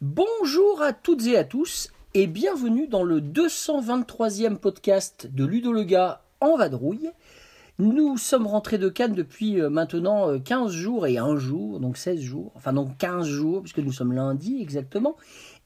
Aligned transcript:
Bonjour 0.00 0.82
à 0.82 0.92
toutes 0.92 1.26
et 1.26 1.36
à 1.36 1.42
tous 1.42 1.90
et 2.14 2.28
bienvenue 2.28 2.86
dans 2.86 3.02
le 3.02 3.20
223e 3.20 4.56
podcast 4.56 5.26
de 5.26 5.44
Ludo 5.44 5.72
le 5.72 5.82
gars 5.82 6.22
en 6.40 6.56
vadrouille. 6.56 7.10
Nous 7.80 8.16
sommes 8.18 8.46
rentrés 8.46 8.78
de 8.78 8.88
Cannes 8.88 9.14
depuis 9.14 9.60
euh, 9.60 9.68
maintenant 9.68 10.30
euh, 10.30 10.38
15 10.38 10.70
jours 10.70 11.08
et 11.08 11.18
un 11.18 11.36
jour, 11.36 11.80
donc 11.80 11.96
16 11.96 12.20
jours, 12.20 12.52
enfin 12.54 12.72
donc 12.72 12.96
15 12.98 13.26
jours 13.26 13.62
puisque 13.62 13.80
nous 13.80 13.90
sommes 13.90 14.12
lundi 14.12 14.62
exactement, 14.62 15.16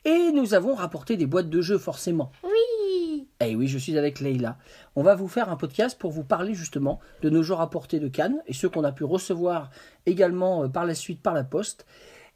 et 0.06 0.32
nous 0.32 0.54
avons 0.54 0.74
rapporté 0.74 1.18
des 1.18 1.26
boîtes 1.26 1.50
de 1.50 1.60
jeux 1.60 1.76
forcément. 1.76 2.32
Oui 2.42 3.26
Eh 3.40 3.54
oui, 3.56 3.68
je 3.68 3.76
suis 3.76 3.98
avec 3.98 4.20
Leïla. 4.20 4.56
On 4.96 5.02
va 5.02 5.16
vous 5.16 5.28
faire 5.28 5.50
un 5.50 5.56
podcast 5.56 5.98
pour 5.98 6.10
vous 6.10 6.24
parler 6.24 6.54
justement 6.54 6.98
de 7.20 7.28
nos 7.28 7.42
jeux 7.42 7.52
rapportés 7.52 8.00
de 8.00 8.08
Cannes 8.08 8.38
et 8.46 8.54
ceux 8.54 8.70
qu'on 8.70 8.84
a 8.84 8.92
pu 8.92 9.04
recevoir 9.04 9.70
également 10.06 10.64
euh, 10.64 10.68
par 10.68 10.86
la 10.86 10.94
suite 10.94 11.20
par 11.20 11.34
la 11.34 11.44
poste. 11.44 11.84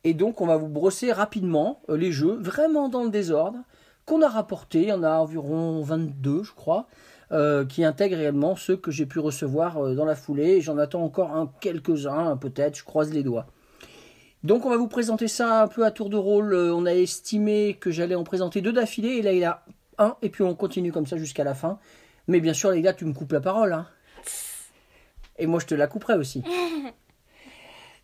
Et 0.05 0.13
donc 0.13 0.43
on 0.43 0.47
va 0.47 0.59
vous 0.59 0.69
brosser 0.69 1.13
rapidement 1.13 1.81
euh, 1.89 1.97
les 1.97 2.13
jeux, 2.13 2.37
vraiment 2.39 2.91
dans 2.91 3.05
le 3.05 3.11
désordre, 3.11 3.61
qu'on 4.05 4.21
a 4.21 4.29
rapportés. 4.29 4.83
Il 4.83 4.89
y 4.89 4.93
en 4.93 5.03
a 5.03 5.17
environ 5.17 5.81
22, 5.81 6.43
je 6.43 6.53
crois, 6.53 6.89
euh, 7.33 7.65
qui 7.65 7.85
intègrent 7.85 8.17
réellement 8.17 8.57
ceux 8.57 8.77
que 8.77 8.91
j'ai 8.91 9.07
pu 9.07 9.19
recevoir 9.19 9.79
euh, 9.79 9.95
dans 9.95 10.05
la 10.05 10.15
foulée. 10.15 10.61
J'en 10.61 10.79
attends 10.79 11.03
encore 11.03 11.31
un, 11.35 11.51
quelques-uns, 11.61 12.37
peut-être, 12.37 12.77
je 12.79 12.85
croise 12.85 13.13
les 13.13 13.23
doigts. 13.23 13.47
Donc 14.45 14.67
on 14.67 14.71
va 14.71 14.77
vous 14.77 14.89
présenter 14.89 15.29
ça 15.29 15.63
un 15.63 15.69
peu 15.69 15.85
à 15.87 15.91
tour 15.91 16.11
de 16.11 16.17
rôle. 16.17 16.53
Euh, 16.53 16.75
On 16.75 16.85
a 16.87 16.93
estimé 16.93 17.75
que 17.81 17.91
j'allais 17.91 18.15
en 18.17 18.25
présenter 18.25 18.61
deux 18.61 18.73
d'affilée, 18.73 19.17
et 19.19 19.23
là 19.23 19.33
il 19.33 19.39
y 19.39 19.45
a 19.45 19.63
un, 19.99 20.17
et 20.23 20.29
puis 20.31 20.43
on 20.43 20.55
continue 20.55 20.91
comme 20.93 21.07
ça 21.07 21.17
jusqu'à 21.17 21.45
la 21.45 21.55
fin. 21.55 21.79
Mais 22.29 22.41
bien 22.41 22.53
sûr 22.55 22.71
les 22.71 22.83
gars, 22.83 22.93
tu 22.93 23.05
me 23.05 23.13
coupes 23.13 23.33
la 23.33 23.41
parole. 23.41 23.73
Hein. 23.73 23.87
Et 25.39 25.47
moi 25.47 25.61
je 25.61 25.67
te 25.67 25.75
la 25.75 25.87
couperai 25.87 26.15
aussi. 26.15 26.43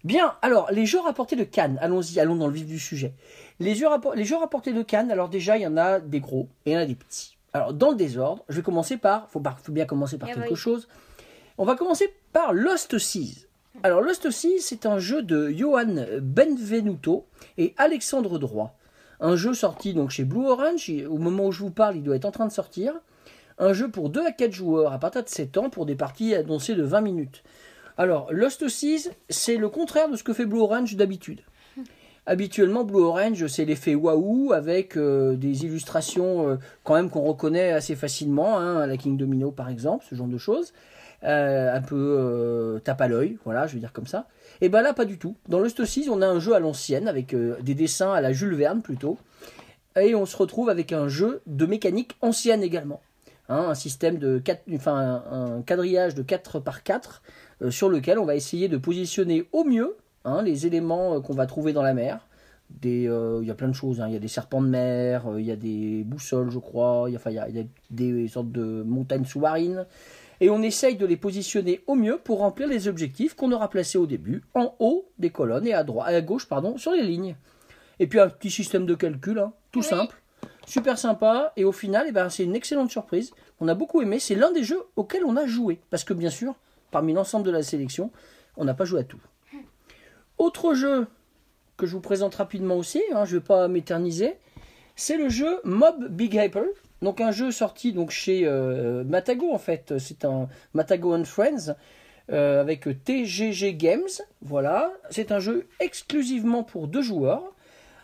Bien, 0.05 0.35
alors 0.43 0.71
les 0.71 0.87
jeux 0.87 1.01
rapportés 1.01 1.35
de 1.35 1.43
Cannes, 1.45 1.77
allons-y, 1.81 2.21
allons 2.21 2.37
dans 2.37 2.47
le 2.47 2.53
vif 2.55 2.67
du 2.67 2.79
sujet. 2.79 3.15
Les 3.59 3.75
jeux, 3.75 3.89
rappor- 3.89 4.15
les 4.15 4.25
jeux 4.25 4.37
rapportés 4.37 4.73
de 4.73 4.83
Cannes, 4.83 5.11
alors 5.11 5.29
déjà 5.29 5.57
il 5.57 5.63
y 5.63 5.67
en 5.67 5.77
a 5.77 5.99
des 5.99 6.21
gros 6.21 6.49
et 6.65 6.71
il 6.71 6.75
y 6.75 6.77
en 6.77 6.81
a 6.81 6.87
des 6.87 6.95
petits. 6.95 7.37
Alors 7.53 7.73
dans 7.73 7.91
le 7.91 7.97
désordre, 7.97 8.45
je 8.49 8.57
vais 8.57 8.63
commencer 8.63 8.97
par, 8.97 9.27
par- 9.29 9.59
faut 9.61 9.73
bien 9.73 9.87
commencer 9.87 10.19
par 10.19 10.29
Eh 10.31 10.35
quelque 10.35 10.51
oui. 10.51 10.57
chose. 10.57 10.89
On 11.57 11.65
va 11.65 11.75
commencer 11.77 12.13
par 12.33 12.53
Lost 12.53 12.99
Seas. 12.99 13.47
Alors 13.83 14.01
Lost 14.01 14.31
Seas, 14.31 14.61
c'est 14.61 14.87
un 14.87 14.99
jeu 14.99 15.23
de 15.23 15.51
Johan 15.51 15.95
Benvenuto 16.21 17.27
et 17.57 17.75
Alexandre 17.79 18.39
Droit. 18.39 18.75
Un 19.21 19.35
jeu 19.35 19.55
sorti 19.55 19.95
donc 19.95 20.11
chez 20.11 20.25
Blue 20.25 20.47
Orange, 20.47 20.93
au 21.09 21.19
moment 21.19 21.47
où 21.47 21.53
je 21.53 21.61
vous 21.61 21.71
parle, 21.71 21.97
il 21.97 22.03
doit 22.03 22.17
être 22.17 22.25
en 22.25 22.31
train 22.31 22.47
de 22.47 22.53
sortir. 22.53 22.93
Un 23.59 23.73
jeu 23.73 23.91
pour 23.91 24.11
2 24.11 24.25
à 24.25 24.31
4 24.31 24.53
joueurs 24.53 24.93
à 24.93 24.99
partir 25.01 25.25
de 25.25 25.29
7 25.29 25.57
ans 25.59 25.71
pour 25.71 25.87
des 25.87 25.97
parties 25.97 26.35
annoncées 26.35 26.77
de 26.77 26.85
20 26.85 27.01
minutes. 27.01 27.43
Alors, 27.97 28.33
Lost 28.33 28.69
Seas, 28.69 29.09
c'est 29.29 29.57
le 29.57 29.69
contraire 29.69 30.09
de 30.09 30.15
ce 30.17 30.23
que 30.23 30.33
fait 30.33 30.47
Blue 30.47 30.61
Orange 30.61 30.95
d'habitude. 30.95 31.41
Habituellement, 32.29 32.85
Blue 32.85 33.01
Orange, 33.01 33.47
c'est 33.47 33.65
l'effet 33.65 33.95
waouh 33.95 34.53
avec 34.53 34.99
euh, 34.99 35.35
des 35.35 35.65
illustrations 35.65 36.47
euh, 36.47 36.57
quand 36.85 36.95
même 36.95 37.09
qu'on 37.09 37.23
reconnaît 37.23 37.73
assez 37.73 37.97
facilement, 37.97 38.59
hein, 38.59 38.87
la 38.87 38.99
King 38.99 39.17
Domino 39.17 39.51
par 39.51 39.71
exemple, 39.71 40.05
ce 40.09 40.15
genre 40.15 40.27
de 40.27 40.37
choses. 40.37 40.75
Euh, 41.25 41.75
un 41.75 41.81
peu 41.81 42.81
tape 42.85 43.01
à 43.01 43.09
l'œil, 43.09 43.39
voilà, 43.47 43.67
je 43.67 43.73
vais 43.73 43.81
dire 43.81 43.95
comme 43.95 44.07
ça. 44.07 44.27
Et 44.61 44.69
ben 44.69 44.83
là, 44.83 44.93
pas 44.93 45.07
du 45.07 45.17
tout. 45.19 45.37
Dans 45.49 45.59
Lost 45.59 45.81
on 46.11 46.21
a 46.21 46.27
un 46.27 46.39
jeu 46.39 46.53
à 46.53 46.61
l'ancienne 46.61 47.09
avec 47.09 47.35
des 47.35 47.75
dessins 47.75 48.13
à 48.13 48.21
la 48.21 48.33
Jules 48.35 48.55
Verne 48.55 48.83
plutôt. 48.83 49.17
Et 49.99 50.15
on 50.15 50.27
se 50.27 50.37
retrouve 50.37 50.69
avec 50.69 50.93
un 50.93 51.09
jeu 51.09 51.41
de 51.47 51.65
mécanique 51.65 52.17
ancienne 52.21 52.63
également. 52.63 53.01
Hein, 53.49 53.69
un 53.71 53.75
système 53.75 54.19
de 54.19 54.39
quatre, 54.39 54.65
enfin 54.75 55.23
un, 55.31 55.63
quadrillage 55.63 56.15
de 56.15 56.23
4 56.23 56.61
par 56.61 56.83
4 56.83 57.23
euh, 57.63 57.71
sur 57.71 57.89
lequel 57.89 58.19
on 58.19 58.27
va 58.27 58.35
essayer 58.35 58.69
de 58.69 58.77
positionner 58.77 59.49
au 59.53 59.65
mieux 59.65 59.97
hein, 60.27 60.43
les 60.43 60.67
éléments 60.67 61.23
qu'on 61.23 61.33
va 61.33 61.47
trouver 61.47 61.73
dans 61.73 61.83
la 61.83 61.95
mer. 61.95 62.28
Des, 62.71 63.09
euh, 63.09 63.39
Il 63.43 63.49
y 63.49 63.51
a 63.51 63.55
plein 63.55 63.69
de 63.69 63.73
choses, 63.73 64.01
hein. 64.01 64.09
il 64.09 64.13
y 64.13 64.17
a 64.17 64.21
des 64.21 64.29
serpents 64.29 64.61
de 64.63 64.69
mer, 64.69 65.27
euh, 65.27 65.41
il 65.41 65.47
y 65.47 65.51
a 65.51 65.57
des 65.57 66.05
boussoles 66.05 66.51
je 66.51 66.59
crois, 66.59 67.05
il 67.09 67.13
y 67.13 67.17
a, 67.17 67.19
enfin, 67.19 67.31
il 67.31 67.37
y 67.37 67.39
a- 67.39 67.49
il 67.49 67.57
y 67.57 67.61
a 67.61 67.65
des 67.91 68.29
sortes 68.29 68.53
de 68.53 68.83
montagnes 68.87 69.25
sous-marines. 69.25 69.87
Et 70.41 70.51
on 70.51 70.63
essaye 70.63 70.97
de 70.97 71.05
les 71.07 71.17
positionner 71.17 71.81
au 71.89 71.95
mieux 71.97 72.19
pour 72.23 72.39
remplir 72.39 72.69
les 72.69 72.87
objectifs 72.87 73.35
qu'on 73.35 73.51
aura 73.51 73.69
placés 73.71 73.99
au 73.99 74.07
début, 74.07 74.45
en 74.55 74.75
haut 74.79 75.09
des 75.19 75.31
colonnes 75.31 75.67
et 75.67 75.75
à, 75.75 75.83
droite, 75.83 76.09
à 76.15 76.21
gauche 76.21 76.47
pardon, 76.47 76.77
sur 76.77 76.93
les 76.93 77.03
lignes. 77.03 77.35
Et 77.99 78.07
puis 78.07 78.21
un 78.21 78.29
petit 78.29 78.51
système 78.51 78.87
de 78.87 78.95
calcul, 78.95 79.39
hein, 79.41 79.53
tout 79.73 79.81
Oui. 79.81 79.85
simple, 79.87 80.23
super 80.67 80.97
sympa, 80.99 81.53
et 81.57 81.65
au 81.65 81.73
final, 81.73 82.05
eh 82.09 82.13
ben, 82.13 82.29
c'est 82.29 82.45
une 82.45 82.55
excellente 82.55 82.91
surprise. 82.93 83.33
On 83.61 83.67
a 83.67 83.75
beaucoup 83.75 84.01
aimé, 84.03 84.21
c'est 84.21 84.37
l'un 84.37 84.53
des 84.53 84.63
jeux 84.63 84.83
auxquels 84.95 85.25
on 85.25 85.37
a 85.37 85.47
joué, 85.47 85.81
parce 85.91 86.05
que 86.05 86.15
bien 86.15 86.31
sûr, 86.31 86.55
parmi 86.93 87.13
l'ensemble 87.15 87.45
de 87.47 87.51
la 87.51 87.65
sélection, 87.65 88.13
on 88.57 88.65
n'a 88.65 88.75
pas 88.75 88.85
joué 88.85 89.01
à 89.01 89.05
tout. 89.05 89.19
Autre 90.39 90.75
jeu 90.75 91.09
que 91.79 91.87
je 91.87 91.93
vous 91.93 92.01
présente 92.03 92.35
rapidement 92.35 92.77
aussi, 92.77 93.01
hein, 93.15 93.25
je 93.25 93.37
ne 93.37 93.41
vais 93.41 93.45
pas 93.47 93.67
m'éterniser, 93.69 94.35
c'est 94.97 95.17
le 95.17 95.31
jeu 95.31 95.61
Mob 95.65 96.09
Big 96.11 96.37
Apple. 96.39 96.69
Donc 97.01 97.21
un 97.21 97.31
jeu 97.31 97.53
sorti 97.53 97.93
donc 97.93 98.11
chez 98.11 98.43
euh, 98.45 99.05
Matago 99.05 99.53
en 99.53 99.59
fait, 99.59 99.95
c'est 99.99 100.25
un 100.25 100.49
Matago 100.75 101.15
and 101.15 101.25
Friends 101.25 101.75
euh, 102.31 102.61
avec 102.61 102.89
TGG 103.05 103.77
Games. 103.77 104.09
Voilà, 104.43 104.93
c'est 105.09 105.31
un 105.31 105.39
jeu 105.39 105.69
exclusivement 105.81 106.65
pour 106.65 106.89
deux 106.89 107.03
joueurs. 107.03 107.45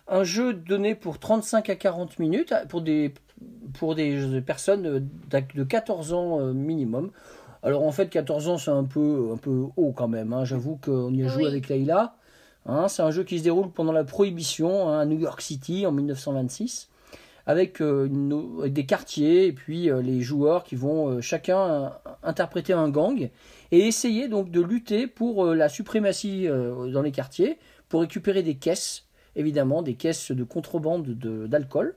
Un 0.06 0.22
jeu 0.22 0.52
donné 0.54 0.94
pour 0.94 1.18
35 1.18 1.68
à 1.70 1.74
40 1.74 2.18
minutes 2.20 2.54
pour 2.68 2.82
des, 2.82 3.12
pour 3.78 3.94
des 3.96 4.40
personnes 4.46 4.86
euh, 4.86 5.00
de 5.56 5.64
14 5.64 6.12
ans 6.12 6.40
euh, 6.40 6.52
minimum. 6.52 7.10
Alors 7.64 7.82
en 7.84 7.90
fait 7.92 8.08
14 8.08 8.48
ans 8.48 8.58
c'est 8.58 8.70
un 8.70 8.84
peu, 8.84 9.30
un 9.32 9.36
peu 9.38 9.64
haut 9.76 9.90
quand 9.92 10.06
même. 10.08 10.32
hein. 10.32 10.44
J'avoue 10.44 10.76
qu'on 10.76 11.12
y 11.12 11.24
a 11.24 11.28
joué 11.28 11.42
Oui. 11.42 11.48
avec 11.48 11.68
Leïla. 11.68 12.14
Hein, 12.66 12.88
c'est 12.88 13.02
un 13.02 13.10
jeu 13.10 13.24
qui 13.24 13.38
se 13.38 13.44
déroule 13.44 13.70
pendant 13.70 13.92
la 13.92 14.04
Prohibition 14.04 14.88
hein, 14.88 15.00
à 15.00 15.04
New 15.04 15.18
York 15.18 15.40
City 15.42 15.86
en 15.86 15.92
1926 15.92 16.88
avec, 17.46 17.82
euh, 17.82 18.08
avec 18.60 18.72
des 18.72 18.86
quartiers 18.86 19.46
et 19.46 19.52
puis 19.52 19.90
euh, 19.90 20.00
les 20.00 20.22
joueurs 20.22 20.64
qui 20.64 20.76
vont 20.76 21.08
euh, 21.10 21.20
chacun 21.20 21.92
interpréter 22.22 22.72
un 22.72 22.88
gang 22.88 23.28
et 23.70 23.78
essayer 23.86 24.28
donc 24.28 24.50
de 24.50 24.62
lutter 24.62 25.06
pour 25.06 25.44
la 25.46 25.68
suprématie 25.68 26.46
dans 26.46 27.02
les 27.02 27.12
quartiers 27.12 27.58
pour 27.90 28.00
récupérer 28.00 28.42
des 28.42 28.54
caisses 28.54 29.04
évidemment 29.36 29.82
des 29.82 29.94
caisses 29.94 30.30
de 30.30 30.44
contrebande 30.44 31.04
de- 31.04 31.46
d'alcool. 31.46 31.94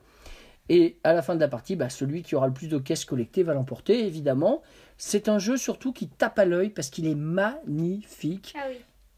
Et 0.70 0.98
à 1.06 1.14
la 1.14 1.22
fin 1.22 1.36
de 1.36 1.40
la 1.40 1.48
partie 1.48 1.78
bah, 1.78 1.88
celui 1.90 2.24
qui 2.24 2.36
aura 2.36 2.48
le 2.48 2.54
plus 2.54 2.68
de 2.68 2.78
caisses 2.78 3.06
collectées 3.06 3.44
va 3.44 3.54
l'emporter 3.54 4.06
évidemment. 4.06 4.62
C'est 4.98 5.30
un 5.30 5.40
jeu 5.40 5.56
surtout 5.56 5.94
qui 5.94 6.10
tape 6.10 6.38
à 6.40 6.44
l'œil 6.46 6.72
parce 6.72 6.90
qu'il 6.90 7.08
est 7.08 7.16
magnifique. 7.16 8.54
Ah 8.58 8.66
oui. 8.70 8.78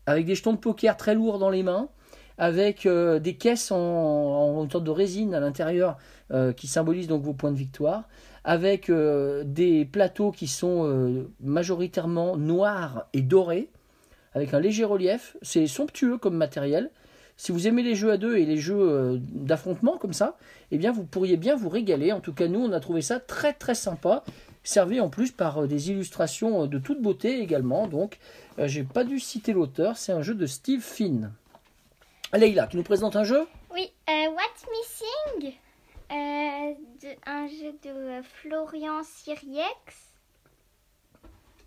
Avec 0.09 0.25
des 0.25 0.35
jetons 0.35 0.53
de 0.53 0.57
poker 0.57 0.97
très 0.97 1.13
lourds 1.13 1.37
dans 1.37 1.51
les 1.51 1.61
mains, 1.61 1.87
avec 2.39 2.85
euh, 2.85 3.19
des 3.19 3.35
caisses 3.35 3.71
en, 3.71 4.67
sorte 4.69 4.83
de 4.83 4.91
résine 4.91 5.35
à 5.35 5.39
l'intérieur 5.39 5.97
euh, 6.31 6.51
qui 6.51 6.67
symbolisent 6.67 7.07
donc 7.07 7.21
vos 7.21 7.33
points 7.33 7.51
de 7.51 7.57
victoire, 7.57 8.07
avec 8.43 8.89
euh, 8.89 9.43
des 9.45 9.85
plateaux 9.85 10.31
qui 10.31 10.47
sont 10.47 11.27
majoritairement 11.41 12.37
noirs 12.37 13.07
et 13.13 13.21
dorés, 13.21 13.69
avec 14.33 14.53
un 14.53 14.59
léger 14.59 14.83
relief. 14.83 15.37
C'est 15.43 15.67
somptueux 15.67 16.17
comme 16.17 16.35
matériel. 16.35 16.89
Si 17.37 17.51
vous 17.51 17.67
aimez 17.67 17.83
les 17.83 17.95
jeux 17.95 18.11
à 18.11 18.17
deux 18.17 18.35
et 18.37 18.45
les 18.45 18.57
jeux 18.57 19.21
d'affrontement 19.31 19.97
comme 19.97 20.13
ça, 20.13 20.37
eh 20.71 20.77
bien 20.77 20.91
vous 20.91 21.05
pourriez 21.05 21.37
bien 21.37 21.55
vous 21.55 21.69
régaler. 21.69 22.11
En 22.11 22.19
tout 22.19 22.33
cas, 22.33 22.47
nous, 22.47 22.59
on 22.59 22.71
a 22.73 22.79
trouvé 22.81 23.01
ça 23.01 23.19
très 23.19 23.53
très 23.53 23.75
sympa, 23.75 24.23
servi 24.63 24.99
en 24.99 25.09
plus 25.09 25.31
par 25.31 25.63
euh, 25.63 25.67
des 25.67 25.89
illustrations 25.91 26.63
euh, 26.63 26.67
de 26.67 26.79
toute 26.79 27.01
beauté 27.01 27.39
également. 27.39 27.87
Donc, 27.87 28.19
euh, 28.57 28.67
j'ai 28.67 28.83
pas 28.83 29.03
dû 29.03 29.19
citer 29.19 29.53
l'auteur, 29.53 29.97
c'est 29.97 30.11
un 30.11 30.21
jeu 30.21 30.35
de 30.35 30.45
Steve 30.45 30.81
Finn. 30.81 31.31
Leïla, 32.33 32.67
tu 32.67 32.77
nous 32.77 32.83
présentes 32.83 33.15
un 33.15 33.23
jeu? 33.23 33.47
Oui, 33.71 33.91
euh, 34.09 34.29
What's 34.29 34.65
Missing? 34.71 35.53
Un 36.11 37.47
jeu 37.47 37.73
de 37.83 38.21
Florian 38.23 39.03
Siriex. 39.03 40.13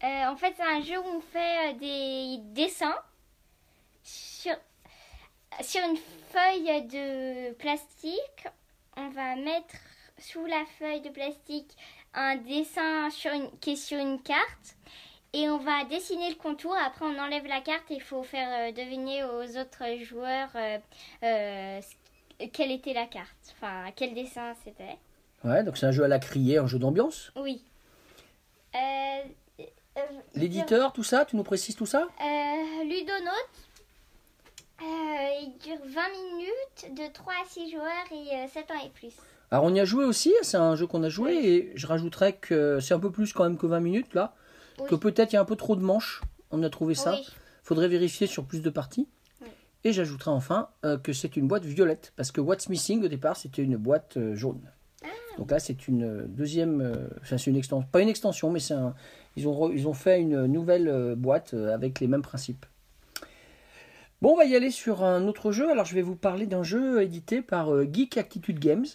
En 0.03 0.37
fait, 0.37 0.55
c'est 0.57 0.65
un 0.65 0.83
jeu 0.83 0.99
où 0.99 1.17
on 1.17 1.21
fait 1.21 1.75
des 1.79 2.39
dessins 2.53 2.99
sur 4.03 4.55
une 5.89 5.97
feuille 6.33 6.83
de 6.87 7.53
plastique. 7.53 8.49
On 8.97 9.11
va 9.11 9.37
mettre 9.37 9.77
sous 10.19 10.45
la 10.45 10.65
feuille 10.79 11.03
de 11.03 11.11
plastique 11.11 11.77
un 12.15 12.37
dessin 12.37 13.11
sur 13.11 13.33
une, 13.33 13.51
qui 13.61 13.73
est 13.73 13.77
sur 13.77 13.99
une 13.99 14.21
carte. 14.23 14.77
Et 15.35 15.49
on 15.49 15.57
va 15.59 15.85
dessiner 15.85 16.29
le 16.29 16.35
contour. 16.37 16.75
Après, 16.85 17.07
on 17.07 17.19
enlève 17.19 17.47
la 17.47 17.61
carte 17.63 17.91
et 17.91 17.95
il 17.95 18.03
faut 18.03 18.23
faire 18.23 18.69
euh, 18.69 18.73
deviner 18.73 19.25
aux 19.25 19.57
autres 19.57 19.99
joueurs 20.05 20.51
euh, 20.57 20.79
euh, 21.23 21.81
quelle 22.53 22.71
était 22.71 22.93
la 22.93 23.07
carte. 23.07 23.55
Enfin, 23.57 23.87
quel 23.97 24.13
dessin 24.15 24.53
c'était. 24.63 24.99
Ouais, 25.43 25.63
donc 25.65 25.79
c'est 25.79 25.87
un 25.87 25.93
jeu 25.93 26.05
à 26.05 26.09
la 26.09 26.19
criée, 26.19 26.59
un 26.59 26.67
jeu 26.67 26.79
d'ambiance? 26.79 27.33
Oui. 27.37 27.63
Euh, 28.75 29.23
Euh, 29.59 29.65
dure- 30.09 30.23
L'éditeur, 30.35 30.93
tout 30.95 31.03
ça, 31.05 31.25
tu 31.27 31.37
nous 31.37 31.43
précises 31.45 31.77
tout 31.77 31.85
ça? 31.87 32.09
Euh, 32.21 32.85
Ludonote. 32.85 33.51
Euh, 34.81 35.29
il 35.43 35.57
dure 35.63 35.79
20 35.85 36.09
minutes 36.11 36.95
de 36.99 37.13
3 37.13 37.35
à 37.35 37.45
6 37.47 37.71
joueurs 37.71 38.07
et 38.11 38.49
7 38.49 38.71
ans 38.71 38.81
et 38.85 38.89
plus. 38.89 39.15
Alors 39.53 39.65
on 39.67 39.75
y 39.75 39.81
a 39.81 39.85
joué 39.85 40.05
aussi, 40.07 40.33
c'est 40.41 40.57
un 40.57 40.75
jeu 40.77 40.87
qu'on 40.87 41.03
a 41.03 41.11
joué 41.11 41.35
et 41.35 41.73
je 41.75 41.87
rajouterais 41.87 42.33
que 42.33 42.81
c'est 42.81 42.95
un 42.95 42.99
peu 42.99 43.11
plus 43.13 43.35
quand 43.35 43.45
même 43.45 43.59
que 43.59 43.67
20 43.67 43.81
minutes 43.81 44.15
là, 44.15 44.35
Oui. 44.81 44.87
que 44.89 44.95
peut-être 44.95 45.33
il 45.33 45.37
y 45.37 45.39
a 45.39 45.43
un 45.43 45.45
peu 45.45 45.57
trop 45.57 45.77
de 45.77 45.83
manches, 45.83 46.23
on 46.51 46.63
a 46.63 46.71
trouvé 46.71 46.95
ça. 46.95 47.13
Oui. 47.13 47.27
Faudrait 47.63 47.89
vérifier 47.89 48.27
sur 48.27 48.45
plus 48.47 48.63
de 48.63 48.71
parties. 48.71 49.07
Oui. 49.43 49.49
Et 49.85 49.93
j'ajouterai 49.93 50.31
enfin 50.31 50.69
euh, 50.87 50.97
que 50.97 51.13
c'est 51.13 51.37
une 51.37 51.49
boîte 51.49 51.67
violette, 51.67 52.15
parce 52.17 52.33
que 52.33 52.41
What's 52.41 52.71
Missing 52.71 53.05
au 53.05 53.09
départ 53.09 53.37
c'était 53.37 53.63
une 53.63 53.77
boîte 53.77 54.17
euh, 54.17 54.35
jaune. 54.35 54.63
Ah. 55.05 55.09
Donc 55.37 55.51
là 55.51 55.59
c'est 55.59 55.87
une 55.87 56.03
euh, 56.05 56.25
deuxième, 56.27 56.81
euh, 56.81 56.95
enfin 57.21 57.37
c'est 57.37 57.51
une 57.51 57.57
extension, 57.57 57.87
pas 57.93 58.01
une 58.01 58.09
extension, 58.09 58.51
mais 58.51 58.59
c'est 58.59 58.73
un, 58.75 58.95
ils 59.37 59.47
ont 59.47 59.53
re- 59.69 59.73
ils 59.75 59.87
ont 59.87 59.93
fait 59.95 60.19
une 60.19 60.47
nouvelle 60.47 61.15
boîte 61.15 61.53
avec 61.53 62.01
les 62.01 62.07
mêmes 62.07 62.23
principes. 62.23 62.65
Bon, 64.23 64.31
on 64.33 64.37
va 64.37 64.45
y 64.47 64.57
aller 64.57 64.71
sur 64.71 65.03
un 65.05 65.27
autre 65.27 65.53
jeu. 65.53 65.69
Alors 65.71 65.85
je 65.85 65.95
vais 65.95 66.01
vous 66.03 66.17
parler 66.17 66.47
d'un 66.47 66.63
jeu 66.63 67.03
édité 67.03 67.43
par 67.43 67.69
Geek 67.93 68.17
Attitude 68.17 68.59
Games. 68.59 68.87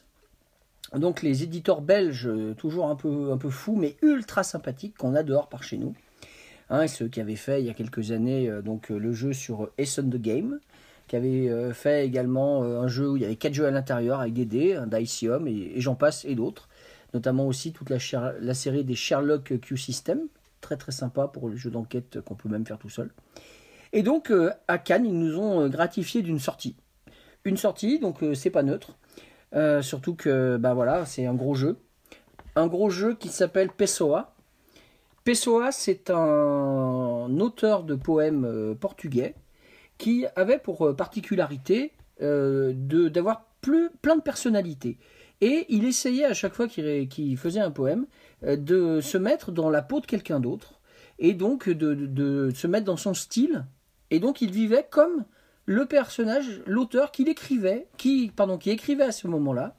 Donc 0.95 1.21
les 1.21 1.43
éditeurs 1.43 1.81
belges, 1.81 2.27
euh, 2.27 2.53
toujours 2.53 2.87
un 2.87 2.95
peu, 2.95 3.31
un 3.31 3.37
peu 3.37 3.49
fous, 3.49 3.75
mais 3.75 3.97
ultra 4.01 4.43
sympathiques, 4.43 4.97
qu'on 4.97 5.15
adore 5.15 5.49
par 5.49 5.63
chez 5.63 5.77
nous. 5.77 5.93
Hein, 6.69 6.87
ceux 6.87 7.07
qui 7.07 7.21
avaient 7.21 7.35
fait 7.35 7.61
il 7.61 7.67
y 7.67 7.69
a 7.69 7.73
quelques 7.73 8.11
années 8.11 8.49
euh, 8.49 8.61
donc, 8.61 8.91
euh, 8.91 8.97
le 8.97 9.11
jeu 9.13 9.33
sur 9.33 9.69
Essen 9.77 10.09
the 10.09 10.17
Game, 10.17 10.59
qui 11.07 11.15
avait 11.15 11.73
fait 11.73 12.05
également 12.05 12.63
un 12.63 12.89
jeu 12.89 13.11
où 13.11 13.15
il 13.15 13.21
y 13.21 13.25
avait 13.25 13.37
quatre 13.37 13.53
jeux 13.53 13.65
à 13.65 13.71
l'intérieur 13.71 14.19
avec 14.19 14.33
des 14.33 14.43
dés, 14.43 14.75
un 14.75 14.89
et, 14.91 15.79
j'en 15.79 15.95
passe 15.95 16.25
et 16.25 16.35
d'autres. 16.35 16.67
Notamment 17.13 17.47
aussi 17.47 17.71
toute 17.71 17.89
la, 17.89 17.97
la 18.41 18.53
série 18.53 18.83
des 18.83 18.95
Sherlock 18.95 19.57
Q 19.61 19.77
System, 19.77 20.19
très 20.59 20.75
très 20.75 20.91
sympa 20.91 21.29
pour 21.29 21.47
les 21.47 21.55
jeux 21.55 21.71
d'enquête 21.71 22.19
qu'on 22.19 22.35
peut 22.35 22.49
même 22.49 22.65
faire 22.65 22.77
tout 22.77 22.89
seul. 22.89 23.13
Et 23.93 24.03
donc 24.03 24.33
à 24.67 24.77
Cannes, 24.79 25.05
ils 25.05 25.17
nous 25.17 25.39
ont 25.39 25.69
gratifié 25.69 26.21
d'une 26.23 26.39
sortie. 26.39 26.75
Une 27.45 27.55
sortie, 27.55 27.99
donc 27.99 28.17
c'est 28.33 28.49
pas 28.49 28.63
neutre. 28.63 28.97
Euh, 29.55 29.81
surtout 29.81 30.15
que 30.15 30.57
bah 30.57 30.73
voilà, 30.73 31.05
c'est 31.05 31.25
un 31.25 31.33
gros 31.33 31.55
jeu. 31.55 31.77
Un 32.55 32.67
gros 32.67 32.89
jeu 32.89 33.15
qui 33.15 33.29
s'appelle 33.29 33.69
Pessoa. 33.69 34.33
Pessoa, 35.23 35.71
c'est 35.71 36.09
un 36.09 37.39
auteur 37.39 37.83
de 37.83 37.95
poèmes 37.95 38.45
euh, 38.45 38.73
portugais 38.75 39.35
qui 39.97 40.25
avait 40.35 40.59
pour 40.59 40.85
euh, 40.87 40.93
particularité 40.93 41.91
euh, 42.21 42.73
d'avoir 42.73 43.45
plein 43.61 44.15
de 44.15 44.21
personnalités. 44.21 44.97
Et 45.41 45.65
il 45.69 45.85
essayait 45.85 46.25
à 46.25 46.33
chaque 46.33 46.53
fois 46.53 46.67
qu'il 46.67 47.37
faisait 47.37 47.59
un 47.59 47.71
poème 47.71 48.05
de 48.41 49.01
se 49.01 49.17
mettre 49.17 49.51
dans 49.51 49.69
la 49.69 49.81
peau 49.81 49.99
de 49.99 50.05
quelqu'un 50.05 50.39
d'autre 50.39 50.79
et 51.19 51.33
donc 51.33 51.69
de- 51.69 51.93
de 51.93 52.49
se 52.55 52.65
mettre 52.65 52.85
dans 52.85 52.97
son 52.97 53.13
style. 53.13 53.65
Et 54.09 54.19
donc 54.19 54.41
il 54.41 54.51
vivait 54.51 54.87
comme 54.89 55.25
le 55.67 55.85
personnage, 55.85 56.61
l'auteur 56.65 57.11
qui, 57.11 58.31
pardon, 58.35 58.57
qui 58.57 58.71
écrivait 58.71 59.03
à 59.03 59.11
ce 59.11 59.27
moment-là, 59.27 59.75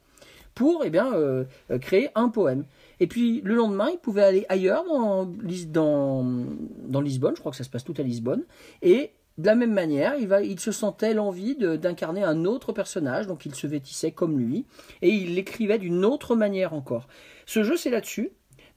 pour 0.54 0.82
eh 0.84 0.90
bien, 0.90 1.12
euh, 1.14 1.44
euh, 1.70 1.78
créer 1.78 2.10
un 2.14 2.28
poème. 2.28 2.64
Et 3.00 3.06
puis 3.06 3.40
le 3.42 3.54
lendemain, 3.54 3.88
il 3.90 3.98
pouvait 3.98 4.22
aller 4.22 4.44
ailleurs 4.48 4.84
dans, 4.84 5.24
dans, 5.66 7.00
Lisbonne, 7.00 7.34
je 7.34 7.40
crois 7.40 7.52
que 7.52 7.56
ça 7.56 7.64
se 7.64 7.70
passe 7.70 7.84
tout 7.84 7.94
à 7.96 8.02
Lisbonne, 8.02 8.44
et 8.82 9.12
de 9.38 9.46
la 9.46 9.54
même 9.54 9.72
manière, 9.72 10.16
il, 10.18 10.28
va, 10.28 10.42
il 10.42 10.60
se 10.60 10.72
sentait 10.72 11.14
l'envie 11.14 11.56
d'incarner 11.56 12.22
un 12.22 12.44
autre 12.44 12.72
personnage, 12.72 13.26
donc 13.26 13.46
il 13.46 13.54
se 13.54 13.66
vêtissait 13.66 14.10
comme 14.10 14.38
lui, 14.38 14.66
et 15.00 15.10
il 15.10 15.36
l'écrivait 15.36 15.78
d'une 15.78 16.04
autre 16.04 16.36
manière 16.36 16.74
encore. 16.74 17.08
Ce 17.46 17.62
jeu, 17.62 17.76
c'est 17.76 17.90
là-dessus. 17.90 18.30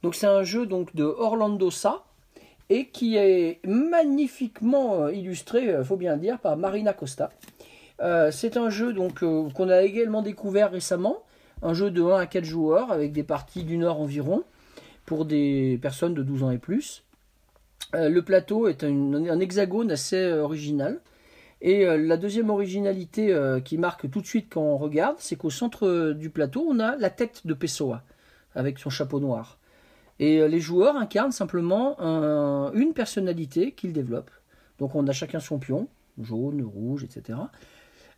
Donc 0.03 0.15
c'est 0.15 0.27
un 0.27 0.43
jeu 0.43 0.65
donc 0.65 0.95
de 0.95 1.03
Orlando 1.03 1.71
Sa, 1.71 2.05
et 2.71 2.85
qui 2.85 3.17
est 3.17 3.59
magnifiquement 3.67 5.03
euh, 5.03 5.11
illustré, 5.11 5.69
euh, 5.69 5.83
faut 5.83 5.97
bien 5.97 6.15
dire, 6.15 6.39
par 6.39 6.55
Marina 6.55 6.93
Costa. 6.93 7.29
Euh, 7.99 8.31
c'est 8.31 8.55
un 8.55 8.69
jeu 8.69 8.93
donc 8.93 9.19
qu'on 9.19 9.69
a 9.69 9.81
également 9.81 10.21
découvert 10.21 10.71
récemment, 10.71 11.21
un 11.63 11.73
jeu 11.73 11.91
de 11.91 12.01
1 12.01 12.15
à 12.15 12.25
4 12.27 12.45
joueurs 12.45 12.93
avec 12.93 13.11
des 13.11 13.23
parties 13.23 13.65
d'une 13.65 13.83
heure 13.83 13.99
environ 13.99 14.45
pour 15.05 15.25
des 15.25 15.79
personnes 15.81 16.13
de 16.13 16.23
12 16.23 16.43
ans 16.43 16.51
et 16.51 16.57
plus. 16.57 17.03
Le 17.93 18.21
plateau 18.21 18.69
est 18.69 18.85
un, 18.85 19.39
hexagone 19.41 19.91
assez 19.91 20.31
original. 20.31 21.01
Et 21.59 21.85
la 21.85 22.15
deuxième 22.15 22.49
originalité 22.49 23.37
qui 23.65 23.77
marque 23.77 24.09
tout 24.09 24.21
de 24.21 24.25
suite 24.25 24.47
quand 24.49 24.61
on 24.61 24.77
regarde, 24.77 25.17
c'est 25.19 25.35
qu'au 25.35 25.49
centre 25.49 26.13
du 26.13 26.29
plateau, 26.29 26.65
on 26.67 26.79
a 26.79 26.95
la 26.95 27.09
tête 27.09 27.45
de 27.45 27.53
Pessoa 27.53 28.01
avec 28.55 28.79
son 28.79 28.89
chapeau 28.89 29.19
noir. 29.19 29.59
Et 30.21 30.37
euh, 30.39 30.47
les 30.47 30.59
joueurs 30.61 30.95
incarnent 30.95 31.31
simplement 31.33 31.99
un- 31.99 32.71
une 32.73 32.93
personnalité 32.93 33.71
qu'ils 33.73 33.91
développent. 33.91 34.31
Donc 34.77 34.95
on 34.95 35.05
a 35.07 35.11
chacun 35.11 35.39
son 35.39 35.59
pion, 35.59 35.89
jaune, 36.21 36.61
rouge, 36.63 37.03
etc. 37.03 37.37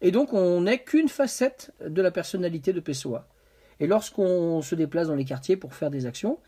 Et 0.01 0.11
donc 0.11 0.33
on 0.33 0.61
n'est 0.61 0.83
qu'une 0.83 1.07
facette 1.09 1.73
de 1.83 2.01
la 2.01 2.11
personnalité 2.11 2.73
de 2.73 2.81
Pessoa. 2.81 3.27
Et 3.79 3.87
lorsqu'on 3.87 4.61
se 4.61 4.75
déplace 4.75 5.07
dans 5.07 5.15
les 5.15 5.25
quartiers 5.25 5.55
pour 5.57 5.73
faire 5.73 5.89
des 5.89 6.05
actions, 6.05 6.39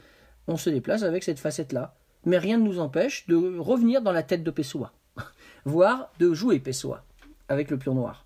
on 0.48 0.58
se 0.58 0.70
déplace 0.70 1.04
avec 1.04 1.24
cette 1.24 1.40
facette-là. 1.40 1.96
Mais 2.26 2.38
rien 2.38 2.58
ne 2.58 2.64
nous 2.64 2.80
empêche 2.80 3.26
de 3.28 3.36
revenir 3.58 4.02
dans 4.02 4.12
la 4.12 4.24
tête 4.24 4.44
de 4.44 4.52
Pessoa, 4.52 4.92
voire 5.66 6.12
de 6.20 6.34
jouer 6.34 6.60
Pessoa 6.60 7.06
avec 7.48 7.72
le 7.72 7.78
pion 7.78 7.94
noir. 7.96 8.26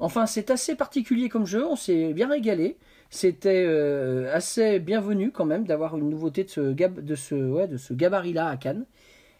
Enfin, 0.00 0.26
c'est 0.26 0.50
assez 0.50 0.74
particulier 0.74 1.28
comme 1.28 1.46
jeu, 1.46 1.64
on 1.66 1.76
s'est 1.76 2.12
bien 2.12 2.28
régalé. 2.28 2.76
C'était 3.10 3.64
euh, 3.66 4.34
assez 4.34 4.78
bienvenu 4.78 5.30
quand 5.30 5.44
même 5.44 5.64
d'avoir 5.64 5.96
une 5.96 6.10
nouveauté 6.10 6.44
de 6.44 7.14
ce, 7.14 7.92
gabarit-là 7.92 8.48
à 8.48 8.56
Cannes. 8.56 8.84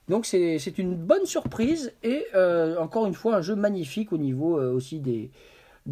Donc 0.08 0.24
c'est 0.24 0.78
une 0.78 0.94
bonne 0.94 1.26
surprise 1.26 1.92
et 2.04 2.26
euh, 2.36 2.78
encore 2.78 3.06
une 3.06 3.14
fois 3.14 3.34
un 3.34 3.42
jeu 3.42 3.56
magnifique 3.56 4.12
au 4.12 4.18
niveau 4.18 4.60
euh, 4.60 4.72
aussi 4.72 5.00
des, 5.00 5.30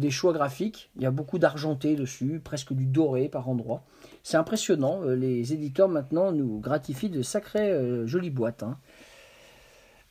choix 0.09 0.31
graphiques. 0.31 0.89
Il 0.95 1.03
y 1.03 1.05
a 1.05 1.11
beaucoup 1.11 1.37
d'argenté 1.37 1.95
dessus, 1.95 2.39
presque 2.41 2.71
du 2.71 2.85
doré 2.85 3.27
par 3.27 3.49
endroits. 3.49 3.83
C'est 4.23 4.37
impressionnant. 4.37 5.01
Les 5.03 5.53
éditeurs 5.53 5.89
maintenant 5.89 6.31
nous 6.31 6.59
gratifient 6.59 7.09
de 7.09 7.21
sacrées 7.21 8.07
jolies 8.07 8.29
boîtes. 8.29 8.63
hein. 8.63 8.77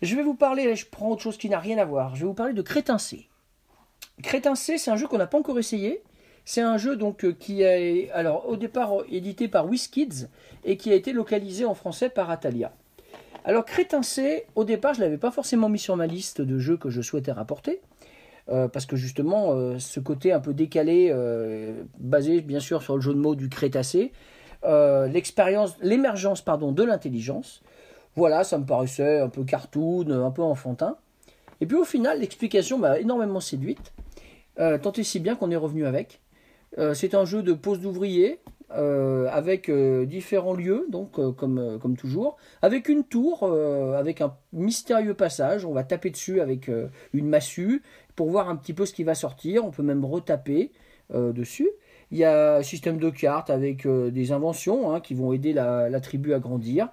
Je 0.02 0.16
vais 0.16 0.22
vous 0.22 0.34
parler, 0.34 0.66
là, 0.66 0.74
je 0.74 0.84
prends 0.84 1.08
autre 1.10 1.22
chose 1.22 1.38
qui 1.38 1.48
n'a 1.48 1.58
rien 1.58 1.78
à 1.78 1.84
voir. 1.84 2.14
Je 2.14 2.20
vais 2.20 2.26
vous 2.26 2.34
parler 2.34 2.52
de 2.52 2.62
Crétincé. 2.62 3.28
Crétincé, 4.22 4.76
c'est 4.76 4.90
un 4.90 4.96
jeu 4.96 5.06
qu'on 5.06 5.18
n'a 5.18 5.26
pas 5.26 5.38
encore 5.38 5.58
essayé. 5.58 6.02
C'est 6.44 6.60
un 6.60 6.76
jeu 6.76 6.96
donc 6.96 7.24
euh, 7.24 7.32
qui 7.32 7.62
est 7.62 8.10
alors 8.12 8.48
au 8.48 8.56
départ 8.56 9.00
euh, 9.00 9.06
édité 9.10 9.48
par 9.48 9.66
WizKids 9.66 10.28
et 10.64 10.76
qui 10.76 10.92
a 10.92 10.94
été 10.94 11.12
localisé 11.12 11.64
en 11.64 11.74
français 11.74 12.10
par 12.10 12.30
Atalia. 12.30 12.72
Alors 13.46 13.64
Crétincé, 13.64 14.44
au 14.54 14.64
départ, 14.64 14.94
je 14.94 15.00
l'avais 15.00 15.18
pas 15.18 15.30
forcément 15.30 15.68
mis 15.68 15.78
sur 15.78 15.96
ma 15.96 16.06
liste 16.06 16.40
de 16.40 16.58
jeux 16.58 16.76
que 16.76 16.90
je 16.90 17.00
souhaitais 17.02 17.32
rapporter. 17.32 17.80
euh, 18.50 18.68
parce 18.68 18.84
que 18.84 18.96
justement, 18.96 19.78
ce 19.78 20.00
côté 20.00 20.32
un 20.32 20.40
peu 20.40 20.52
décalé, 20.52 21.14
basé 21.98 22.42
bien 22.42 22.60
sûr 22.60 22.82
sur 22.82 22.94
le 22.94 23.00
jeu 23.00 23.14
de 23.14 23.18
mots 23.18 23.34
du 23.34 23.48
Crétacé, 23.48 24.12
l'expérience, 24.64 25.76
l'émergence 25.80 26.42
pardon 26.42 26.72
de 26.72 26.82
l'intelligence. 26.82 27.62
Voilà, 28.16 28.44
ça 28.44 28.58
me 28.58 28.64
paraissait 28.64 29.20
un 29.20 29.28
peu 29.28 29.44
cartoon, 29.44 30.10
un 30.10 30.30
peu 30.30 30.42
enfantin. 30.42 30.96
Et 31.60 31.66
puis 31.66 31.76
au 31.76 31.84
final, 31.84 32.20
l'explication 32.20 32.78
m'a 32.78 32.98
énormément 32.98 33.40
séduite, 33.40 33.92
tant 34.56 34.92
et 34.92 35.02
si 35.02 35.20
bien 35.20 35.36
qu'on 35.36 35.50
est 35.50 35.56
revenu 35.56 35.86
avec. 35.86 36.20
Euh, 36.78 36.94
c'est 36.94 37.14
un 37.14 37.24
jeu 37.24 37.42
de 37.42 37.52
pose 37.52 37.80
d'ouvrier 37.80 38.40
euh, 38.72 39.28
avec 39.30 39.68
euh, 39.68 40.06
différents 40.06 40.54
lieux, 40.54 40.86
donc 40.90 41.12
comme, 41.36 41.78
comme 41.80 41.96
toujours, 41.96 42.36
avec 42.62 42.88
une 42.88 43.04
tour, 43.04 43.44
avec 43.96 44.20
un 44.20 44.36
mystérieux 44.52 45.14
passage. 45.14 45.64
On 45.64 45.72
va 45.72 45.84
taper 45.84 46.10
dessus 46.10 46.40
avec 46.40 46.70
une 47.12 47.28
massue 47.28 47.82
pour 48.16 48.30
voir 48.30 48.48
un 48.48 48.56
petit 48.56 48.72
peu 48.72 48.86
ce 48.86 48.92
qui 48.92 49.04
va 49.04 49.14
sortir. 49.14 49.64
On 49.64 49.70
peut 49.70 49.82
même 49.82 50.04
retaper 50.04 50.72
dessus. 51.12 51.68
Il 52.10 52.18
y 52.18 52.24
a 52.24 52.56
un 52.56 52.62
système 52.62 52.98
de 52.98 53.10
cartes 53.10 53.50
avec 53.50 53.86
des 53.86 54.32
inventions 54.32 54.92
hein, 54.92 55.00
qui 55.00 55.14
vont 55.14 55.32
aider 55.32 55.52
la, 55.52 56.00
tribu 56.00 56.34
à 56.34 56.38
grandir. 56.38 56.88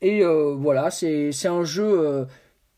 Et 0.00 0.22
voilà, 0.24 0.90
c'est 0.90 1.46
un 1.46 1.64
jeu 1.64 2.26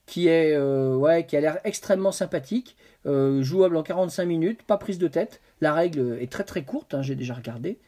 qui, 0.07 0.29
est, 0.29 0.59
ouais, 0.59 1.25
qui 1.27 1.37
a 1.37 1.41
l'air 1.41 1.59
extrêmement 1.65 2.13
sympathique, 2.13 2.77
jouable 3.05 3.77
en 3.77 3.83
45 3.83 4.25
minutes, 4.27 4.63
pas 4.63 4.77
prise 4.77 4.99
de 4.99 5.09
tête. 5.09 5.41
La 5.61 5.73
règle 5.75 6.19
est 6.21 6.31
très 6.31 6.45
très 6.45 6.63
courte, 6.65 6.95
hein, 6.95 7.03
j'ai 7.03 7.15
déjà 7.15 7.35
regardé. 7.35 7.79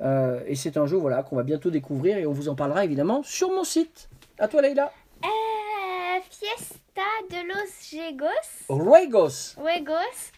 Euh, 0.00 0.42
et 0.46 0.54
c'est 0.56 0.76
un 0.76 0.86
jeu 0.86 0.96
voilà, 0.96 1.22
qu'on 1.22 1.36
va 1.36 1.42
bientôt 1.42 1.70
découvrir 1.70 2.16
et 2.18 2.26
on 2.26 2.32
vous 2.32 2.48
en 2.48 2.54
parlera 2.54 2.84
évidemment 2.84 3.22
sur 3.22 3.50
mon 3.50 3.64
site. 3.64 4.08
À 4.38 4.48
toi 4.48 4.62
Leïla. 4.62 4.92
Euh, 5.24 6.20
Fiesta 6.30 7.02
de 7.30 7.48
los 7.48 7.90
Gegos. 7.90 8.28
Ruegos. 8.68 9.54
Wegos. 9.58 10.32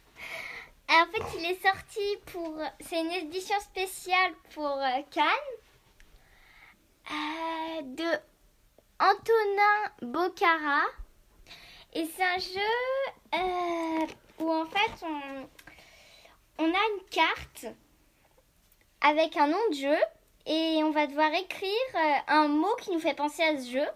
En 0.89 1.07
fait, 1.11 1.39
il 1.39 1.47
est 1.51 1.63
sorti 1.63 2.17
pour. 2.27 2.59
C'est 2.81 3.01
une 3.01 3.11
édition 3.11 3.59
spéciale 3.61 4.33
pour 4.55 4.67
euh, 4.67 5.01
Cannes. 5.11 5.25
euh, 7.11 7.83
de 7.83 8.19
Antonin 9.01 10.13
Bocara. 10.13 10.83
Et 11.95 12.07
c'est 12.17 12.25
un 12.25 12.39
jeu 12.39 12.75
euh, 13.35 14.07
où 14.41 14.51
en 14.53 14.67
fait 14.67 15.07
on, 15.07 15.47
on 16.59 16.65
a 16.65 16.67
une 16.69 17.05
carte 17.11 17.67
avec 19.01 19.37
un 19.37 19.49
nom 19.49 19.59
de 19.71 19.75
jeu 19.75 19.97
et 20.47 20.83
on 20.85 20.91
va 20.91 21.07
devoir 21.07 21.33
écrire 21.35 21.71
euh, 21.95 22.15
un 22.29 22.49
mot 22.49 22.75
qui 22.81 22.93
nous 22.93 23.01
fait 23.01 23.15
penser 23.15 23.43
à 23.43 23.59
ce 23.59 23.71
jeu. 23.71 23.87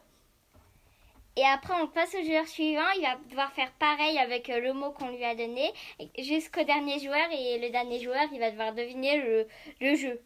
Et 1.37 1.45
après, 1.45 1.75
on 1.81 1.87
passe 1.87 2.15
au 2.21 2.25
joueur 2.25 2.47
suivant. 2.49 2.91
Il 2.97 3.03
va 3.03 3.17
devoir 3.31 3.53
faire 3.53 3.71
pareil 3.79 4.19
avec 4.19 4.51
euh, 4.51 4.59
le 4.61 4.73
mot 4.73 4.91
qu'on 4.91 5.09
lui 5.09 5.25
a 5.25 5.37
donné 5.37 5.73
jusqu'au 6.19 6.65
dernier 6.65 6.99
joueur. 6.99 7.31
Et 7.31 7.61
le 7.61 7.71
dernier 7.71 8.01
joueur, 8.03 8.25
il 8.33 8.41
va 8.41 8.51
devoir 8.51 8.75
deviner 8.75 9.23
le, 9.23 9.47
le 9.81 9.95
jeu 9.95 10.21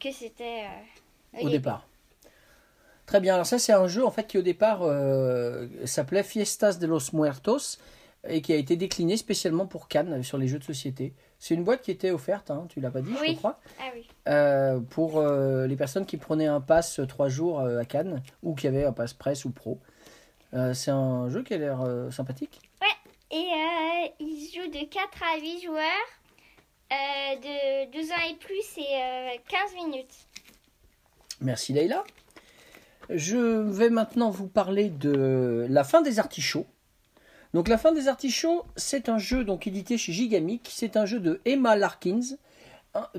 que 0.00 0.10
c'était 0.10 0.64
euh, 1.34 1.42
au 1.42 1.50
départ. 1.50 1.86
Très 3.04 3.20
bien. 3.20 3.34
Alors 3.34 3.44
ça, 3.44 3.58
c'est 3.58 3.74
un 3.74 3.88
jeu 3.88 4.04
en 4.06 4.10
fait 4.10 4.26
qui 4.26 4.38
au 4.38 4.42
départ 4.42 4.80
euh, 4.82 5.66
s'appelait 5.84 6.22
Fiestas 6.22 6.78
de 6.80 6.86
los 6.86 7.12
Muertos 7.12 7.78
et 8.26 8.40
qui 8.40 8.54
a 8.54 8.56
été 8.56 8.76
décliné 8.76 9.18
spécialement 9.18 9.66
pour 9.66 9.88
Cannes 9.88 10.22
sur 10.22 10.38
les 10.38 10.48
jeux 10.48 10.58
de 10.58 10.64
société. 10.64 11.12
C'est 11.38 11.54
une 11.54 11.64
boîte 11.64 11.82
qui 11.82 11.90
était 11.90 12.10
offerte, 12.10 12.50
hein, 12.50 12.66
tu 12.70 12.80
l'as 12.80 12.90
pas 12.90 13.02
dit, 13.02 13.12
je 13.26 13.34
crois, 13.34 13.60
Ah 13.80 13.90
oui. 13.94 14.08
euh, 14.28 14.80
pour 14.80 15.18
euh, 15.18 15.66
les 15.66 15.76
personnes 15.76 16.06
qui 16.06 16.16
prenaient 16.16 16.46
un 16.46 16.60
pass 16.62 17.00
trois 17.08 17.28
jours 17.28 17.60
euh, 17.60 17.80
à 17.80 17.84
Cannes 17.84 18.22
ou 18.42 18.54
qui 18.54 18.66
avaient 18.66 18.84
un 18.84 18.92
pass 18.92 19.12
presse 19.12 19.44
ou 19.44 19.50
pro. 19.50 19.78
Euh, 20.54 20.72
c'est 20.72 20.90
un 20.92 21.28
jeu 21.28 21.42
qui 21.42 21.52
a 21.52 21.58
l'air 21.58 21.82
euh, 21.82 22.10
sympathique. 22.10 22.60
Et 23.30 23.36
euh, 23.36 24.08
il 24.20 24.48
joue 24.54 24.70
de 24.70 24.86
4 24.86 25.22
à 25.34 25.38
8 25.40 25.60
joueurs. 25.64 25.82
euh, 26.92 27.36
de 27.36 27.92
12 27.92 28.10
ans 28.12 28.30
et 28.30 28.34
plus 28.36 28.78
et 28.78 28.94
euh, 28.94 29.28
15 29.48 29.74
minutes. 29.74 30.14
Merci 31.40 31.72
Leïla. 31.72 32.04
Je 33.10 33.36
vais 33.36 33.90
maintenant 33.90 34.30
vous 34.30 34.46
parler 34.46 34.88
de 34.88 35.66
La 35.68 35.84
fin 35.84 36.00
des 36.00 36.18
artichauts. 36.20 36.66
Donc 37.54 37.68
La 37.68 37.78
fin 37.78 37.92
des 37.92 38.08
artichauts, 38.08 38.64
c'est 38.74 39.08
un 39.08 39.18
jeu 39.18 39.44
donc 39.44 39.68
édité 39.68 39.96
chez 39.96 40.12
Gigamic. 40.12 40.68
C'est 40.72 40.96
un 40.96 41.06
jeu 41.06 41.20
de 41.20 41.40
Emma 41.44 41.76
Larkins 41.76 42.36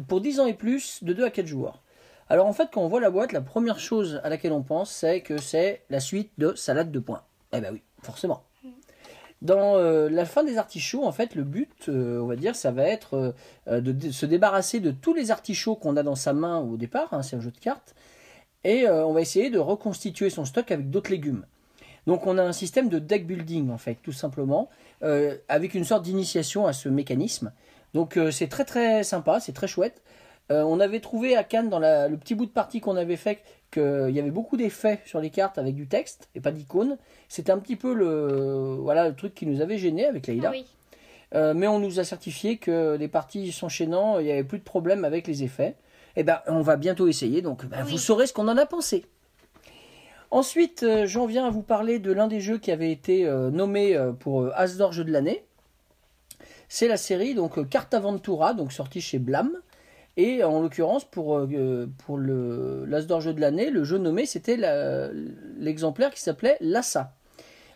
pour 0.09 0.19
10 0.19 0.41
ans 0.41 0.45
et 0.45 0.53
plus, 0.53 1.03
de 1.03 1.13
2 1.13 1.23
à 1.23 1.29
4 1.29 1.47
joueurs. 1.47 1.81
Alors 2.27 2.45
en 2.45 2.51
fait, 2.53 2.67
quand 2.73 2.81
on 2.81 2.89
voit 2.89 2.99
la 2.99 3.09
boîte, 3.09 3.31
la 3.31 3.39
première 3.39 3.79
chose 3.79 4.19
à 4.25 4.29
laquelle 4.29 4.51
on 4.51 4.61
pense, 4.61 4.91
c'est 4.91 5.21
que 5.21 5.37
c'est 5.37 5.83
la 5.89 6.01
suite 6.01 6.31
de 6.37 6.53
Salade 6.53 6.91
de 6.91 6.99
points. 6.99 7.23
Eh 7.53 7.61
ben 7.61 7.71
oui, 7.71 7.81
forcément. 8.01 8.43
Dans 9.41 9.77
euh, 9.77 10.09
la 10.09 10.25
fin 10.25 10.43
des 10.43 10.57
artichauts, 10.57 11.05
en 11.05 11.11
fait, 11.13 11.35
le 11.35 11.43
but, 11.43 11.87
euh, 11.87 12.19
on 12.19 12.25
va 12.25 12.35
dire, 12.35 12.57
ça 12.57 12.71
va 12.71 12.83
être 12.83 13.35
euh, 13.67 13.79
de, 13.79 14.11
se 14.11 14.25
débarrasser 14.25 14.81
de 14.81 14.91
tous 14.91 15.13
les 15.13 15.31
artichauts 15.31 15.75
qu'on 15.75 15.95
a 15.95 16.03
dans 16.03 16.15
sa 16.15 16.33
main 16.33 16.59
au 16.59 16.75
départ. 16.75 17.13
hein, 17.13 17.21
c'est 17.21 17.37
un 17.37 17.41
jeu 17.41 17.51
de 17.51 17.59
cartes. 17.59 17.95
Et 18.65 18.89
on 18.89 19.13
va 19.13 19.21
essayer 19.21 19.51
de 19.51 19.59
reconstituer 19.59 20.31
son 20.31 20.43
stock 20.43 20.71
avec 20.71 20.89
d'autres 20.89 21.11
légumes. 21.11 21.45
Donc 22.07 22.27
on 22.27 22.37
a 22.37 22.43
un 22.43 22.53
système 22.53 22.89
de 22.89 22.99
deck 22.99 23.25
building, 23.25 23.71
en 23.71 23.77
fait, 23.77 23.95
tout 24.03 24.11
simplement, 24.11 24.69
euh, 25.03 25.37
avec 25.49 25.73
une 25.73 25.83
sorte 25.85 26.03
d'initiation 26.03 26.67
à 26.67 26.73
ce 26.73 26.87
mécanisme. 26.89 27.51
Donc 27.93 28.17
euh, 28.17 28.29
c'est 28.31 28.47
très 28.47 28.65
très 28.65 29.03
sympa, 29.03 29.39
c'est 29.39 29.53
très 29.53 29.67
chouette. 29.67 30.01
Euh, 30.51 30.61
on 30.63 30.79
avait 30.79 30.99
trouvé 30.99 31.35
à 31.35 31.43
Cannes, 31.43 31.69
dans 31.69 31.79
la- 31.79 32.07
le 32.07 32.17
petit 32.17 32.35
bout 32.35 32.45
de 32.45 32.51
partie 32.51 32.79
qu'on 32.79 32.95
avait 32.95 33.15
fait, 33.15 33.39
qu'il 33.71 34.11
y 34.11 34.19
avait 34.19 34.29
beaucoup 34.31 34.57
d'effets 34.57 34.99
sur 35.05 35.19
les 35.19 35.31
cartes 35.31 35.57
avec 35.57 35.73
du 35.73 35.87
texte 35.87 36.29
et 36.35 36.39
pas 36.41 36.51
d'icônes. 36.51 36.97
C'était 37.29 37.51
un 37.51 37.57
petit 37.57 37.75
peu 37.75 37.93
le, 37.95 38.75
voilà, 38.79 39.07
le 39.09 39.15
truc 39.15 39.33
qui 39.33 39.47
nous 39.47 39.61
avait 39.61 39.77
gêné 39.79 40.05
avec 40.05 40.27
Leïla. 40.27 40.51
Oui. 40.51 40.65
Mais 41.33 41.67
on 41.67 41.79
nous 41.79 41.99
a 41.99 42.05
certifié 42.05 42.57
que 42.57 42.95
les 42.97 43.09
parties 43.09 43.51
s'enchaînant, 43.51 44.19
il 44.19 44.25
n'y 44.25 44.31
avait 44.31 44.45
plus 44.45 44.59
de 44.59 44.63
problème 44.63 45.03
avec 45.03 45.27
les 45.27 45.43
effets. 45.43 45.75
Eh 46.15 46.23
ben, 46.23 46.39
on 46.47 46.61
va 46.61 46.77
bientôt 46.77 47.07
essayer, 47.09 47.41
donc 47.41 47.65
ben, 47.65 47.79
Oui. 47.83 47.91
vous 47.91 47.97
saurez 47.97 48.25
ce 48.27 48.31
qu'on 48.31 48.47
en 48.47 48.55
a 48.57 48.65
pensé. 48.65 49.03
Ensuite, 50.35 50.83
euh, 50.83 51.07
j'en 51.07 51.27
viens 51.27 51.45
à 51.45 51.49
vous 51.49 51.61
parler 51.61 51.97
de 51.97 52.11
l'un 52.11 52.27
des 52.27 52.41
jeux 52.41 52.57
qui 52.57 52.69
avait 52.69 52.91
été 52.91 53.25
euh, 53.25 53.49
nommé 53.51 53.95
euh, 53.95 54.11
pour 54.11 54.49
As 54.53 54.75
d'or 54.75 54.91
jeu 54.91 55.05
de 55.05 55.11
l'année. 55.13 55.45
C'est 56.67 56.89
la 56.89 56.97
série 56.97 57.35
donc 57.35 57.57
euh, 57.57 57.63
Cartaventura, 57.63 58.53
donc 58.53 58.73
sortie 58.73 58.99
chez 58.99 59.17
Blam. 59.17 59.49
Et 60.17 60.43
en 60.43 60.61
l'occurrence, 60.61 61.05
pour, 61.05 61.39
pour 62.05 62.17
le 62.17 62.83
l'As 62.85 63.07
jeu 63.21 63.33
de 63.33 63.39
l'année, 63.39 63.69
le 63.69 63.85
jeu 63.85 63.97
nommé, 63.97 64.25
c'était 64.25 64.57
la- 64.57 65.09
l'exemplaire 65.57 66.13
qui 66.13 66.19
s'appelait 66.19 66.57
Lassa. 66.59 67.13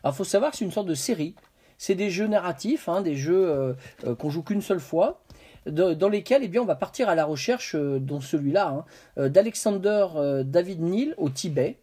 Alors, 0.03 0.13
il 0.13 0.17
faut 0.17 0.25
savoir 0.25 0.51
que 0.51 0.57
c'est 0.57 0.65
une 0.65 0.71
sorte 0.71 0.87
de 0.87 0.95
série. 0.95 1.35
C'est 1.77 1.95
des 1.95 2.09
jeux 2.09 2.27
narratifs, 2.27 2.89
hein, 2.89 2.99
des 2.99 3.15
jeux 3.15 3.75
qu'on 4.17 4.29
joue 4.29 4.43
qu'une 4.43 4.61
seule 4.61 4.79
fois, 4.81 5.21
dans, 5.65 6.09
lesquels 6.09 6.43
eh 6.43 6.49
bien, 6.49 6.61
on 6.61 6.65
va 6.65 6.75
partir 6.75 7.07
à 7.07 7.15
la 7.15 7.23
recherche, 7.23 7.75
dont 7.75 8.19
celui-là, 8.21 8.85
hein, 9.17 9.29
d'Alexander 9.29 10.07
David 10.45 10.81
Neal 10.81 11.13
au 11.17 11.29
Tibet, 11.29 11.77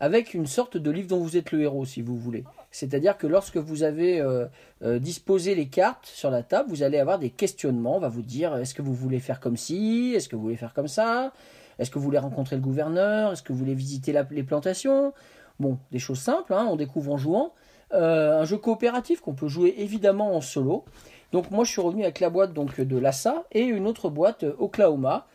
avec 0.00 0.34
une 0.34 0.46
sorte 0.46 0.76
de 0.76 0.90
livre 0.90 1.08
dont 1.08 1.18
vous 1.18 1.36
êtes 1.36 1.52
le 1.52 1.62
héros, 1.62 1.84
si 1.84 2.02
vous 2.02 2.16
voulez. 2.16 2.44
C'est-à-dire 2.70 3.16
que 3.16 3.26
lorsque 3.26 3.56
vous 3.56 3.82
avez 3.82 4.20
euh, 4.20 4.46
euh, 4.82 4.98
disposé 4.98 5.54
les 5.54 5.66
cartes 5.66 6.06
sur 6.06 6.30
la 6.30 6.42
table, 6.42 6.68
vous 6.68 6.82
allez 6.82 6.98
avoir 6.98 7.18
des 7.18 7.30
questionnements. 7.30 7.96
On 7.96 8.00
va 8.00 8.08
vous 8.08 8.22
dire 8.22 8.54
est-ce 8.56 8.74
que 8.74 8.82
vous 8.82 8.94
voulez 8.94 9.18
faire 9.18 9.40
comme 9.40 9.56
ci? 9.56 10.12
Est-ce 10.14 10.28
que 10.28 10.36
vous 10.36 10.42
voulez 10.42 10.56
faire 10.56 10.74
comme 10.74 10.88
ça? 10.88 11.32
Est-ce 11.78 11.90
que 11.90 11.98
vous 11.98 12.04
voulez 12.04 12.18
rencontrer 12.18 12.56
le 12.56 12.62
gouverneur? 12.62 13.32
Est-ce 13.32 13.42
que 13.42 13.52
vous 13.52 13.58
voulez 13.58 13.74
visiter 13.74 14.14
les 14.30 14.42
plantations? 14.42 15.14
Bon, 15.58 15.78
des 15.90 15.98
choses 15.98 16.18
simples, 16.18 16.52
hein, 16.52 16.66
on 16.70 16.76
découvre 16.76 17.12
en 17.12 17.16
jouant. 17.16 17.52
Euh, 17.94 18.40
un 18.40 18.44
jeu 18.44 18.58
coopératif 18.58 19.20
qu'on 19.20 19.34
peut 19.34 19.48
jouer 19.48 19.74
évidemment 19.78 20.36
en 20.36 20.42
solo. 20.42 20.84
Donc 21.32 21.50
moi 21.50 21.64
je 21.64 21.70
suis 21.70 21.80
revenu 21.80 22.02
avec 22.02 22.20
la 22.20 22.28
boîte 22.28 22.52
donc 22.52 22.78
de 22.80 22.98
Lassa 22.98 23.44
et 23.52 23.62
une 23.62 23.86
autre 23.86 24.10
boîte 24.10 24.44
Oklahoma 24.58 25.26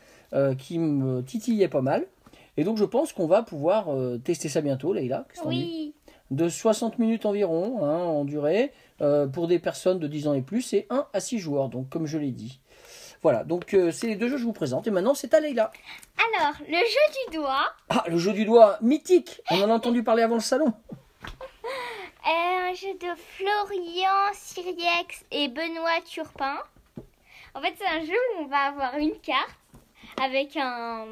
qui 0.56 0.78
me 0.78 1.20
titillait 1.20 1.68
pas 1.68 1.82
mal. 1.82 2.06
Et 2.56 2.64
donc 2.64 2.76
je 2.76 2.84
pense 2.84 3.12
qu'on 3.12 3.26
va 3.26 3.42
pouvoir 3.42 3.88
euh, 3.88 4.18
tester 4.18 4.48
ça 4.48 4.60
bientôt, 4.60 4.92
Leïla. 4.92 5.26
Oui. 5.44 5.94
de 6.30 6.48
60 6.48 6.98
minutes 6.98 7.26
environ 7.26 7.84
hein, 7.84 7.98
en 7.98 8.24
durée 8.24 8.72
euh, 9.00 9.26
pour 9.26 9.48
des 9.48 9.58
personnes 9.58 9.98
de 9.98 10.06
10 10.06 10.28
ans 10.28 10.34
et 10.34 10.42
plus 10.42 10.72
et 10.72 10.86
1 10.90 11.06
à 11.12 11.20
6 11.20 11.38
joueurs, 11.38 11.68
donc 11.68 11.88
comme 11.88 12.06
je 12.06 12.18
l'ai 12.18 12.30
dit. 12.30 12.60
Voilà, 13.22 13.44
donc 13.44 13.72
euh, 13.74 13.92
c'est 13.92 14.08
les 14.08 14.16
deux 14.16 14.28
jeux 14.28 14.34
que 14.34 14.40
je 14.40 14.46
vous 14.46 14.52
présente 14.52 14.86
et 14.86 14.90
maintenant 14.90 15.14
c'est 15.14 15.32
à 15.34 15.40
Leïla. 15.40 15.70
Alors, 16.34 16.54
le 16.66 16.74
jeu 16.76 17.30
du 17.30 17.36
doigt 17.36 17.72
Ah, 17.88 18.04
le 18.08 18.18
jeu 18.18 18.32
du 18.32 18.44
doigt 18.44 18.78
mythique 18.80 19.40
On 19.50 19.62
en 19.62 19.70
a 19.70 19.74
entendu 19.74 20.02
parler 20.02 20.22
avant 20.22 20.34
le 20.34 20.40
salon. 20.40 20.72
un 22.72 22.74
jeu 22.74 22.94
de 22.94 23.14
Florian 23.36 24.32
Siriex 24.32 25.24
et 25.30 25.48
Benoît 25.48 26.00
Turpin. 26.06 26.56
En 27.54 27.60
fait, 27.60 27.74
c'est 27.78 27.86
un 27.86 28.00
jeu 28.00 28.16
où 28.34 28.44
on 28.44 28.46
va 28.46 28.60
avoir 28.60 28.96
une 28.96 29.18
carte 29.18 29.58
avec 30.22 30.56
un, 30.56 31.04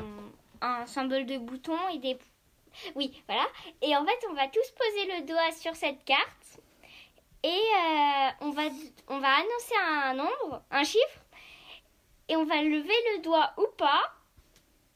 un 0.60 0.86
symbole 0.86 1.26
de 1.26 1.38
bouton 1.38 1.76
et 1.92 1.98
des... 1.98 2.18
Oui, 2.94 3.22
voilà. 3.26 3.46
Et 3.82 3.96
en 3.96 4.04
fait, 4.04 4.18
on 4.30 4.34
va 4.34 4.46
tous 4.46 4.70
poser 4.76 5.18
le 5.18 5.26
doigt 5.26 5.50
sur 5.52 5.74
cette 5.74 6.04
carte 6.04 6.60
et 7.42 7.48
euh, 7.48 8.28
on, 8.42 8.50
va, 8.50 8.62
on 9.08 9.18
va 9.18 9.28
annoncer 9.28 9.74
un 9.82 10.14
nombre, 10.14 10.62
un 10.70 10.84
chiffre, 10.84 11.20
et 12.28 12.36
on 12.36 12.44
va 12.44 12.62
lever 12.62 12.94
le 13.16 13.22
doigt 13.22 13.52
ou 13.56 13.66
pas. 13.76 14.02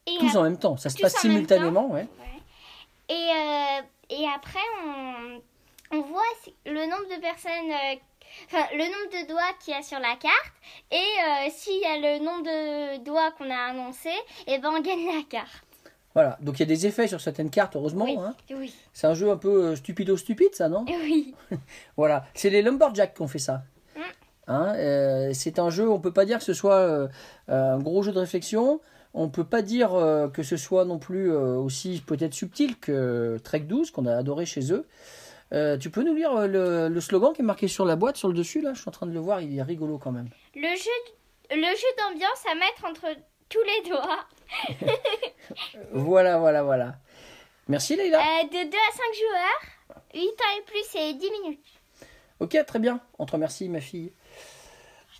Et 0.05 0.17
Tous 0.19 0.37
en 0.37 0.43
même 0.43 0.59
temps, 0.59 0.77
ça 0.77 0.89
se 0.89 0.95
Tous 0.95 1.01
passe 1.01 1.19
simultanément, 1.19 1.87
ouais. 1.87 2.07
Ouais. 2.19 2.41
Et, 3.09 3.13
euh, 3.13 3.81
et 4.09 4.27
après, 4.27 4.59
on, 4.85 5.41
on 5.91 6.01
voit 6.01 6.21
le 6.65 6.85
nombre 6.85 7.15
de 7.15 7.19
personnes, 7.19 7.71
euh, 7.71 7.95
enfin, 8.47 8.65
le 8.73 8.83
nombre 8.83 9.23
de 9.23 9.27
doigts 9.27 9.53
qu'il 9.63 9.73
y 9.73 9.77
a 9.77 9.83
sur 9.83 9.99
la 9.99 10.15
carte. 10.15 10.53
Et 10.91 10.95
euh, 10.95 11.49
s'il 11.55 11.79
y 11.81 11.85
a 11.85 11.97
le 11.97 12.23
nombre 12.23 12.43
de 12.43 13.03
doigts 13.03 13.31
qu'on 13.37 13.49
a 13.49 13.71
annoncé, 13.71 14.11
et 14.47 14.57
ben 14.59 14.69
on 14.69 14.81
gagne 14.81 15.05
la 15.05 15.23
carte. 15.29 15.65
Voilà, 16.13 16.37
donc 16.39 16.55
il 16.55 16.59
y 16.61 16.63
a 16.63 16.65
des 16.65 16.87
effets 16.87 17.09
sur 17.09 17.19
certaines 17.19 17.49
cartes, 17.49 17.75
heureusement. 17.75 18.05
oui, 18.05 18.17
hein. 18.17 18.33
oui, 18.51 18.73
C'est 18.93 19.05
un 19.05 19.13
jeu 19.13 19.29
un 19.29 19.37
peu 19.37 19.65
euh, 19.65 19.75
stupido-stupide, 19.75 20.55
ça, 20.55 20.69
non? 20.69 20.85
Oui. 21.03 21.35
Voilà, 21.97 22.25
c'est 22.33 22.49
les 22.49 22.61
Lumberjacks 22.61 23.13
qui 23.13 23.21
ont 23.21 23.27
fait 23.27 23.39
ça. 23.39 23.63
Mm. 23.95 24.01
Hein, 24.47 24.73
euh, 24.75 25.31
c'est 25.33 25.59
un 25.59 25.69
jeu, 25.69 25.89
on 25.89 25.99
peut 25.99 26.13
pas 26.13 26.25
dire 26.25 26.37
que 26.37 26.43
ce 26.43 26.53
soit 26.53 26.79
euh, 26.79 27.07
un 27.47 27.79
gros 27.79 28.03
jeu 28.03 28.11
de 28.11 28.19
réflexion. 28.19 28.79
On 29.13 29.29
peut 29.29 29.45
pas 29.45 29.61
dire 29.61 29.93
euh, 29.93 30.27
que 30.27 30.43
ce 30.43 30.57
soit 30.57 30.85
non 30.85 30.99
plus 30.99 31.31
aussi 31.31 32.03
peut-être 32.05 32.33
subtil 32.33 32.77
que 32.77 33.39
Trek 33.43 33.61
12 33.61 33.91
qu'on 33.91 34.05
a 34.05 34.15
adoré 34.15 34.45
chez 34.45 34.73
eux. 34.73 34.85
Euh, 35.53 35.77
tu 35.77 35.89
peux 35.89 36.01
nous 36.03 36.13
lire 36.15 36.31
euh, 36.35 36.47
le, 36.47 36.89
le 36.89 37.01
slogan 37.01 37.31
qui 37.33 37.41
est 37.41 37.45
marqué 37.45 37.67
sur 37.67 37.85
la 37.85 37.95
boîte, 37.95 38.17
sur 38.17 38.27
le 38.27 38.33
dessus 38.33 38.61
là? 38.61 38.73
Je 38.73 38.79
suis 38.81 38.89
en 38.89 38.91
train 38.91 39.05
de 39.05 39.11
le 39.13 39.19
voir, 39.19 39.41
il 39.41 39.57
est 39.57 39.61
rigolo 39.61 39.97
quand 39.97 40.11
même. 40.11 40.27
Le 40.55 40.61
jeu, 40.75 41.55
le 41.55 41.61
jeu 41.61 41.87
d'ambiance 41.99 42.43
à 42.51 42.55
mettre 42.55 42.85
entre 42.89 43.07
tous 43.49 43.61
les 43.61 43.89
doigts. 43.89 44.25
Voilà, 45.91 46.39
voilà, 46.39 46.63
voilà. 46.63 46.95
Merci 47.67 47.95
Leïla. 47.95 48.17
Euh, 48.19 48.43
de 48.45 48.69
2 48.69 48.77
à 48.77 48.91
5 48.91 49.03
joueurs, 49.13 50.03
8 50.13 50.19
ans 50.21 50.57
et 50.57 50.61
plus 50.63 50.99
et 50.99 51.13
10 51.13 51.31
minutes. 51.41 51.65
Ok, 52.39 52.57
très 52.65 52.79
bien. 52.79 52.99
On 53.19 53.25
te 53.25 53.31
remercie, 53.33 53.69
ma 53.69 53.79
fille. 53.79 54.11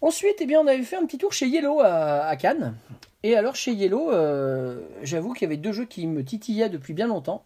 Ensuite, 0.02 0.38
eh 0.40 0.46
bien, 0.46 0.60
on 0.60 0.68
avait 0.68 0.84
fait 0.84 0.96
un 0.98 1.06
petit 1.06 1.18
tour 1.18 1.32
chez 1.32 1.48
Yellow 1.48 1.80
à, 1.80 2.26
à 2.26 2.36
Cannes. 2.36 2.76
Et 3.24 3.36
alors, 3.36 3.56
chez 3.56 3.72
Yellow, 3.72 4.12
euh, 4.12 4.82
j'avoue 5.02 5.34
qu'il 5.34 5.44
y 5.44 5.46
avait 5.46 5.58
deux 5.58 5.72
jeux 5.72 5.86
qui 5.86 6.06
me 6.08 6.24
titillaient 6.24 6.70
depuis 6.70 6.94
bien 6.94 7.08
longtemps. 7.08 7.44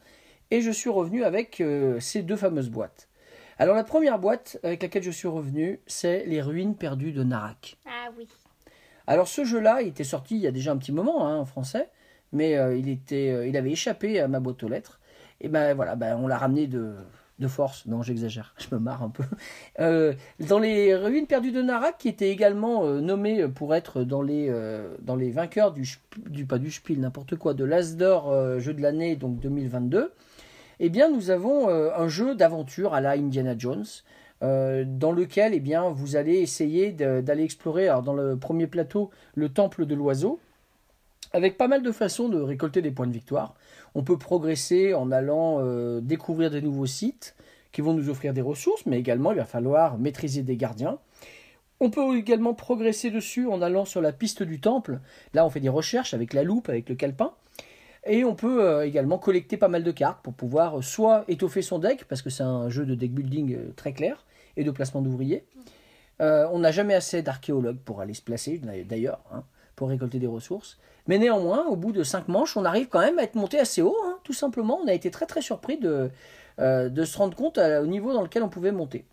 Et 0.52 0.62
je 0.62 0.72
suis 0.72 0.90
revenu 0.90 1.24
avec 1.24 1.62
euh, 1.62 2.00
ces 2.00 2.22
deux 2.22 2.36
fameuses 2.36 2.70
boîtes. 2.70 3.08
Alors, 3.58 3.76
la 3.76 3.84
première 3.84 4.20
boîte 4.20 4.58
avec 4.64 4.82
laquelle 4.82 5.04
je 5.04 5.12
suis 5.12 5.28
revenu, 5.28 5.80
c'est 5.86 6.26
Les 6.26 6.42
Ruines 6.42 6.76
perdues 6.76 7.12
de 7.12 7.24
Narak. 7.24 7.78
Ah 7.86 8.10
oui. 8.18 8.28
Alors, 9.06 9.28
ce 9.28 9.44
jeu-là, 9.44 9.82
il 9.82 9.90
était 9.90 10.04
sorti 10.04 10.36
il 10.36 10.42
y 10.42 10.48
a 10.48 10.52
déjà 10.52 10.72
un 10.72 10.78
petit 10.78 10.92
moment 10.92 11.28
hein, 11.28 11.38
en 11.38 11.46
français. 11.46 11.90
Mais 12.32 12.58
euh, 12.58 12.78
il, 12.78 12.90
était, 12.90 13.32
euh, 13.32 13.48
il 13.48 13.58
avait 13.58 13.72
échappé 13.72 14.20
à 14.20 14.28
ma 14.28 14.40
boîte 14.40 14.64
aux 14.64 14.70
lettres. 14.70 15.00
Et 15.42 15.50
ben 15.50 15.74
voilà, 15.74 15.96
ben, 15.96 16.18
on 16.18 16.28
l'a 16.28 16.38
ramené 16.38 16.68
de, 16.68 16.96
de 17.40 17.48
force. 17.48 17.86
Non, 17.86 18.04
j'exagère, 18.04 18.54
je 18.70 18.76
me 18.76 18.80
marre 18.80 19.04
un 19.04 19.10
peu. 19.10 19.24
Euh, 19.80 20.14
dans 20.48 20.60
les 20.60 20.96
ruines 20.96 21.28
perdues 21.28 21.52
de 21.52 21.62
Narak, 21.62 21.98
qui 21.98 22.10
était 22.10 22.30
également 22.30 22.86
euh, 22.86 23.00
nommé 23.00 23.48
pour 23.48 23.74
être 23.74 24.04
dans 24.04 24.22
les, 24.22 24.48
euh, 24.50 24.96
dans 25.02 25.16
les 25.16 25.32
vainqueurs 25.32 25.72
du, 25.72 25.88
du 26.28 26.46
pas 26.46 26.60
du 26.60 26.72
Spiel, 26.72 27.00
n'importe 27.00 27.36
quoi, 27.38 27.54
de 27.54 27.64
l'Asdor 27.64 28.60
jeu 28.60 28.74
de 28.74 28.82
l'année, 28.82 29.16
donc 29.16 29.40
2022. 29.40 30.12
Eh 30.80 30.90
nous 30.90 31.30
avons 31.30 31.70
euh, 31.70 31.92
un 31.96 32.08
jeu 32.08 32.36
d'aventure 32.36 32.94
à 32.94 33.02
la 33.02 33.12
Indiana 33.12 33.56
Jones, 33.58 33.86
euh, 34.42 34.86
dans 34.88 35.12
lequel, 35.12 35.54
eh 35.54 35.60
bien, 35.60 35.90
vous 35.90 36.16
allez 36.16 36.36
essayer 36.36 36.92
d'aller 36.92 37.44
explorer, 37.44 37.88
dans 38.04 38.14
le 38.14 38.38
premier 38.38 38.68
plateau, 38.68 39.10
le 39.36 39.50
temple 39.50 39.86
de 39.86 39.96
l'oiseau, 39.96 40.40
avec 41.34 41.58
pas 41.58 41.68
mal 41.68 41.84
de 41.84 41.92
façons 41.92 42.30
de 42.30 42.40
récolter 42.40 42.82
des 42.82 42.92
points 42.92 43.08
de 43.08 43.14
victoire. 43.14 43.56
On 43.96 44.04
peut 44.04 44.18
progresser 44.18 44.94
en 44.94 45.12
allant 45.12 45.58
euh, 45.60 46.00
découvrir 46.02 46.50
des 46.52 46.62
nouveaux 46.62 46.86
sites 46.86 47.36
qui 47.72 47.82
vont 47.82 47.94
nous 47.94 48.10
offrir 48.10 48.34
des 48.34 48.42
ressources, 48.42 48.86
mais 48.86 49.00
également 49.00 49.32
il 49.32 49.38
va 49.38 49.46
falloir 49.46 49.98
maîtriser 49.98 50.42
des 50.42 50.56
gardiens. 50.56 50.98
On 51.80 51.90
peut 51.90 52.18
également 52.18 52.54
progresser 52.54 53.10
dessus 53.10 53.48
en 53.48 53.62
allant 53.62 53.86
sur 53.86 54.02
la 54.02 54.12
piste 54.12 54.44
du 54.44 54.60
temple. 54.60 55.00
Là, 55.34 55.46
on 55.46 55.50
fait 55.50 55.60
des 55.60 55.70
recherches 55.70 56.14
avec 56.14 56.34
la 56.34 56.44
loupe, 56.44 56.68
avec 56.68 56.90
le 56.90 56.96
calepin. 56.96 57.32
Et 58.06 58.24
on 58.24 58.36
peut 58.36 58.64
euh, 58.64 58.86
également 58.86 59.18
collecter 59.18 59.58
pas 59.58 59.68
mal 59.68 59.84
de 59.84 59.92
cartes 59.92 60.22
pour 60.24 60.34
pouvoir 60.34 60.80
euh, 60.80 60.82
soit 60.82 61.26
étoffer 61.28 61.62
son 61.62 61.80
deck, 61.80 62.06
parce 62.06 62.22
que 62.22 62.30
c'est 62.30 62.44
un 62.44 62.70
jeu 62.70 62.86
de 62.86 62.96
deck 62.96 63.14
building 63.14 63.56
euh, 63.56 63.74
très 63.76 63.94
clair, 63.94 64.26
et 64.58 64.64
de 64.64 64.72
placement 64.72 65.02
d'ouvriers. 65.02 65.46
On 66.22 66.60
n'a 66.60 66.72
jamais 66.72 66.96
assez 66.96 67.22
d'archéologues 67.22 67.80
pour 67.80 68.02
aller 68.02 68.14
se 68.14 68.22
placer, 68.22 68.60
d'ailleurs, 68.90 69.22
hein, 69.32 69.44
pour 69.78 69.88
récolter 69.88 70.20
des 70.20 70.28
ressources. 70.28 70.78
Mais 71.08 71.18
néanmoins, 71.18 71.66
au 71.68 71.78
bout 71.78 71.94
de 71.94 72.04
cinq 72.04 72.28
manches, 72.28 72.58
on 72.58 72.66
arrive 72.66 72.90
quand 72.90 73.00
même 73.00 73.18
à 73.20 73.24
être 73.24 73.36
monté 73.36 73.58
assez 73.58 73.82
haut, 73.82 73.96
hein, 74.04 74.18
tout 74.26 74.34
simplement. 74.34 74.82
On 74.84 74.88
a 74.90 74.94
été 74.94 75.12
très 75.12 75.26
très 75.26 75.42
surpris 75.42 75.78
de, 75.78 76.12
de 76.58 77.04
se 77.06 77.18
rendre 77.18 77.38
compte 77.38 77.58
au 77.58 77.86
niveau 77.86 78.12
dans 78.12 78.22
lequel 78.22 78.44
on 78.44 78.50
pouvait 78.50 78.74
monter. 78.74 79.06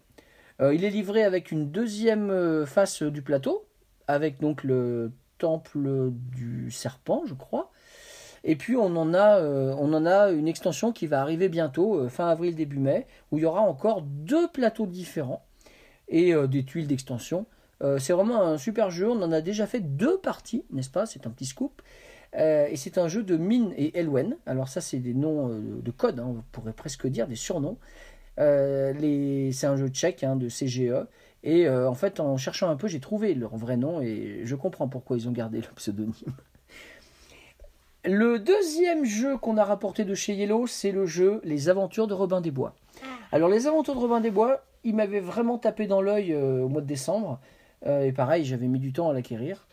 Il 0.61 0.85
est 0.85 0.91
livré 0.91 1.23
avec 1.23 1.53
une 1.53 1.71
deuxième 1.71 2.67
face 2.67 3.05
du 3.05 3.23
plateau, 3.23 3.65
avec 4.09 4.41
donc 4.41 4.65
le 4.65 5.13
temple 5.39 6.11
du 6.11 6.73
serpent, 6.73 7.23
je 7.25 7.35
crois. 7.35 7.71
Et 8.45 8.57
puis 8.57 8.77
on 8.77 8.97
en 8.97 9.15
a, 9.15 9.39
euh, 9.39 9.75
on 9.79 9.93
en 9.93 10.07
a 10.07 10.31
une 10.31 10.49
extension 10.49 10.93
qui 10.93 11.07
va 11.07 11.21
arriver 11.21 11.49
bientôt, 11.49 11.97
euh, 11.97 12.09
fin 12.09 12.29
avril, 12.29 12.55
début 12.55 12.79
mai, 12.79 13.07
où 13.31 13.39
il 13.39 13.43
y 13.43 13.47
aura 13.47 13.61
encore 13.61 14.03
deux 14.03 14.49
plateaux 14.49 14.87
différents 14.87 15.45
et 16.09 16.33
euh, 16.33 16.47
des 16.47 16.65
tuiles 16.65 16.87
d'extension. 16.87 17.47
C'est 17.99 18.15
vraiment 18.15 18.41
un 18.41 18.57
super 18.57 18.91
jeu, 18.91 19.11
on 19.11 19.21
en 19.21 19.33
a 19.33 19.43
déjà 19.43 19.67
fait 19.67 19.81
deux 19.81 20.17
parties, 20.17 20.65
n'est-ce 20.73 20.89
pas? 20.89 21.05
C'est 21.05 21.27
un 21.27 21.31
petit 21.31 21.45
scoop. 21.45 21.83
Et 22.35 22.75
c'est 22.77 22.97
un 22.97 23.07
jeu 23.07 23.23
de 23.23 23.37
Mine 23.37 23.75
et 23.77 23.99
Elwen. 23.99 24.39
Alors 24.47 24.69
ça 24.69 24.81
c'est 24.81 24.99
des 24.99 25.13
noms 25.13 25.51
de 25.51 25.91
code, 25.91 26.19
hein, 26.19 26.25
on 26.27 26.43
pourrait 26.53 26.73
presque 26.73 27.07
dire 27.07 27.29
des 27.29 27.37
surnoms. 27.37 27.77
Les... 28.39 29.51
C'est 29.53 29.67
un 29.67 29.77
jeu 29.77 29.89
tchèque 29.89 30.25
hein, 30.25 30.37
de 30.37 30.49
CGE. 30.49 31.07
Et 31.43 31.69
en 31.69 31.93
fait, 31.93 32.19
en 32.19 32.39
cherchant 32.39 32.71
un 32.71 32.77
peu, 32.77 32.89
j'ai 32.89 33.01
trouvé 33.01 33.35
leur 33.35 33.55
vrai 33.59 33.77
nom 33.77 34.01
et 34.01 34.41
je 34.45 34.55
comprends 34.55 34.89
pourquoi 34.89 35.19
ils 35.19 35.29
ont 35.29 35.33
gardé 35.33 35.59
le 35.59 35.69
pseudonyme. 35.77 36.15
Le 38.09 38.39
deuxième 38.39 39.05
jeu 39.05 39.37
qu'on 39.37 39.57
a 39.57 39.65
rapporté 39.65 40.05
de 40.05 40.15
chez 40.15 40.33
Yellow, 40.33 40.69
c'est 40.69 40.93
le 40.93 41.07
jeu 41.07 41.41
Les 41.43 41.69
Aventures 41.69 42.07
de 42.07 42.15
Robin 42.15 42.41
des 42.41 42.53
Bois. 42.53 42.73
Alors, 43.33 43.49
Les 43.49 43.67
Aventures 43.67 43.97
de 43.97 43.99
Robin 43.99 44.21
des 44.21 44.31
Bois, 44.31 44.63
il 44.85 44.95
m'avait 44.95 45.19
vraiment 45.19 45.59
tapé 45.59 45.89
dans 45.89 46.01
l'œil 46.01 46.33
euh, 46.33 46.63
au 46.63 46.69
mois 46.69 46.83
de 46.83 46.87
décembre. 46.87 47.41
Euh, 47.85 48.05
et 48.05 48.13
pareil, 48.13 48.45
j'avais 48.45 48.69
mis 48.69 48.79
du 48.79 48.93
temps 48.93 49.11
à 49.11 49.13
l'acquérir. 49.13 49.67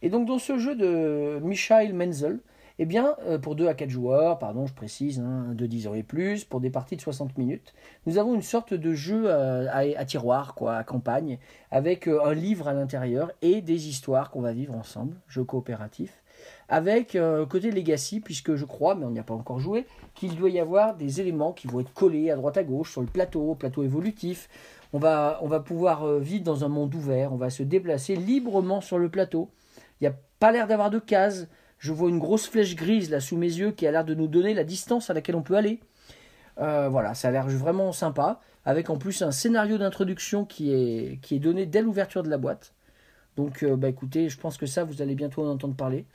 Et 0.00 0.08
donc, 0.08 0.26
dans 0.26 0.38
ce 0.38 0.56
jeu 0.56 0.74
de 0.74 1.38
Michael 1.42 1.92
Menzel, 1.92 2.40
eh 2.78 2.86
bien, 2.86 3.16
euh, 3.26 3.38
pour 3.38 3.54
2 3.54 3.68
à 3.68 3.74
4 3.74 3.90
joueurs, 3.90 4.38
pardon, 4.38 4.64
je 4.64 4.72
précise, 4.72 5.20
hein, 5.20 5.48
de 5.52 5.66
10 5.66 5.86
heures 5.86 5.96
et 5.96 6.02
plus, 6.02 6.46
pour 6.46 6.60
des 6.60 6.70
parties 6.70 6.96
de 6.96 7.02
60 7.02 7.36
minutes, 7.36 7.74
nous 8.06 8.16
avons 8.16 8.34
une 8.34 8.40
sorte 8.40 8.72
de 8.72 8.94
jeu 8.94 9.30
à, 9.30 9.80
à 9.80 10.04
tiroir, 10.06 10.54
quoi, 10.54 10.76
à 10.76 10.84
campagne, 10.84 11.38
avec 11.70 12.08
un 12.08 12.32
livre 12.32 12.66
à 12.66 12.72
l'intérieur 12.72 13.30
et 13.42 13.60
des 13.60 13.88
histoires 13.88 14.30
qu'on 14.30 14.40
va 14.40 14.54
vivre 14.54 14.74
ensemble, 14.74 15.16
jeu 15.28 15.44
coopératif, 15.44 16.23
avec 16.68 17.14
euh, 17.14 17.46
côté 17.46 17.70
legacy, 17.70 18.20
puisque 18.20 18.54
je 18.54 18.64
crois, 18.64 18.94
mais 18.94 19.04
on 19.04 19.10
n'y 19.10 19.18
a 19.18 19.24
pas 19.24 19.34
encore 19.34 19.58
joué, 19.58 19.86
qu'il 20.14 20.36
doit 20.36 20.50
y 20.50 20.58
avoir 20.58 20.96
des 20.96 21.20
éléments 21.20 21.52
qui 21.52 21.66
vont 21.66 21.80
être 21.80 21.92
collés 21.92 22.30
à 22.30 22.36
droite 22.36 22.56
à 22.56 22.64
gauche 22.64 22.92
sur 22.92 23.00
le 23.00 23.06
plateau, 23.06 23.54
plateau 23.54 23.82
évolutif. 23.82 24.48
On 24.92 24.98
va, 24.98 25.38
on 25.42 25.48
va 25.48 25.60
pouvoir 25.60 26.04
euh, 26.04 26.20
vivre 26.20 26.44
dans 26.44 26.64
un 26.64 26.68
monde 26.68 26.94
ouvert, 26.94 27.32
on 27.32 27.36
va 27.36 27.50
se 27.50 27.62
déplacer 27.62 28.16
librement 28.16 28.80
sur 28.80 28.98
le 28.98 29.08
plateau. 29.08 29.50
Il 30.00 30.04
n'y 30.04 30.08
a 30.08 30.16
pas 30.38 30.52
l'air 30.52 30.66
d'avoir 30.66 30.90
de 30.90 30.98
cases. 30.98 31.46
Je 31.78 31.92
vois 31.92 32.08
une 32.08 32.18
grosse 32.18 32.46
flèche 32.48 32.76
grise 32.76 33.10
là 33.10 33.20
sous 33.20 33.36
mes 33.36 33.52
yeux 33.52 33.72
qui 33.72 33.86
a 33.86 33.90
l'air 33.90 34.04
de 34.04 34.14
nous 34.14 34.28
donner 34.28 34.54
la 34.54 34.64
distance 34.64 35.10
à 35.10 35.14
laquelle 35.14 35.36
on 35.36 35.42
peut 35.42 35.56
aller. 35.56 35.80
Euh, 36.58 36.88
voilà, 36.88 37.14
ça 37.14 37.28
a 37.28 37.30
l'air 37.30 37.48
vraiment 37.48 37.92
sympa, 37.92 38.40
avec 38.64 38.88
en 38.88 38.96
plus 38.96 39.22
un 39.22 39.32
scénario 39.32 39.78
d'introduction 39.78 40.44
qui 40.44 40.72
est, 40.72 41.20
qui 41.20 41.36
est 41.36 41.40
donné 41.40 41.66
dès 41.66 41.82
l'ouverture 41.82 42.22
de 42.22 42.30
la 42.30 42.38
boîte. 42.38 42.72
Donc, 43.36 43.62
euh, 43.62 43.76
bah 43.76 43.88
écoutez, 43.88 44.28
je 44.28 44.38
pense 44.38 44.56
que 44.56 44.66
ça, 44.66 44.84
vous 44.84 45.02
allez 45.02 45.14
bientôt 45.14 45.44
en 45.44 45.50
entendre 45.50 45.74
parler. 45.74 46.06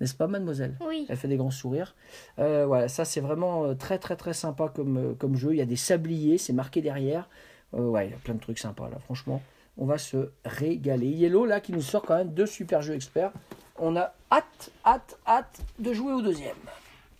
N'est-ce 0.00 0.14
pas, 0.14 0.26
mademoiselle? 0.26 0.76
Oui. 0.80 1.06
Elle 1.08 1.16
fait 1.16 1.28
des 1.28 1.36
grands 1.36 1.50
sourires. 1.50 1.94
Euh, 2.38 2.66
voilà, 2.66 2.88
ça 2.88 3.04
c'est 3.04 3.20
vraiment 3.20 3.64
euh, 3.64 3.74
très 3.74 3.98
très 3.98 4.16
très 4.16 4.34
sympa 4.34 4.68
comme, 4.68 4.96
euh, 4.98 5.14
comme 5.14 5.36
jeu. 5.36 5.52
Il 5.52 5.56
y 5.56 5.62
a 5.62 5.66
des 5.66 5.76
sabliers, 5.76 6.38
c'est 6.38 6.52
marqué 6.52 6.82
derrière. 6.82 7.28
Euh, 7.74 7.88
ouais, 7.88 8.08
il 8.08 8.10
y 8.10 8.14
a 8.14 8.18
plein 8.18 8.34
de 8.34 8.40
trucs 8.40 8.58
sympas 8.58 8.88
là, 8.90 8.98
franchement. 8.98 9.42
On 9.78 9.86
va 9.86 9.98
se 9.98 10.30
régaler. 10.44 11.08
Yellow 11.08 11.44
là 11.44 11.60
qui 11.60 11.72
nous 11.72 11.82
sort 11.82 12.02
quand 12.02 12.16
même 12.16 12.32
deux 12.32 12.46
super 12.46 12.82
jeux 12.82 12.94
experts. 12.94 13.32
On 13.78 13.96
a 13.96 14.14
hâte, 14.32 14.70
hâte, 14.84 15.18
hâte 15.26 15.60
de 15.78 15.92
jouer 15.92 16.12
au 16.12 16.22
deuxième. 16.22 16.56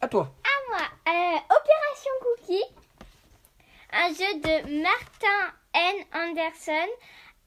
À 0.00 0.08
toi. 0.08 0.32
Moi, 0.68 0.78
euh, 1.08 1.36
Opération 1.36 2.10
Cookie, 2.22 2.64
un 3.92 4.08
jeu 4.08 4.40
de 4.40 4.82
Martin 4.82 5.54
N. 5.74 6.04
Anderson, 6.12 6.90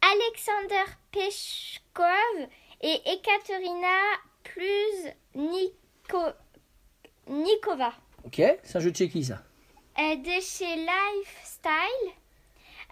Alexander 0.01 0.91
Peshkov 1.11 2.47
et 2.81 3.01
Ekaterina 3.05 3.97
plus 4.53 5.11
Niko- 5.35 6.33
Nikova. 7.27 7.93
Ok, 8.25 8.35
c'est 8.63 8.75
un 8.75 8.79
jeu 8.79 8.91
de 8.91 8.97
chez 8.97 9.09
qui 9.09 9.23
ça? 9.23 9.41
Euh, 9.99 10.15
de 10.15 10.41
chez 10.41 10.75
Lifestyle. 10.75 12.09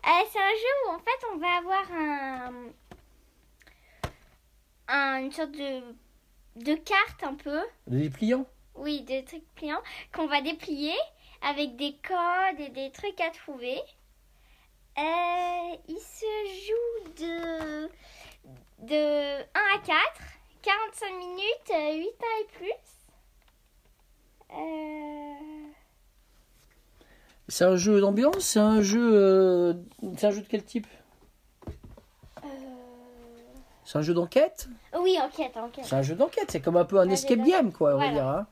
Euh, 0.05 0.23
c'est 0.31 0.39
un 0.39 0.55
jeu 0.55 0.75
où 0.85 0.89
en 0.91 0.99
fait 0.99 1.25
on 1.33 1.37
va 1.37 1.57
avoir 1.57 1.91
un, 1.91 2.53
un- 4.87 5.19
une 5.21 5.31
sorte 5.31 5.51
de, 5.51 5.81
de 6.57 6.75
carte 6.75 7.23
un 7.23 7.35
peu. 7.35 7.59
De 7.87 7.99
dépliant 7.99 8.45
Oui, 8.75 9.01
des 9.01 9.23
trucs 9.25 9.47
pliants 9.55 9.81
qu'on 10.13 10.27
va 10.27 10.41
déplier 10.41 10.95
avec 11.41 11.75
des 11.75 11.95
codes 12.07 12.59
et 12.59 12.69
des 12.69 12.91
trucs 12.91 13.19
à 13.21 13.29
trouver. 13.31 13.79
Euh, 14.97 15.75
il 15.87 15.99
se 15.99 16.25
joue 16.67 17.13
de, 17.23 17.89
de 18.79 19.41
1 19.41 19.43
à 19.75 19.79
4, 19.85 19.97
45 20.67 21.17
minutes, 21.17 21.71
euh, 21.71 21.97
8 21.97 22.07
ans 22.07 22.37
et 22.41 22.47
plus. 22.57 22.83
Euh, 24.53 25.71
C'est 27.47 27.63
un 27.65 27.77
jeu 27.77 28.01
d'ambiance 28.01 28.39
C'est 28.39 28.59
un 28.59 28.81
jeu. 28.81 29.09
euh, 29.13 29.73
C'est 30.17 30.27
un 30.27 30.31
jeu 30.31 30.41
de 30.41 30.47
quel 30.47 30.63
type? 30.65 30.87
Euh, 32.43 32.47
C'est 33.85 33.97
un 33.97 34.01
jeu 34.01 34.13
d'enquête? 34.13 34.67
Oui, 34.99 35.17
enquête, 35.21 35.55
enquête. 35.55 35.85
C'est 35.85 35.95
un 35.95 36.01
jeu 36.01 36.15
d'enquête, 36.15 36.49
c'est 36.51 36.59
comme 36.59 36.75
un 36.77 36.85
peu 36.85 36.99
un 36.99 37.09
escape 37.09 37.39
game, 37.45 37.71
quoi, 37.71 37.95
on 37.95 37.99
va 37.99 38.09
dire. 38.09 38.27
hein. 38.27 38.47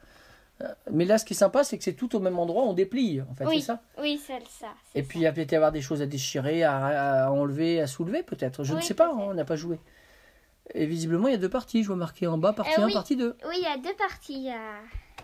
Euh, 0.61 0.67
Mais 0.89 1.03
là, 1.03 1.17
ce 1.17 1.25
qui 1.25 1.33
est 1.33 1.37
sympa, 1.37 1.65
c'est 1.65 1.77
que 1.77 1.83
c'est 1.83 1.95
tout 1.95 2.15
au 2.15 2.19
même 2.21 2.39
endroit, 2.39 2.63
on 2.63 2.71
déplie, 2.71 3.21
en 3.29 3.33
fait, 3.33 3.45
Oui. 3.45 3.59
c'est 3.59 3.65
ça? 3.67 3.81
Oui, 3.99 4.21
c'est 4.25 4.41
ça. 4.47 4.67
Et 4.93 5.03
puis, 5.03 5.19
il 5.19 5.23
y 5.23 5.27
a 5.27 5.33
peut-être 5.33 5.51
y 5.51 5.55
avoir 5.57 5.73
des 5.73 5.81
choses 5.81 6.01
à 6.01 6.05
déchirer, 6.05 6.63
à, 6.63 7.25
à 7.25 7.29
enlever, 7.31 7.81
à 7.81 7.87
soulever, 7.87 8.23
peut-être. 8.23 8.63
Je 8.63 8.73
ne 8.73 8.79
sais 8.79 8.93
pas, 8.93 9.07
hein, 9.09 9.17
on 9.17 9.33
n'a 9.33 9.43
pas 9.43 9.57
joué. 9.57 9.77
Et 10.73 10.85
visiblement, 10.85 11.27
il 11.27 11.31
y 11.31 11.35
a 11.35 11.39
deux 11.39 11.49
parties, 11.49 11.83
je 11.83 11.87
vois 11.87 11.95
marqué 11.95 12.27
en 12.27 12.37
bas, 12.37 12.53
partie 12.53 12.79
Euh, 12.79 12.83
1, 12.83 12.87
oui. 12.87 12.93
partie 12.93 13.15
2. 13.15 13.35
ça. 13.39 13.47
Oui, 13.47 13.55
il 13.59 13.63
y 13.63 13.67
a 13.67 13.77
deux 13.77 13.95
parties. 13.95 14.49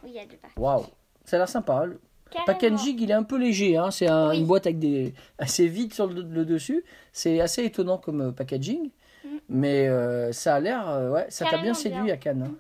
Oui, 0.04 0.10
il 0.12 0.14
y 0.16 0.20
a 0.20 0.26
deux 0.26 0.38
parties. 0.38 0.58
Waouh, 0.60 0.86
ça 1.26 1.36
a 1.36 1.40
l'air 1.40 1.50
sympa. 1.50 1.86
Le 1.86 2.00
Carrément. 2.30 2.46
packaging, 2.46 2.98
il 3.00 3.10
est 3.12 3.14
un 3.16 3.24
peu 3.24 3.38
léger, 3.38 3.76
hein. 3.76 3.92
c'est 3.92 4.08
un- 4.08 4.30
Oui. 4.30 4.40
une 4.40 4.46
boîte 4.46 4.66
avec 4.68 4.80
des 4.80 5.14
assez 5.40 5.68
vide 5.68 5.94
sur 5.94 6.08
le, 6.08 6.22
le 6.22 6.46
dessus. 6.46 6.84
C'est 7.12 7.42
assez 7.42 7.64
étonnant 7.66 7.98
comme 7.98 8.22
euh, 8.22 8.32
packaging. 8.32 8.92
Mm. 9.26 9.28
Mais 9.50 9.88
euh, 9.88 10.32
ça 10.32 10.56
a 10.56 10.60
l'air, 10.60 10.88
euh, 10.90 11.10
ouais, 11.12 11.26
ça 11.30 11.46
t'a 11.46 11.52
bien 11.52 11.58
Carrément 11.60 11.74
séduit 11.76 12.02
bien. 12.04 12.14
à 12.14 12.18
Cannes. 12.18 12.44
hein. 12.50 12.56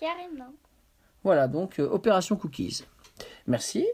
Carrément. 0.00 0.52
Voilà, 1.24 1.46
donc 1.48 1.78
euh, 1.78 1.88
Opération 1.88 2.36
Cookies. 2.36 2.84
Merci. 3.46 3.86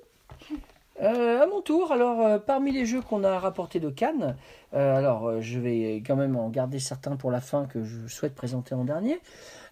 Euh, 1.00 1.42
à 1.42 1.46
mon 1.46 1.60
tour, 1.60 1.92
alors 1.92 2.20
euh, 2.22 2.38
parmi 2.38 2.72
les 2.72 2.84
jeux 2.84 3.00
qu'on 3.00 3.22
a 3.22 3.38
rapportés 3.38 3.78
de 3.78 3.88
Cannes, 3.88 4.36
euh, 4.74 4.96
alors 4.96 5.28
euh, 5.28 5.40
je 5.40 5.60
vais 5.60 6.02
quand 6.04 6.16
même 6.16 6.34
en 6.34 6.48
garder 6.48 6.80
certains 6.80 7.14
pour 7.14 7.30
la 7.30 7.40
fin 7.40 7.66
que 7.66 7.84
je 7.84 8.08
souhaite 8.08 8.34
présenter 8.34 8.74
en 8.74 8.84
dernier. 8.84 9.20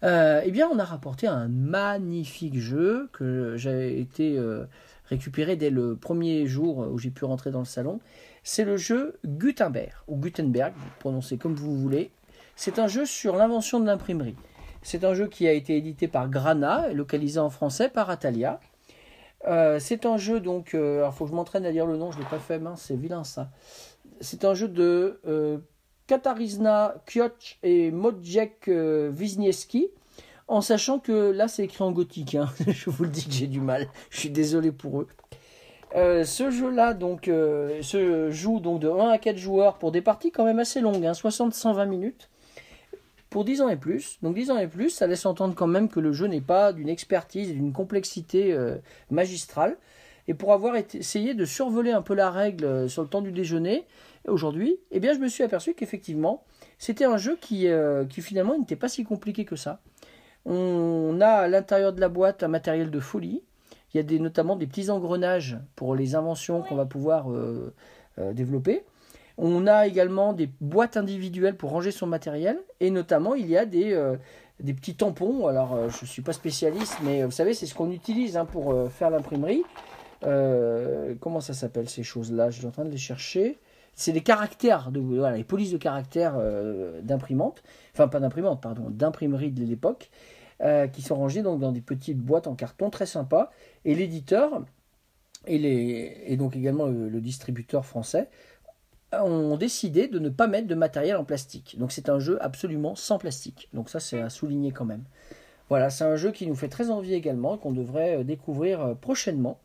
Eh 0.03 0.51
bien, 0.53 0.69
on 0.73 0.79
a 0.79 0.85
rapporté 0.85 1.27
un 1.27 1.49
magnifique 1.49 2.59
jeu 2.59 3.09
que 3.13 3.57
j'ai 3.57 3.99
été 3.99 4.39
récupéré 5.07 5.57
dès 5.57 5.71
le 5.71 5.97
premier 5.97 6.47
jour 6.47 6.79
où 6.79 6.99
j'ai 6.99 7.11
pu 7.11 7.25
rentrer 7.25 7.51
dans 7.51 7.59
le 7.59 7.65
salon. 7.65 7.99
C'est 8.45 8.65
le 8.65 8.77
jeu 8.77 9.19
Gutenberg 9.25 9.95
ou 10.07 10.17
Gutenberg, 10.17 10.75
vous 10.77 10.91
prononcez 11.01 11.39
comme 11.39 11.55
vous 11.55 11.77
voulez. 11.77 12.13
C'est 12.55 12.79
un 12.79 12.87
jeu 12.87 13.05
sur 13.05 13.35
l'invention 13.35 13.81
de 13.81 13.87
l'imprimerie. 13.87 14.37
C'est 14.83 15.03
un 15.03 15.15
jeu 15.15 15.27
qui 15.27 15.49
a 15.49 15.53
été 15.53 15.77
édité 15.77 16.07
par 16.07 16.29
Grana, 16.29 16.93
localisé 16.93 17.41
en 17.41 17.51
français 17.51 17.89
par 17.89 18.09
Atalia. 18.09 18.61
Euh, 19.47 19.79
c'est 19.79 20.07
un 20.07 20.17
jeu 20.17 20.41
donc, 20.41 20.75
euh, 20.75 20.99
alors 20.99 21.15
faut 21.15 21.25
que 21.25 21.31
je 21.31 21.37
m'entraîne 21.37 21.65
à 21.65 21.73
dire 21.73 21.87
le 21.87 21.97
nom, 21.97 22.11
je 22.11 22.19
l'ai 22.19 22.25
pas 22.25 22.39
fait, 22.39 22.59
mince, 22.59 22.83
c'est 22.83 22.97
vilain 22.97 23.25
ça. 23.25 23.51
C'est 24.21 24.45
un 24.45 24.55
jeu 24.55 24.69
de 24.69 25.21
euh, 25.27 25.59
Katarzyna 26.07 26.97
Kioch 27.07 27.59
et 27.63 27.91
Modjek 27.91 28.69
euh, 28.69 29.11
Wisniewski, 29.13 29.89
en 30.49 30.61
sachant 30.61 30.99
que 30.99 31.31
là 31.31 31.49
c'est 31.49 31.65
écrit 31.65 31.85
en 31.85 31.93
gothique. 31.93 32.35
hein. 32.35 32.49
je 32.67 32.91
vous 32.91 33.05
le 33.05 33.11
dis 33.11 33.25
que 33.27 33.33
j'ai 33.33 33.47
du 33.47 33.61
mal. 33.61 33.89
Je 34.11 34.19
suis 34.21 34.31
désolé 34.31 34.73
pour 34.73 35.03
eux. 35.03 35.07
Euh, 35.95 36.25
ce 36.25 36.51
jeu-là 36.51 36.95
donc 36.95 37.27
se 37.27 38.31
joue 38.31 38.59
donc 38.59 38.81
de 38.81 38.89
1 38.89 39.11
à 39.11 39.19
4 39.19 39.37
joueurs 39.37 39.79
pour 39.79 39.93
des 39.93 40.03
parties 40.03 40.33
quand 40.33 40.45
même 40.45 40.59
assez 40.59 40.81
longues, 40.81 41.07
hein, 41.07 41.13
60-120 41.13 41.87
minutes, 41.87 42.29
pour 43.37 43.45
10 43.45 43.61
ans 43.61 43.69
et 43.69 43.77
plus. 43.77 44.17
Donc 44.23 44.35
10 44.35 44.51
ans 44.51 44.57
et 44.57 44.67
plus, 44.67 44.89
ça 44.89 45.07
laisse 45.07 45.27
entendre 45.27 45.55
quand 45.55 45.67
même 45.67 45.91
que 45.91 46.01
le 46.01 46.11
jeu 46.11 46.27
n'est 46.27 46.41
pas 46.41 46.73
d'une 46.73 46.89
expertise 46.89 47.51
et 47.51 47.53
d'une 47.53 47.75
complexité 47.75 48.55
euh, 48.55 48.77
magistrale. 49.11 49.77
Et 50.27 50.33
pour 50.33 50.55
avoir 50.55 50.75
été- 50.75 50.97
essayé 50.97 51.35
de 51.35 51.45
survoler 51.45 51.91
un 51.91 52.01
peu 52.01 52.15
la 52.15 52.31
règle 52.31 52.65
euh, 52.65 52.89
sur 52.89 53.03
le 53.03 53.09
temps 53.09 53.21
du 53.21 53.33
déjeuner, 53.33 53.85
aujourd'hui, 54.27 54.79
eh 54.91 55.01
bien 55.01 55.13
je 55.13 55.19
me 55.19 55.29
suis 55.29 55.45
aperçu 55.45 55.75
qu'effectivement, 55.75 56.45
c'était 56.79 57.05
un 57.05 57.19
jeu 57.19 57.37
qui, 57.39 57.69
euh, 57.69 58.07
qui 58.07 58.23
finalement 58.23 58.59
n'était 58.59 58.75
pas 58.75 58.89
si 58.89 59.05
compliqué 59.05 59.45
que 59.45 59.57
ça. 59.57 59.83
On 60.47 61.21
a 61.21 61.29
à 61.29 61.47
l'intérieur 61.47 61.93
de 61.93 62.01
la 62.01 62.09
boîte 62.09 62.43
un 62.43 62.49
matériel 62.49 62.91
de 62.91 63.01
folie. 63.01 63.43
Il 63.93 63.99
y 63.99 64.01
a 64.01 64.03
des, 64.03 64.19
notamment 64.19 64.57
des 64.57 64.67
petits 64.67 64.89
engrenages 64.89 65.59
pour 65.75 65.95
les 65.95 66.15
inventions 66.15 66.63
qu'on 66.63 66.75
va 66.75 66.87
pouvoir 66.87 67.31
euh, 67.31 67.75
développer. 68.33 68.87
On 69.39 69.67
a 69.67 69.87
également 69.87 70.33
des 70.33 70.49
boîtes 70.61 70.97
individuelles 70.97 71.57
pour 71.57 71.71
ranger 71.71 71.91
son 71.91 72.07
matériel. 72.07 72.59
Et 72.81 72.91
notamment, 72.91 73.35
il 73.35 73.47
y 73.47 73.57
a 73.57 73.67
des, 73.67 73.93
euh, 73.93 74.17
petits 74.65 74.95
tampons. 74.95 75.47
Alors, 75.47 75.75
euh, 75.75 75.89
je 75.91 76.03
ne 76.03 76.07
suis 76.07 76.23
pas 76.23 76.33
spécialiste, 76.33 76.99
mais 77.03 77.23
vous 77.23 77.31
savez, 77.31 77.53
c'est 77.53 77.67
ce 77.67 77.75
qu'on 77.75 77.91
utilise 77.91 78.37
hein, 78.37 78.47
pour 78.47 78.73
euh, 78.73 78.89
faire 78.89 79.11
l'imprimerie. 79.11 79.63
Comment 81.21 81.41
ça 81.41 81.53
s'appelle 81.53 81.89
ces 81.89 82.03
choses-là? 82.03 82.51
Je 82.51 82.59
suis 82.59 82.67
en 82.67 82.71
train 82.71 82.85
de 82.85 82.91
les 82.91 82.97
chercher. 82.97 83.59
C'est 83.95 84.13
des 84.13 84.23
caractères, 84.23 84.91
de, 84.91 85.01
les 85.35 85.45
polices 85.45 85.71
de 85.71 85.79
caractères 85.79 86.35
d'imprimante. 87.03 87.63
Enfin, 87.93 88.09
pas 88.09 88.19
d'imprimante, 88.19 88.61
pardon, 88.61 88.87
d'imprimerie 88.91 89.53
de 89.53 89.65
l'époque. 89.65 90.11
qui 90.93 91.03
sont 91.03 91.15
rangés 91.15 91.43
donc 91.43 91.61
dans 91.61 91.71
des 91.71 91.81
petites 91.81 92.19
boîtes 92.19 92.49
en 92.49 92.57
carton 92.57 92.91
très 92.91 93.07
sympas. 93.07 93.51
Et 93.85 93.95
l'éditeur 93.95 94.65
et, 95.47 96.37
donc 96.37 96.57
également 96.57 96.87
le, 96.87 97.09
le 97.09 97.21
distributeur 97.21 97.85
français 97.85 98.29
ont 99.13 99.57
décidé 99.57 100.09
de 100.09 100.19
ne 100.19 100.29
pas 100.29 100.47
mettre 100.47 100.67
de 100.67 100.75
matériel 100.75 101.17
en 101.17 101.25
plastique. 101.25 101.77
Donc 101.79 101.93
c'est 101.93 102.09
un 102.09 102.19
jeu 102.19 102.39
absolument 102.41 102.95
sans 102.95 103.19
plastique. 103.19 103.69
Donc 103.73 103.89
ça 103.89 104.01
c'est 104.01 104.21
à 104.21 104.31
souligner 104.31 104.73
quand 104.73 104.85
même. 104.85 105.05
Voilà, 105.69 105.91
c'est 105.91 106.05
un 106.05 106.17
jeu 106.17 106.31
qui 106.31 106.47
nous 106.47 106.55
fait 106.55 106.69
très 106.69 106.91
envie 106.91 107.15
également, 107.15 107.59
qu'on 107.59 107.73
devrait 107.73 108.19
euh, 108.19 108.25
découvrir 108.25 108.81
euh, 108.81 108.95
prochainement. 108.95 109.59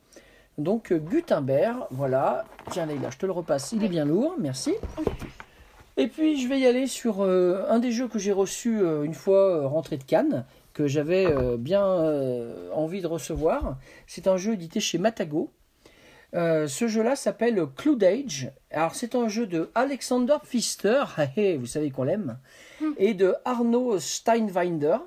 Donc 0.58 0.90
euh, 0.90 0.98
Gutenberg, 0.98 1.86
voilà. 1.90 2.44
Tiens 2.70 2.86
Leïla, 2.86 3.10
je 3.10 3.18
te 3.18 3.26
le 3.26 3.32
repasse, 3.32 3.72
il 3.72 3.84
est 3.84 3.88
bien 3.88 4.04
lourd, 4.04 4.34
merci. 4.38 4.74
Et 5.96 6.08
puis 6.08 6.40
je 6.40 6.48
vais 6.48 6.58
y 6.58 6.66
aller 6.66 6.86
sur 6.86 7.22
un 7.22 7.78
des 7.78 7.92
jeux 7.92 8.08
que 8.08 8.18
j'ai 8.18 8.32
reçu 8.32 8.80
une 9.04 9.12
fois 9.12 9.66
rentré 9.68 9.98
de 9.98 10.04
Cannes, 10.04 10.46
que 10.72 10.86
j'avais 10.86 11.26
bien 11.58 11.84
envie 12.72 13.02
de 13.02 13.06
recevoir. 13.06 13.76
C'est 14.06 14.26
un 14.26 14.38
jeu 14.38 14.54
édité 14.54 14.80
chez 14.80 14.96
Matago. 14.96 15.50
Euh, 16.34 16.66
ce 16.66 16.88
jeu-là 16.88 17.14
s'appelle 17.14 17.62
Cloudage. 17.76 18.50
Alors 18.70 18.94
c'est 18.94 19.14
un 19.14 19.28
jeu 19.28 19.46
de 19.46 19.70
Alexander 19.74 20.36
Pfister, 20.42 21.04
vous 21.58 21.66
savez 21.66 21.90
qu'on 21.90 22.04
l'aime, 22.04 22.38
et 22.96 23.14
de 23.14 23.34
Arno 23.44 23.98
Steinwinder. 23.98 24.98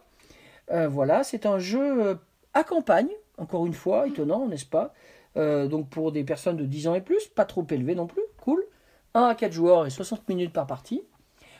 Euh, 0.71 0.87
voilà, 0.87 1.23
c'est 1.23 1.45
un 1.45 1.59
jeu 1.59 2.07
euh, 2.07 2.15
à 2.53 2.63
campagne, 2.63 3.09
encore 3.37 3.65
une 3.65 3.73
fois, 3.73 4.07
étonnant, 4.07 4.47
n'est-ce 4.47 4.65
pas? 4.65 4.93
Euh, 5.37 5.67
Donc 5.67 5.89
pour 5.89 6.11
des 6.11 6.23
personnes 6.23 6.57
de 6.57 6.65
10 6.65 6.87
ans 6.87 6.95
et 6.95 7.01
plus, 7.01 7.27
pas 7.27 7.45
trop 7.45 7.65
élevé 7.69 7.95
non 7.95 8.07
plus, 8.07 8.23
cool. 8.41 8.63
1 9.13 9.23
à 9.23 9.35
4 9.35 9.51
joueurs 9.51 9.85
et 9.85 9.89
60 9.89 10.27
minutes 10.29 10.53
par 10.53 10.67
partie. 10.67 11.03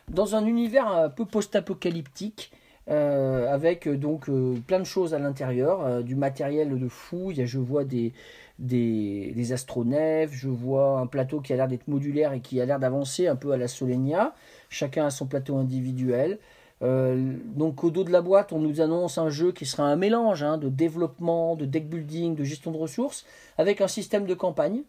Dans 0.10 0.36
un 0.36 0.45
univers 0.45 0.88
un 0.88 1.10
peu 1.10 1.25
post-apocalyptique, 1.25 2.51
avec 2.88 3.89
donc 3.89 4.30
plein 4.67 4.80
de 4.80 4.84
choses 4.84 5.15
à 5.15 5.19
l'intérieur, 5.19 6.04
du 6.04 6.15
matériel 6.15 6.78
de 6.78 6.88
fou. 6.88 7.32
Il 7.32 7.38
y 7.38 7.41
a, 7.41 7.45
je 7.45 7.58
vois 7.58 7.86
des, 7.86 8.13
des, 8.59 9.33
des 9.35 9.53
astronefs, 9.53 10.31
je 10.31 10.47
vois 10.49 10.99
un 10.99 11.07
plateau 11.07 11.41
qui 11.41 11.53
a 11.53 11.55
l'air 11.55 11.67
d'être 11.67 11.87
modulaire 11.87 12.33
et 12.33 12.39
qui 12.39 12.61
a 12.61 12.65
l'air 12.65 12.79
d'avancer 12.79 13.27
un 13.27 13.35
peu 13.35 13.51
à 13.51 13.57
la 13.57 13.67
Solenia. 13.67 14.33
Chacun 14.69 15.05
a 15.05 15.09
son 15.09 15.25
plateau 15.25 15.57
individuel. 15.57 16.39
Euh, 16.81 17.35
donc 17.45 17.83
au 17.83 17.89
dos 17.89 18.03
de 18.03 18.11
la 18.11 18.21
boîte, 18.21 18.51
on 18.51 18.59
nous 18.59 18.81
annonce 18.81 19.17
un 19.17 19.29
jeu 19.29 19.51
qui 19.51 19.65
sera 19.65 19.83
un 19.83 19.95
mélange 19.95 20.43
hein, 20.43 20.57
de 20.57 20.69
développement, 20.69 21.55
de 21.55 21.65
deck 21.65 21.89
building, 21.89 22.35
de 22.35 22.43
gestion 22.43 22.71
de 22.71 22.77
ressources, 22.77 23.25
avec 23.57 23.81
un 23.81 23.87
système 23.87 24.25
de 24.25 24.33
campagne. 24.33 24.83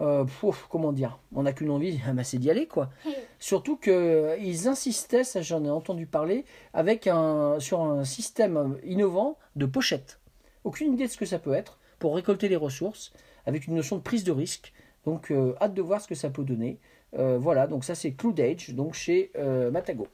Euh, 0.00 0.24
comment 0.68 0.92
dire? 0.92 1.18
On 1.34 1.42
n'a 1.42 1.52
qu'une 1.52 1.70
envie, 1.70 2.00
ah 2.08 2.12
bah, 2.12 2.22
c'est 2.22 2.38
d'y 2.38 2.50
aller 2.50 2.66
quoi. 2.66 2.90
Surtout 3.40 3.76
qu'ils 3.76 4.68
insistaient, 4.68 5.24
ça 5.24 5.42
j'en 5.42 5.64
ai 5.64 5.70
entendu 5.70 6.06
parler, 6.06 6.44
avec 6.72 7.06
un, 7.06 7.58
sur 7.58 7.80
un 7.80 8.04
système 8.04 8.76
innovant 8.84 9.36
de 9.56 9.66
pochette. 9.66 10.20
Aucune 10.64 10.92
idée 10.92 11.06
de 11.06 11.10
ce 11.10 11.16
que 11.16 11.26
ça 11.26 11.38
peut 11.38 11.54
être 11.54 11.77
pour 11.98 12.14
récolter 12.14 12.48
les 12.48 12.56
ressources, 12.56 13.12
avec 13.46 13.66
une 13.66 13.74
notion 13.74 13.96
de 13.96 14.02
prise 14.02 14.24
de 14.24 14.32
risque. 14.32 14.72
Donc 15.04 15.30
euh, 15.30 15.54
hâte 15.60 15.74
de 15.74 15.82
voir 15.82 16.00
ce 16.00 16.08
que 16.08 16.14
ça 16.14 16.30
peut 16.30 16.44
donner. 16.44 16.78
Euh, 17.18 17.38
voilà, 17.38 17.66
donc 17.66 17.84
ça 17.84 17.94
c'est 17.94 18.12
Cloudage, 18.12 18.70
donc 18.70 18.94
chez 18.94 19.30
euh, 19.36 19.70
Matago. 19.70 20.06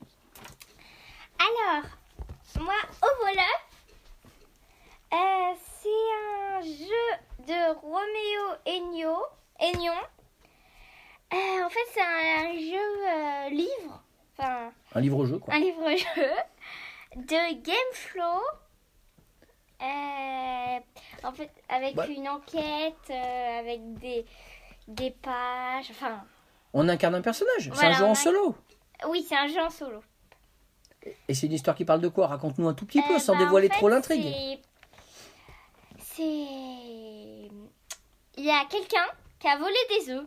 Alors, 1.38 1.84
moi, 2.60 2.74
au 3.02 3.24
voleur, 3.24 3.58
euh, 5.12 5.54
c'est 5.80 5.88
un 6.58 6.62
jeu 6.62 7.46
de 7.46 7.74
Roméo. 7.80 9.24
Aignon. 9.60 9.92
Euh, 11.32 11.64
en 11.64 11.68
fait, 11.68 11.80
c'est 11.92 12.00
un, 12.00 12.48
un 12.48 12.52
jeu 12.52 13.54
livre, 13.54 14.02
enfin, 14.36 14.72
Un 14.94 15.00
livre-jeu 15.00 15.38
quoi. 15.38 15.54
un 15.54 15.58
livre-jeu 15.58 16.30
de 17.16 17.62
Gameflow. 17.62 18.40
Euh, 19.82 20.78
en 21.26 21.32
fait, 21.32 21.50
avec 21.68 21.94
Bah. 21.94 22.06
une 22.06 22.28
enquête, 22.28 22.94
euh, 23.10 23.58
avec 23.60 23.94
des, 23.98 24.24
des 24.88 25.10
pages, 25.10 25.90
enfin, 25.90 26.22
On 26.72 26.88
incarne 26.88 27.14
un 27.16 27.20
personnage, 27.22 27.70
c'est 27.74 27.86
un 27.86 27.92
jeu 27.92 28.04
en 28.04 28.12
a- 28.12 28.14
solo. 28.14 28.56
oui, 29.08 29.24
c'est 29.28 29.36
un 29.36 29.46
jeu 29.48 29.60
en 29.60 29.70
solo. 29.70 30.00
Et 31.28 31.34
c'est 31.34 31.46
une 31.46 31.52
histoire 31.52 31.76
qui 31.76 31.84
parle 31.84 32.00
de 32.00 32.08
quoi? 32.08 32.26
Raconte-nous 32.28 32.66
un 32.68 32.72
tout 32.74 32.86
petit 32.86 33.02
peu 33.02 33.16
Euh, 33.16 33.18
sans 33.18 33.34
bah, 33.34 33.40
en 33.40 33.44
dévoiler 33.44 33.68
fait, 33.68 33.74
trop 33.76 33.88
l'intrigue. 33.90 34.58
c'est-. 35.98 36.22
Il 38.36 38.44
y 38.44 38.50
a 38.50 38.64
quelqu'un 38.70 39.06
qui 39.38 39.48
a 39.48 39.56
volé 39.58 39.74
des 39.90 40.10
œufs. 40.12 40.26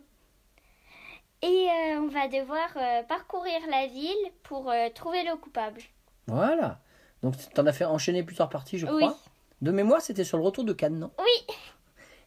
Et 1.42 1.68
euh, 1.70 2.00
on 2.02 2.08
va 2.08 2.28
devoir 2.28 2.68
euh, 2.78 3.04
parcourir 3.04 3.60
la 3.70 3.86
ville 3.88 4.32
pour 4.44 4.72
trouver 4.96 5.24
le 5.24 5.36
coupable. 5.36 5.82
Voilà. 6.28 6.80
Donc 7.24 7.36
t'en 7.54 7.66
as 7.66 7.74
fait 7.74 7.86
enchaîner 7.86 8.24
plusieurs 8.24 8.50
parties, 8.50 8.78
je 8.80 8.86
crois. 8.88 9.18
De 9.62 9.72
mémoire, 9.72 10.02
c'était 10.02 10.24
sur 10.24 10.38
le 10.38 10.44
retour 10.44 10.64
de 10.64 10.74
Cannes, 10.74 11.00
non? 11.00 11.12
Oui, 11.20 11.56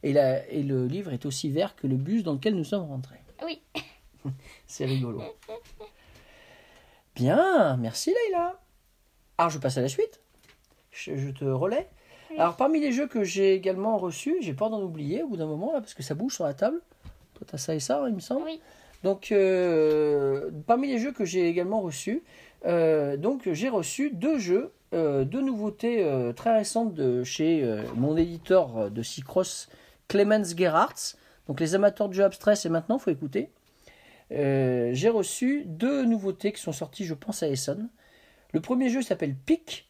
et, 0.03 0.13
la- 0.13 0.47
et 0.49 0.63
le 0.63 0.87
livre 0.87 1.13
est 1.13 1.27
aussi 1.27 1.51
vert 1.51 1.77
que 1.77 1.87
le 1.87 1.97
bus 1.97 2.23
dans 2.25 2.33
lequel 2.33 2.55
nous 2.57 2.65
sommes 2.65 2.89
rentrés. 2.89 3.21
oui. 3.45 3.63
C'est 4.67 4.85
rigolo. 4.85 5.23
Bien, 7.15 7.77
merci 7.79 8.11
Leïla. 8.11 8.59
Alors 9.39 9.51
je 9.51 9.59
passe 9.59 9.79
à 9.79 9.81
la 9.81 9.89
suite. 9.89 10.21
Je, 10.91 11.17
je 11.17 11.31
te 11.31 11.45
relais. 11.45 11.89
Alors 12.39 12.57
parmi 12.57 12.81
les 12.81 12.93
jeux 12.93 13.09
que 13.09 13.25
j'ai 13.25 13.55
également 13.55 13.99
reçus, 13.99 14.37
j'ai 14.41 14.53
peur 14.55 14.71
d'en 14.71 14.83
oublier 14.83 15.23
au 15.23 15.29
bout 15.29 15.37
d'un 15.37 15.47
moment 15.47 15.73
là 15.73 15.81
parce 15.81 15.95
que 15.95 16.03
ça 16.03 16.15
bouge 16.15 16.35
sur 16.35 16.45
la 16.45 16.55
table. 16.55 16.81
Toi 17.35 17.47
t'as 17.51 17.59
ça 17.59 17.75
et 17.75 17.81
ça, 17.81 18.05
il 18.07 18.15
me 18.15 18.21
semble. 18.21 18.45
Oui. 18.45 18.61
Donc 19.03 19.33
euh, 19.33 20.51
parmi 20.67 20.89
les 20.89 20.99
jeux 20.99 21.13
que 21.13 21.25
j'ai 21.25 21.49
également 21.49 21.81
reçus, 21.81 22.23
euh, 22.67 23.17
donc 23.17 23.49
j'ai 23.53 23.69
reçu 23.69 24.11
deux 24.11 24.39
jeux, 24.39 24.73
euh, 24.93 25.25
deux 25.25 25.41
nouveautés 25.41 26.03
euh, 26.03 26.33
très 26.33 26.53
récentes 26.53 26.95
de 26.95 27.23
chez 27.23 27.63
euh, 27.63 27.83
mon 27.95 28.17
éditeur 28.17 28.91
de 28.91 29.03
Cycross, 29.03 29.69
Clemens 30.09 30.57
Gerhardt. 30.57 31.17
Donc 31.47 31.61
les 31.61 31.75
amateurs 31.75 32.09
de 32.09 32.15
jeux 32.15 32.25
abstraits, 32.25 32.57
c'est 32.57 32.69
maintenant, 32.69 32.99
faut 32.99 33.11
écouter. 33.11 33.51
J'ai 34.31 35.09
reçu 35.09 35.65
deux 35.67 36.05
nouveautés 36.05 36.53
qui 36.53 36.61
sont 36.61 36.71
sorties, 36.73 37.05
je 37.05 37.15
pense, 37.15 37.43
à 37.43 37.49
Essonne. 37.49 37.89
Le 38.53 38.61
premier 38.61 38.89
jeu 38.89 39.03
s'appelle 39.03 39.35
Pic. 39.35 39.89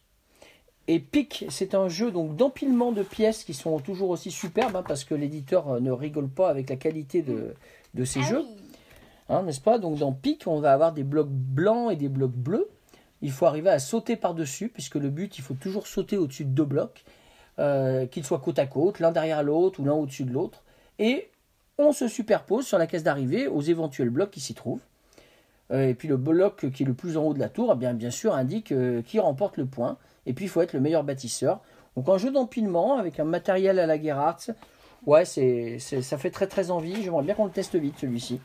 Et 0.87 0.99
Pic, 0.99 1.45
c'est 1.49 1.75
un 1.75 1.87
jeu 1.87 2.09
donc 2.11 2.35
d'empilement 2.35 2.91
de 2.91 3.03
pièces 3.03 3.43
qui 3.43 3.53
sont 3.53 3.77
toujours 3.79 4.09
aussi 4.09 4.31
superbes, 4.31 4.75
hein, 4.75 4.83
parce 4.87 5.03
que 5.03 5.13
l'éditeur 5.13 5.79
ne 5.79 5.91
rigole 5.91 6.27
pas 6.27 6.49
avec 6.49 6.71
la 6.71 6.75
qualité 6.75 7.21
de, 7.21 7.53
de 7.93 8.03
ces 8.03 8.21
Ah 8.21 8.29
jeux. 8.29 8.45
Hein, 9.29 9.43
n'est-ce 9.43 9.61
pas? 9.61 9.77
Donc 9.77 9.99
dans 9.99 10.11
Pic, 10.11 10.47
on 10.47 10.59
va 10.59 10.73
avoir 10.73 10.91
des 10.91 11.03
blocs 11.03 11.29
blancs 11.29 11.91
et 11.91 11.95
des 11.95 12.09
blocs 12.09 12.31
bleus. 12.31 12.67
Il 13.21 13.31
faut 13.31 13.45
arriver 13.45 13.69
à 13.69 13.79
sauter 13.79 14.15
par-dessus, 14.15 14.69
puisque 14.69 14.95
le 14.95 15.09
but, 15.09 15.37
il 15.37 15.41
faut 15.43 15.53
toujours 15.53 15.87
sauter 15.87 16.17
au-dessus 16.17 16.45
de 16.45 16.49
deux 16.49 16.65
blocs, 16.65 17.03
euh, 17.59 18.05
qu'ils 18.07 18.25
soient 18.25 18.39
côte 18.39 18.59
à 18.59 18.65
côte, 18.65 18.99
l'un 18.99 19.11
derrière 19.11 19.43
l'autre 19.43 19.79
ou 19.79 19.85
l'un 19.85 19.93
au-dessus 19.93 20.23
de 20.23 20.31
l'autre. 20.31 20.63
Et 20.99 21.29
on 21.77 21.91
se 21.91 22.07
superpose 22.07 22.65
sur 22.65 22.77
la 22.77 22.87
caisse 22.87 23.03
d'arrivée 23.03 23.47
aux 23.47 23.61
éventuels 23.61 24.09
blocs 24.09 24.31
qui 24.31 24.39
s'y 24.39 24.53
trouvent. 24.53 24.81
Euh, 25.71 25.87
et 25.87 25.93
puis 25.93 26.07
le 26.07 26.17
bloc 26.17 26.69
qui 26.71 26.83
est 26.83 26.85
le 26.85 26.93
plus 26.93 27.17
en 27.17 27.23
haut 27.23 27.33
de 27.33 27.39
la 27.39 27.49
tour, 27.49 27.71
eh 27.73 27.93
bien, 27.93 28.11
sûr, 28.11 28.35
indique 28.35 28.71
euh, 28.71 29.01
qui 29.01 29.19
remporte 29.19 29.57
le 29.57 29.65
point. 29.65 29.97
Et 30.25 30.33
puis 30.33 30.45
il 30.45 30.49
faut 30.49 30.61
être 30.61 30.73
le 30.73 30.79
meilleur 30.79 31.03
bâtisseur. 31.03 31.61
Donc 31.95 32.09
un 32.09 32.17
jeu 32.17 32.31
d'empilement 32.31 32.97
avec 32.97 33.19
un 33.19 33.23
matériel 33.23 33.79
à 33.79 33.85
la 33.85 34.01
Gerhardt. 34.01 34.51
Ouais, 35.05 35.25
c'est- 35.25 35.79
ça 35.79 36.17
fait 36.17 36.29
très 36.29 36.47
très 36.47 36.71
envie. 36.71 37.01
J'aimerais 37.01 37.23
bien 37.23 37.33
qu'on 37.33 37.45
le 37.45 37.51
teste 37.51 37.75
vite 37.75 37.95
celui-ci. 37.99 38.39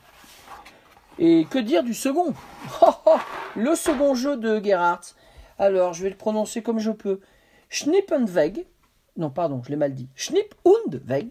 Et 1.18 1.46
que 1.48 1.58
dire 1.58 1.82
du 1.82 1.94
second 1.94 2.34
Oh, 2.82 2.90
oh, 3.06 3.16
Le 3.56 3.74
second 3.74 4.14
jeu 4.14 4.36
de 4.36 4.62
Gerhardt. 4.62 5.14
Alors, 5.58 5.94
je 5.94 6.02
vais 6.02 6.10
le 6.10 6.16
prononcer 6.16 6.62
comme 6.62 6.78
je 6.78 6.90
peux. 6.90 7.20
Schnipp 7.70 8.12
und 8.12 8.26
Weg. 8.28 8.66
Non, 9.16 9.30
pardon, 9.30 9.62
je 9.64 9.70
l'ai 9.70 9.76
mal 9.76 9.94
dit. 9.94 10.08
Schnipp 10.14 10.54
und 10.64 11.00
Weg. 11.06 11.30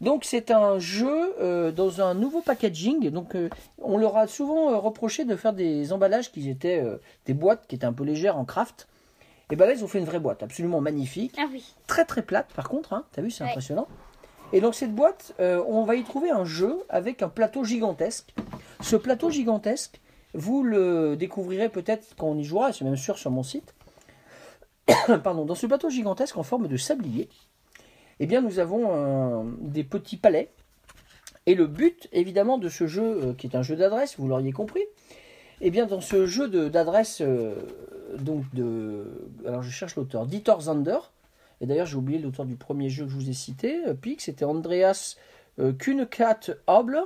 Donc 0.00 0.24
c'est 0.24 0.50
un 0.50 0.80
jeu 0.80 1.34
euh, 1.40 1.70
dans 1.70 2.00
un 2.00 2.14
nouveau 2.14 2.40
packaging. 2.40 3.10
Donc 3.10 3.34
euh, 3.36 3.48
on 3.78 3.98
leur 3.98 4.16
a 4.16 4.26
souvent 4.26 4.70
euh, 4.72 4.76
reproché 4.76 5.24
de 5.24 5.36
faire 5.36 5.52
des 5.52 5.92
emballages 5.92 6.32
qui 6.32 6.48
étaient 6.50 6.84
des 7.26 7.34
boîtes 7.34 7.66
qui 7.68 7.76
étaient 7.76 7.86
un 7.86 7.92
peu 7.92 8.02
légères 8.04 8.36
en 8.36 8.44
craft. 8.44 8.88
Et 9.50 9.56
ben 9.56 9.66
là 9.66 9.74
ils 9.74 9.84
ont 9.84 9.88
fait 9.88 9.98
une 10.00 10.04
vraie 10.04 10.18
boîte 10.18 10.42
absolument 10.42 10.80
magnifique, 10.80 11.36
Ah 11.38 11.46
oui. 11.52 11.74
très 11.86 12.04
très 12.04 12.22
plate 12.22 12.48
par 12.54 12.68
contre. 12.68 12.92
Hein, 12.94 13.04
T'as 13.12 13.22
vu 13.22 13.30
c'est 13.30 13.44
Ouais. 13.44 13.50
impressionnant. 13.50 13.86
Et 14.52 14.60
donc 14.60 14.74
cette 14.74 14.94
boîte, 14.94 15.34
euh, 15.40 15.62
on 15.66 15.84
va 15.84 15.96
y 15.96 16.04
trouver 16.04 16.30
un 16.30 16.44
jeu 16.44 16.82
avec 16.88 17.22
un 17.22 17.28
plateau 17.28 17.64
gigantesque. 17.64 18.34
Ce 18.80 18.96
plateau 18.96 19.30
gigantesque, 19.30 20.00
vous 20.34 20.62
le 20.62 21.16
découvrirez 21.16 21.68
peut-être 21.68 22.14
quand 22.16 22.28
on 22.28 22.38
y 22.38 22.44
jouera, 22.44 22.72
c'est 22.72 22.84
même 22.84 22.96
sûr 22.96 23.18
sur 23.18 23.30
mon 23.30 23.42
site. 23.42 23.74
Pardon, 25.24 25.44
dans 25.44 25.54
ce 25.54 25.66
plateau 25.66 25.90
gigantesque 25.90 26.36
en 26.36 26.42
forme 26.42 26.68
de 26.68 26.76
sablier, 26.76 27.28
eh 28.20 28.26
bien 28.26 28.40
nous 28.40 28.58
avons 28.58 29.44
des 29.60 29.84
petits 29.84 30.16
palais. 30.16 30.50
Et 31.46 31.54
le 31.54 31.66
but, 31.66 32.08
évidemment, 32.12 32.58
de 32.58 32.68
ce 32.68 32.86
jeu, 32.86 33.02
euh, 33.02 33.34
qui 33.34 33.46
est 33.46 33.56
un 33.56 33.62
jeu 33.62 33.76
d'adresse, 33.76 34.16
vous 34.18 34.28
l'auriez 34.28 34.52
compris, 34.52 34.84
eh 35.60 35.70
bien 35.70 35.86
dans 35.86 36.00
ce 36.00 36.26
jeu 36.26 36.48
d'adresse, 36.70 37.20
euh, 37.20 37.54
donc 38.18 38.44
de, 38.54 39.28
alors 39.46 39.62
je 39.62 39.70
cherche 39.70 39.96
l'auteur, 39.96 40.26
Dieter 40.26 40.60
Zander. 40.60 40.98
Et 41.62 41.66
d'ailleurs, 41.66 41.86
j'ai 41.86 41.96
oublié 41.96 42.18
l'auteur 42.18 42.44
du 42.44 42.56
premier 42.56 42.90
jeu 42.90 43.04
que 43.04 43.10
je 43.10 43.16
vous 43.16 43.30
ai 43.30 43.34
cité, 43.34 43.86
euh, 43.86 43.94
Pic, 43.94 44.20
c'était 44.20 44.44
Andreas 44.44 45.16
euh, 45.58 45.72
Kuhnekat 45.72 46.40
Habler. 46.66 47.04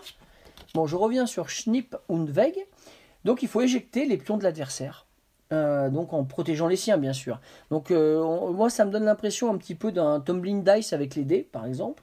Bon, 0.75 0.87
je 0.87 0.97
reviens 0.97 1.27
sur 1.27 1.51
Schnipp 1.51 1.95
und 2.09 2.27
Weg. 2.31 2.57
Donc, 3.25 3.43
il 3.43 3.49
faut 3.49 3.61
éjecter 3.61 4.07
les 4.07 4.17
pions 4.17 4.37
de 4.39 4.43
l'adversaire. 4.43 5.07
Euh, 5.53 5.91
donc, 5.91 6.13
en 6.13 6.25
protégeant 6.25 6.67
les 6.67 6.77
siens, 6.77 6.99
bien 6.99 7.13
sûr. 7.13 7.41
Donc, 7.71 7.91
euh, 7.91 8.53
moi, 8.53 8.71
ça 8.71 8.85
me 8.85 8.91
donne 8.91 9.05
l'impression 9.05 9.53
un 9.53 9.59
petit 9.59 9.75
peu 9.75 9.93
d'un 9.93 10.21
tumbling 10.21 10.65
dice 10.65 10.93
avec 10.93 11.15
les 11.15 11.25
dés, 11.25 11.43
par 11.43 11.67
exemple. 11.67 12.03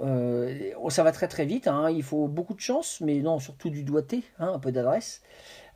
Euh, 0.00 0.72
ça 0.88 1.04
va 1.04 1.12
très 1.12 1.28
très 1.28 1.44
vite, 1.44 1.68
hein. 1.68 1.88
il 1.90 2.02
faut 2.02 2.26
beaucoup 2.26 2.54
de 2.54 2.60
chance, 2.60 3.00
mais 3.00 3.20
non, 3.20 3.38
surtout 3.38 3.70
du 3.70 3.84
doigté, 3.84 4.24
hein, 4.40 4.50
un 4.54 4.58
peu 4.58 4.72
d'adresse. 4.72 5.22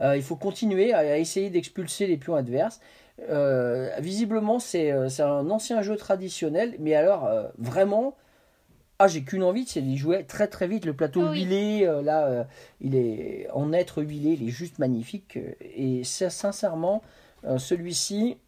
Il 0.01 0.23
faut 0.23 0.37
continuer 0.37 0.92
à 0.92 1.18
essayer 1.18 1.51
d'expulser 1.51 2.07
les 2.07 2.16
pions 2.16 2.37
adverses. 2.37 2.81
Euh, 3.28 3.90
visiblement, 3.98 4.59
c'est 4.59 4.92
euh, 4.92 5.09
c'est 5.09 5.22
un 5.22 5.50
ancien 5.50 5.83
jeu 5.83 5.96
traditionnel, 5.96 6.76
mais 6.78 6.94
alors 6.94 7.24
euh, 7.26 7.48
vraiment, 7.59 8.16
ah, 8.98 9.09
j'ai 9.09 9.22
qu'une 9.24 9.42
envie, 9.42 9.66
c'est 9.66 9.81
d'y 9.83 9.96
jouer 9.96 10.24
très 10.24 10.46
très 10.48 10.68
vite. 10.68 10.85
Le 10.85 10.94
plateau 10.94 11.22
Oui. 11.28 11.40
huilé, 11.42 11.87
euh, 11.87 12.00
là, 12.02 12.46
il 12.81 12.94
est 12.94 13.48
en 13.52 13.72
être 13.72 14.02
huilé, 14.02 14.37
il 14.40 14.48
est 14.48 14.52
juste 14.52 14.78
magnifique. 14.78 15.38
Et 15.61 16.04
sincèrement, 16.04 17.02
celui-ci, 17.59 18.38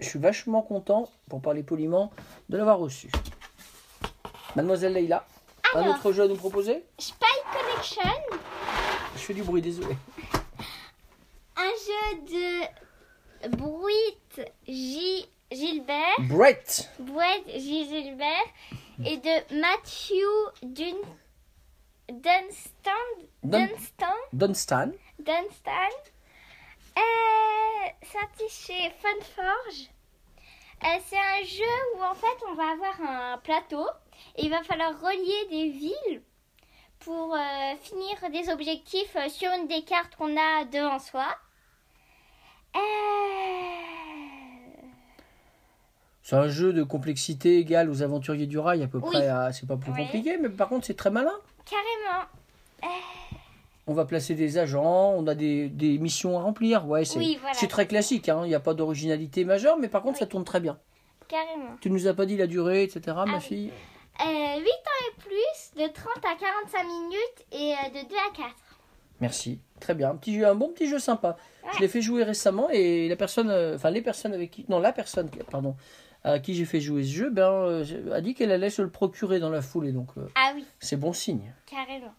je 0.00 0.08
suis 0.08 0.18
vachement 0.18 0.62
content, 0.62 1.08
pour 1.28 1.40
parler 1.40 1.62
poliment, 1.62 2.10
de 2.48 2.56
l'avoir 2.56 2.78
reçu. 2.78 3.10
Mademoiselle 4.56 4.92
Leïla, 4.94 5.24
un 5.74 5.80
Alors. 5.82 5.94
autre 5.96 6.12
jeu 6.12 6.24
à 6.24 6.28
nous 6.28 6.36
proposer? 6.36 6.84
Spy 6.98 7.14
Connection, 7.52 8.10
Je 9.14 9.20
fais 9.20 9.34
du 9.34 9.42
bruit, 9.42 9.62
désolé. 9.62 9.96
un 11.56 11.62
jeu 11.62 12.20
de 12.26 12.66
Bruit 13.48 14.46
J. 14.68 15.26
Gilbert, 15.50 16.16
Brett 16.98 17.46
J. 17.48 17.88
Gilbert 17.88 18.46
et 19.04 19.16
de 19.16 19.60
Matthew 19.60 20.24
Dun... 20.62 20.96
Dunstan. 22.08 22.90
Dun- 23.42 23.66
Dunstan. 23.68 24.14
Dunstan. 24.32 24.92
Dunstan. 25.18 25.90
Euh, 26.98 27.88
sorti 28.12 28.48
chez 28.48 28.90
Funforge. 29.00 29.88
Euh, 30.84 30.98
c'est 31.06 31.16
un 31.18 31.44
jeu 31.44 31.96
où 31.96 32.02
en 32.02 32.14
fait 32.14 32.44
on 32.48 32.54
va 32.54 32.70
avoir 32.70 33.00
un 33.00 33.38
plateau 33.38 33.86
et 34.36 34.44
il 34.44 34.50
va 34.50 34.62
falloir 34.62 34.98
relier 35.00 35.46
des 35.50 35.68
villes 35.70 36.22
pour 37.00 37.34
euh, 37.34 37.76
finir 37.82 38.30
des 38.30 38.50
objectifs 38.50 39.16
sur 39.28 39.50
une 39.52 39.66
des 39.68 39.82
cartes 39.84 40.16
qu'on 40.16 40.36
a 40.36 40.64
devant 40.64 40.98
soi. 40.98 41.26
C'est 46.30 46.36
un 46.36 46.48
jeu 46.48 46.72
de 46.72 46.84
complexité 46.84 47.58
égale 47.58 47.90
aux 47.90 48.02
aventuriers 48.04 48.46
du 48.46 48.56
rail, 48.56 48.84
à 48.84 48.86
peu 48.86 48.98
Oui. 48.98 49.10
près. 49.10 49.26
à- 49.26 49.50
C'est 49.52 49.66
pas 49.66 49.76
plus 49.76 49.90
Oui. 49.90 50.04
compliqué, 50.04 50.38
mais 50.40 50.48
par 50.48 50.68
contre, 50.68 50.86
c'est 50.86 50.94
très 50.94 51.10
malin. 51.10 51.32
carrément. 51.68 52.24
On 53.88 53.94
va 53.94 54.04
placer 54.04 54.34
des 54.36 54.56
agents, 54.58 55.12
on 55.16 55.26
a 55.26 55.34
des, 55.34 55.68
des 55.68 55.98
missions 55.98 56.38
à 56.38 56.42
remplir. 56.42 56.86
Ouais, 56.86 57.04
c'est 57.04 57.18
Oui, 57.18 57.36
voilà. 57.40 57.54
c'est 57.56 57.66
très 57.66 57.88
classique, 57.88 58.28
hein. 58.28 58.42
il 58.44 58.48
n'y 58.48 58.54
a 58.54 58.60
pas 58.60 58.74
d'originalité 58.74 59.44
majeure, 59.44 59.76
mais 59.76 59.88
par 59.88 60.02
contre, 60.02 60.18
ça 60.18 60.26
tourne 60.26 60.44
très 60.44 60.60
bien. 60.60 60.78
Carrément. 61.26 61.76
Tu 61.80 61.90
nous 61.90 62.06
as 62.06 62.14
pas 62.14 62.26
dit 62.26 62.36
la 62.36 62.46
durée, 62.46 62.84
etc., 62.84 63.16
ma 63.26 63.34
oui. 63.34 63.40
fille 63.40 63.72
Euh, 64.20 64.24
8 64.24 64.28
ans 64.28 65.00
et 65.08 65.20
plus, 65.20 65.82
de 65.82 65.88
30 65.92 66.24
à 66.24 66.36
45 66.38 66.84
minutes 66.84 67.46
et 67.52 67.72
euh, 67.72 67.88
de 68.02 68.08
2 68.08 68.14
à 68.14 68.36
4. 68.36 68.54
Merci, 69.20 69.58
très 69.80 69.94
bien. 69.94 70.10
Un, 70.10 70.16
petit 70.16 70.38
jeu, 70.38 70.46
un 70.46 70.54
bon 70.54 70.68
petit 70.68 70.88
jeu 70.88 71.00
sympa. 71.00 71.36
Je 71.74 71.80
l'ai 71.80 71.88
fait 71.88 72.02
jouer 72.02 72.22
récemment 72.22 72.68
et 72.70 73.08
la 73.08 73.16
personne, 73.16 73.50
euh, 73.50 73.74
enfin 73.74 73.90
les 73.90 74.02
personnes 74.02 74.34
avec 74.34 74.52
qui, 74.52 74.64
non 74.68 74.78
la 74.78 74.92
personne, 74.92 75.28
pardon, 75.50 75.74
à 76.24 76.38
qui 76.38 76.54
j'ai 76.54 76.64
fait 76.64 76.80
jouer 76.80 77.02
ce 77.02 77.08
jeu, 77.10 77.30
ben, 77.30 77.50
euh, 77.50 78.12
a 78.12 78.20
dit 78.20 78.34
qu'elle 78.34 78.52
allait 78.52 78.70
se 78.70 78.82
le 78.82 78.90
procurer 78.90 79.38
dans 79.40 79.50
la 79.50 79.62
foulée, 79.62 79.92
donc 79.92 80.08
euh, 80.18 80.26
Ah 80.34 80.52
oui, 80.54 80.64
c'est 80.78 80.96
bon 80.96 81.12
signe. 81.12 81.52
carrément. 81.66 82.12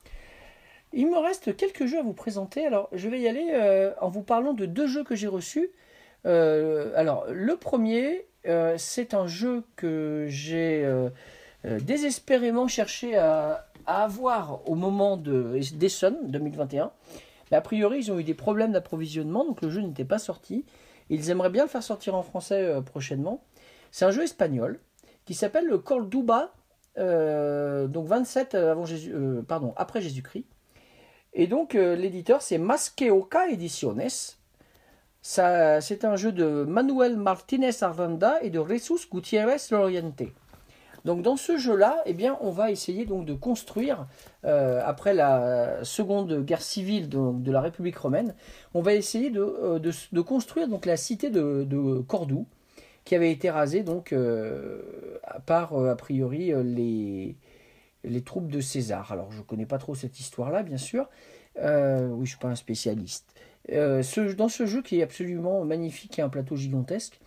Il 0.94 1.10
me 1.10 1.18
reste 1.18 1.56
quelques 1.56 1.86
jeux 1.86 2.00
à 2.00 2.02
vous 2.04 2.12
présenter. 2.14 2.66
Alors, 2.66 2.90
je 2.92 3.08
vais 3.08 3.22
y 3.22 3.28
aller 3.28 3.52
euh, 3.54 3.94
en 4.02 4.10
vous 4.10 4.24
parlant 4.24 4.54
de 4.54 4.66
deux 4.66 4.88
jeux 4.88 5.04
que 5.06 5.16
j'ai 5.16 5.28
reçus. 5.28 5.70
Euh, 6.26 6.92
alors, 6.98 7.26
le 7.32 7.56
premier, 7.56 8.26
euh, 8.46 8.76
c'est 8.78 9.14
un 9.14 9.26
jeu 9.26 9.64
que 9.78 10.26
j'ai 10.28 10.86
désespérément 11.64 12.68
cherché 12.68 13.16
à, 13.16 13.68
à 13.86 14.04
avoir 14.04 14.68
au 14.70 14.76
moment 14.76 15.16
de 15.18 15.60
d'Essen 15.76 16.16
2021. 16.26 16.92
Mais 17.52 17.58
a 17.58 17.62
priori, 17.62 18.00
ils 18.00 18.12
ont 18.12 18.20
eu 18.20 18.24
des 18.24 18.34
problèmes 18.34 18.72
d'approvisionnement, 18.72 19.46
donc 19.46 19.62
le 19.62 19.70
jeu 19.70 19.82
n'était 19.82 20.06
pas 20.06 20.20
sorti. 20.20 20.66
Ils 21.10 21.30
aimeraient 21.30 21.50
bien 21.50 21.64
le 21.64 21.70
faire 21.70 21.84
sortir 21.84 22.16
en 22.16 22.24
français 22.24 22.74
prochainement. 22.86 23.44
C'est 23.92 24.06
un 24.06 24.12
jeu 24.12 24.24
espagnol 24.24 24.80
qui 25.26 25.34
s'appelle 25.34 25.68
le 25.68 25.78
Corduba, 25.78 26.54
euh, 26.98 27.88
donc 27.88 28.08
27 28.08 28.56
avant 28.56 28.86
Jésus, 28.86 29.12
euh, 29.14 29.42
pardon, 29.42 29.74
après 29.76 30.02
Jésus-Christ. 30.02 30.46
Et 31.34 31.48
donc 31.48 31.76
euh, 31.76 31.96
l'éditeur 31.96 32.42
c'est 32.42 32.58
Masqueoka 32.58 33.50
Ediciones. 33.50 34.10
C'est 35.22 36.04
un 36.04 36.16
jeu 36.16 36.32
de 36.32 36.64
Manuel 36.64 37.16
Martinez 37.16 37.84
Arvanda 37.84 38.42
et 38.42 38.50
de 38.50 38.64
Jesus 38.68 39.08
Gutiérrez 39.12 39.58
Loriente. 39.70 40.24
Donc 41.06 41.22
dans 41.22 41.36
ce 41.36 41.58
jeu-là, 41.58 42.02
eh 42.06 42.14
bien, 42.14 42.38
on 42.42 42.50
va 42.50 42.72
essayer 42.72 43.06
donc 43.06 43.26
de 43.26 43.34
construire 43.34 44.08
après 44.44 45.14
la 45.14 45.84
seconde 45.84 46.44
guerre 46.44 46.64
civile 46.64 47.08
de, 47.08 47.40
de 47.40 47.52
la 47.52 47.62
République 47.62 47.98
romaine, 47.98 48.34
on 48.74 48.82
va 48.82 48.94
essayer 48.94 49.30
de, 49.30 49.78
de, 49.78 49.92
de 50.12 50.22
construire 50.22 50.68
donc 50.68 50.88
la 50.88 50.98
cité 50.98 51.30
de 51.30 52.04
Cordoue 52.08 52.48
qui 53.12 53.16
avait 53.16 53.34
été 53.34 53.50
rasée 53.50 53.84
donc 53.84 54.14
euh, 54.14 55.20
par 55.46 55.74
euh, 55.74 55.92
a 55.92 55.98
priori 55.98 56.54
euh, 56.54 56.64
les 56.64 57.36
les 58.06 58.22
troupes 58.22 58.48
de 58.50 58.62
César. 58.62 59.12
Alors, 59.12 59.34
je 59.34 59.40
ne 59.40 59.44
connais 59.44 59.66
pas 59.66 59.80
trop 59.80 59.96
cette 59.96 60.22
histoire-là, 60.22 60.64
bien 60.64 60.78
sûr. 60.78 61.10
Oui, 61.58 61.62
je 61.62 62.16
ne 62.20 62.26
suis 62.26 62.38
pas 62.38 62.48
un 62.48 62.56
spécialiste. 62.56 63.36
Dans 63.70 64.50
ce 64.50 64.66
jeu 64.66 64.82
qui 64.82 65.00
est 65.00 65.04
absolument 65.04 65.66
magnifique 65.66 66.18
et 66.20 66.22
un 66.22 66.30
plateau 66.30 66.56
gigantesque, 66.56 67.20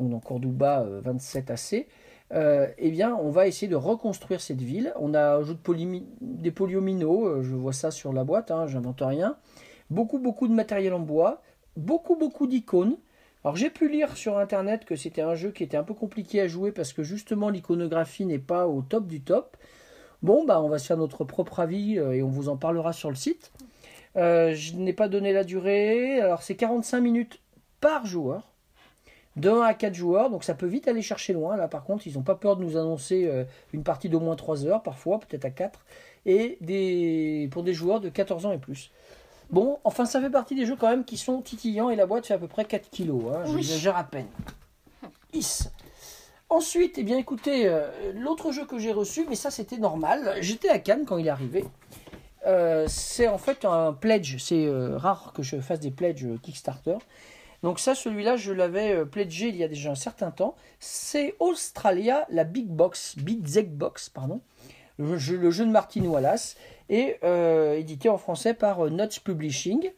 donc 0.00 0.10
dans 0.10 0.18
Corduba 0.18 0.80
euh, 0.82 1.00
27 1.04 1.52
AC, 1.52 1.86
eh 2.32 2.90
bien, 2.90 3.14
on 3.14 3.30
va 3.30 3.46
essayer 3.46 3.68
de 3.68 3.76
reconstruire 3.76 4.40
cette 4.40 4.60
ville. 4.62 4.92
On 4.98 5.14
a 5.14 5.40
jeu 5.44 5.54
de 5.54 5.60
polymi- 5.60 6.06
des 6.20 6.50
polyomino, 6.50 7.26
euh, 7.28 7.42
je 7.44 7.54
vois 7.54 7.72
ça 7.72 7.92
sur 7.92 8.12
la 8.12 8.24
boîte, 8.24 8.50
hein, 8.50 8.66
j'invente 8.66 9.02
rien. 9.02 9.36
Beaucoup, 9.90 10.18
beaucoup 10.18 10.48
de 10.48 10.52
matériel 10.54 10.94
en 10.94 11.00
bois, 11.00 11.42
beaucoup, 11.76 12.16
beaucoup 12.16 12.48
d'icônes. 12.48 12.96
Alors 13.44 13.56
j'ai 13.56 13.70
pu 13.70 13.88
lire 13.88 14.16
sur 14.16 14.38
internet 14.38 14.84
que 14.84 14.96
c'était 14.96 15.22
un 15.22 15.34
jeu 15.34 15.50
qui 15.52 15.62
était 15.62 15.76
un 15.76 15.84
peu 15.84 15.94
compliqué 15.94 16.40
à 16.40 16.48
jouer 16.48 16.72
parce 16.72 16.92
que 16.92 17.02
justement 17.02 17.50
l'iconographie 17.50 18.26
n'est 18.26 18.38
pas 18.38 18.66
au 18.66 18.82
top 18.82 19.06
du 19.06 19.20
top. 19.20 19.56
Bon, 20.22 20.44
bah, 20.44 20.60
on 20.60 20.68
va 20.68 20.78
se 20.78 20.86
faire 20.86 20.96
notre 20.96 21.24
propre 21.24 21.60
avis 21.60 21.98
euh, 21.98 22.12
et 22.12 22.22
on 22.22 22.28
vous 22.28 22.48
en 22.48 22.56
parlera 22.56 22.92
sur 22.92 23.08
le 23.08 23.14
site. 23.14 23.52
Euh, 24.16 24.52
je 24.54 24.74
n'ai 24.74 24.92
pas 24.92 25.08
donné 25.08 25.32
la 25.32 25.44
durée. 25.44 26.20
Alors, 26.20 26.42
c'est 26.42 26.56
45 26.56 27.00
minutes 27.00 27.40
par 27.80 28.04
joueur. 28.04 28.48
De 29.36 29.48
1 29.48 29.60
à 29.60 29.74
4 29.74 29.94
joueurs. 29.94 30.30
Donc, 30.30 30.42
ça 30.42 30.54
peut 30.54 30.66
vite 30.66 30.88
aller 30.88 31.02
chercher 31.02 31.32
loin. 31.32 31.56
Là, 31.56 31.68
par 31.68 31.84
contre, 31.84 32.08
ils 32.08 32.14
n'ont 32.14 32.22
pas 32.22 32.34
peur 32.34 32.56
de 32.56 32.64
nous 32.64 32.76
annoncer 32.76 33.26
euh, 33.26 33.44
une 33.72 33.84
partie 33.84 34.08
d'au 34.08 34.18
moins 34.18 34.34
3 34.34 34.66
heures, 34.66 34.82
parfois, 34.82 35.20
peut-être 35.20 35.44
à 35.44 35.50
4. 35.50 35.84
Et 36.26 37.48
pour 37.52 37.62
des 37.62 37.72
joueurs 37.72 38.00
de 38.00 38.08
14 38.08 38.46
ans 38.46 38.52
et 38.52 38.58
plus. 38.58 38.90
Bon, 39.50 39.78
enfin, 39.84 40.04
ça 40.04 40.20
fait 40.20 40.30
partie 40.30 40.54
des 40.54 40.66
jeux 40.66 40.76
quand 40.76 40.88
même 40.88 41.04
qui 41.04 41.16
sont 41.16 41.40
titillants 41.40 41.90
et 41.90 41.96
la 41.96 42.06
boîte 42.06 42.26
fait 42.26 42.34
à 42.34 42.38
peu 42.38 42.48
près 42.48 42.64
4 42.64 42.90
kilos. 42.90 43.22
Hein, 43.32 43.44
Oui. 43.46 43.62
J'exagère 43.62 43.96
à 43.96 44.04
peine. 44.04 44.28
Is. 45.32 45.68
Ensuite, 46.50 46.96
eh 46.96 47.02
bien 47.02 47.18
écoutez, 47.18 47.66
euh, 47.66 47.88
l'autre 48.14 48.52
jeu 48.52 48.64
que 48.64 48.78
j'ai 48.78 48.92
reçu, 48.92 49.26
mais 49.28 49.34
ça 49.34 49.50
c'était 49.50 49.76
normal, 49.76 50.36
j'étais 50.40 50.70
à 50.70 50.78
Cannes 50.78 51.04
quand 51.06 51.18
il 51.18 51.26
est 51.26 51.30
arrivé. 51.30 51.64
Euh, 52.46 52.86
c'est 52.88 53.28
en 53.28 53.36
fait 53.36 53.66
un 53.66 53.92
pledge, 53.92 54.38
c'est 54.38 54.64
euh, 54.64 54.96
rare 54.96 55.32
que 55.34 55.42
je 55.42 55.60
fasse 55.60 55.80
des 55.80 55.90
pledges 55.90 56.26
Kickstarter. 56.42 56.96
Donc 57.62 57.80
ça, 57.80 57.94
celui-là, 57.94 58.36
je 58.36 58.52
l'avais 58.52 59.04
pledgé 59.04 59.48
il 59.48 59.56
y 59.56 59.64
a 59.64 59.68
déjà 59.68 59.90
un 59.90 59.96
certain 59.96 60.30
temps. 60.30 60.54
C'est 60.78 61.34
Australia, 61.40 62.24
la 62.30 62.44
Big 62.44 62.66
Box, 62.68 63.16
Big 63.18 63.44
Zeg 63.46 63.70
Box, 63.70 64.08
pardon. 64.08 64.40
le 64.96 65.18
jeu, 65.18 65.36
le 65.36 65.50
jeu 65.50 65.66
de 65.66 65.70
Martin 65.70 66.04
Wallace, 66.04 66.56
et 66.88 67.16
euh, 67.24 67.74
édité 67.74 68.08
en 68.08 68.18
français 68.18 68.54
par 68.54 68.86
euh, 68.86 68.90
Nuts 68.90 69.20
Publishing. 69.22 69.90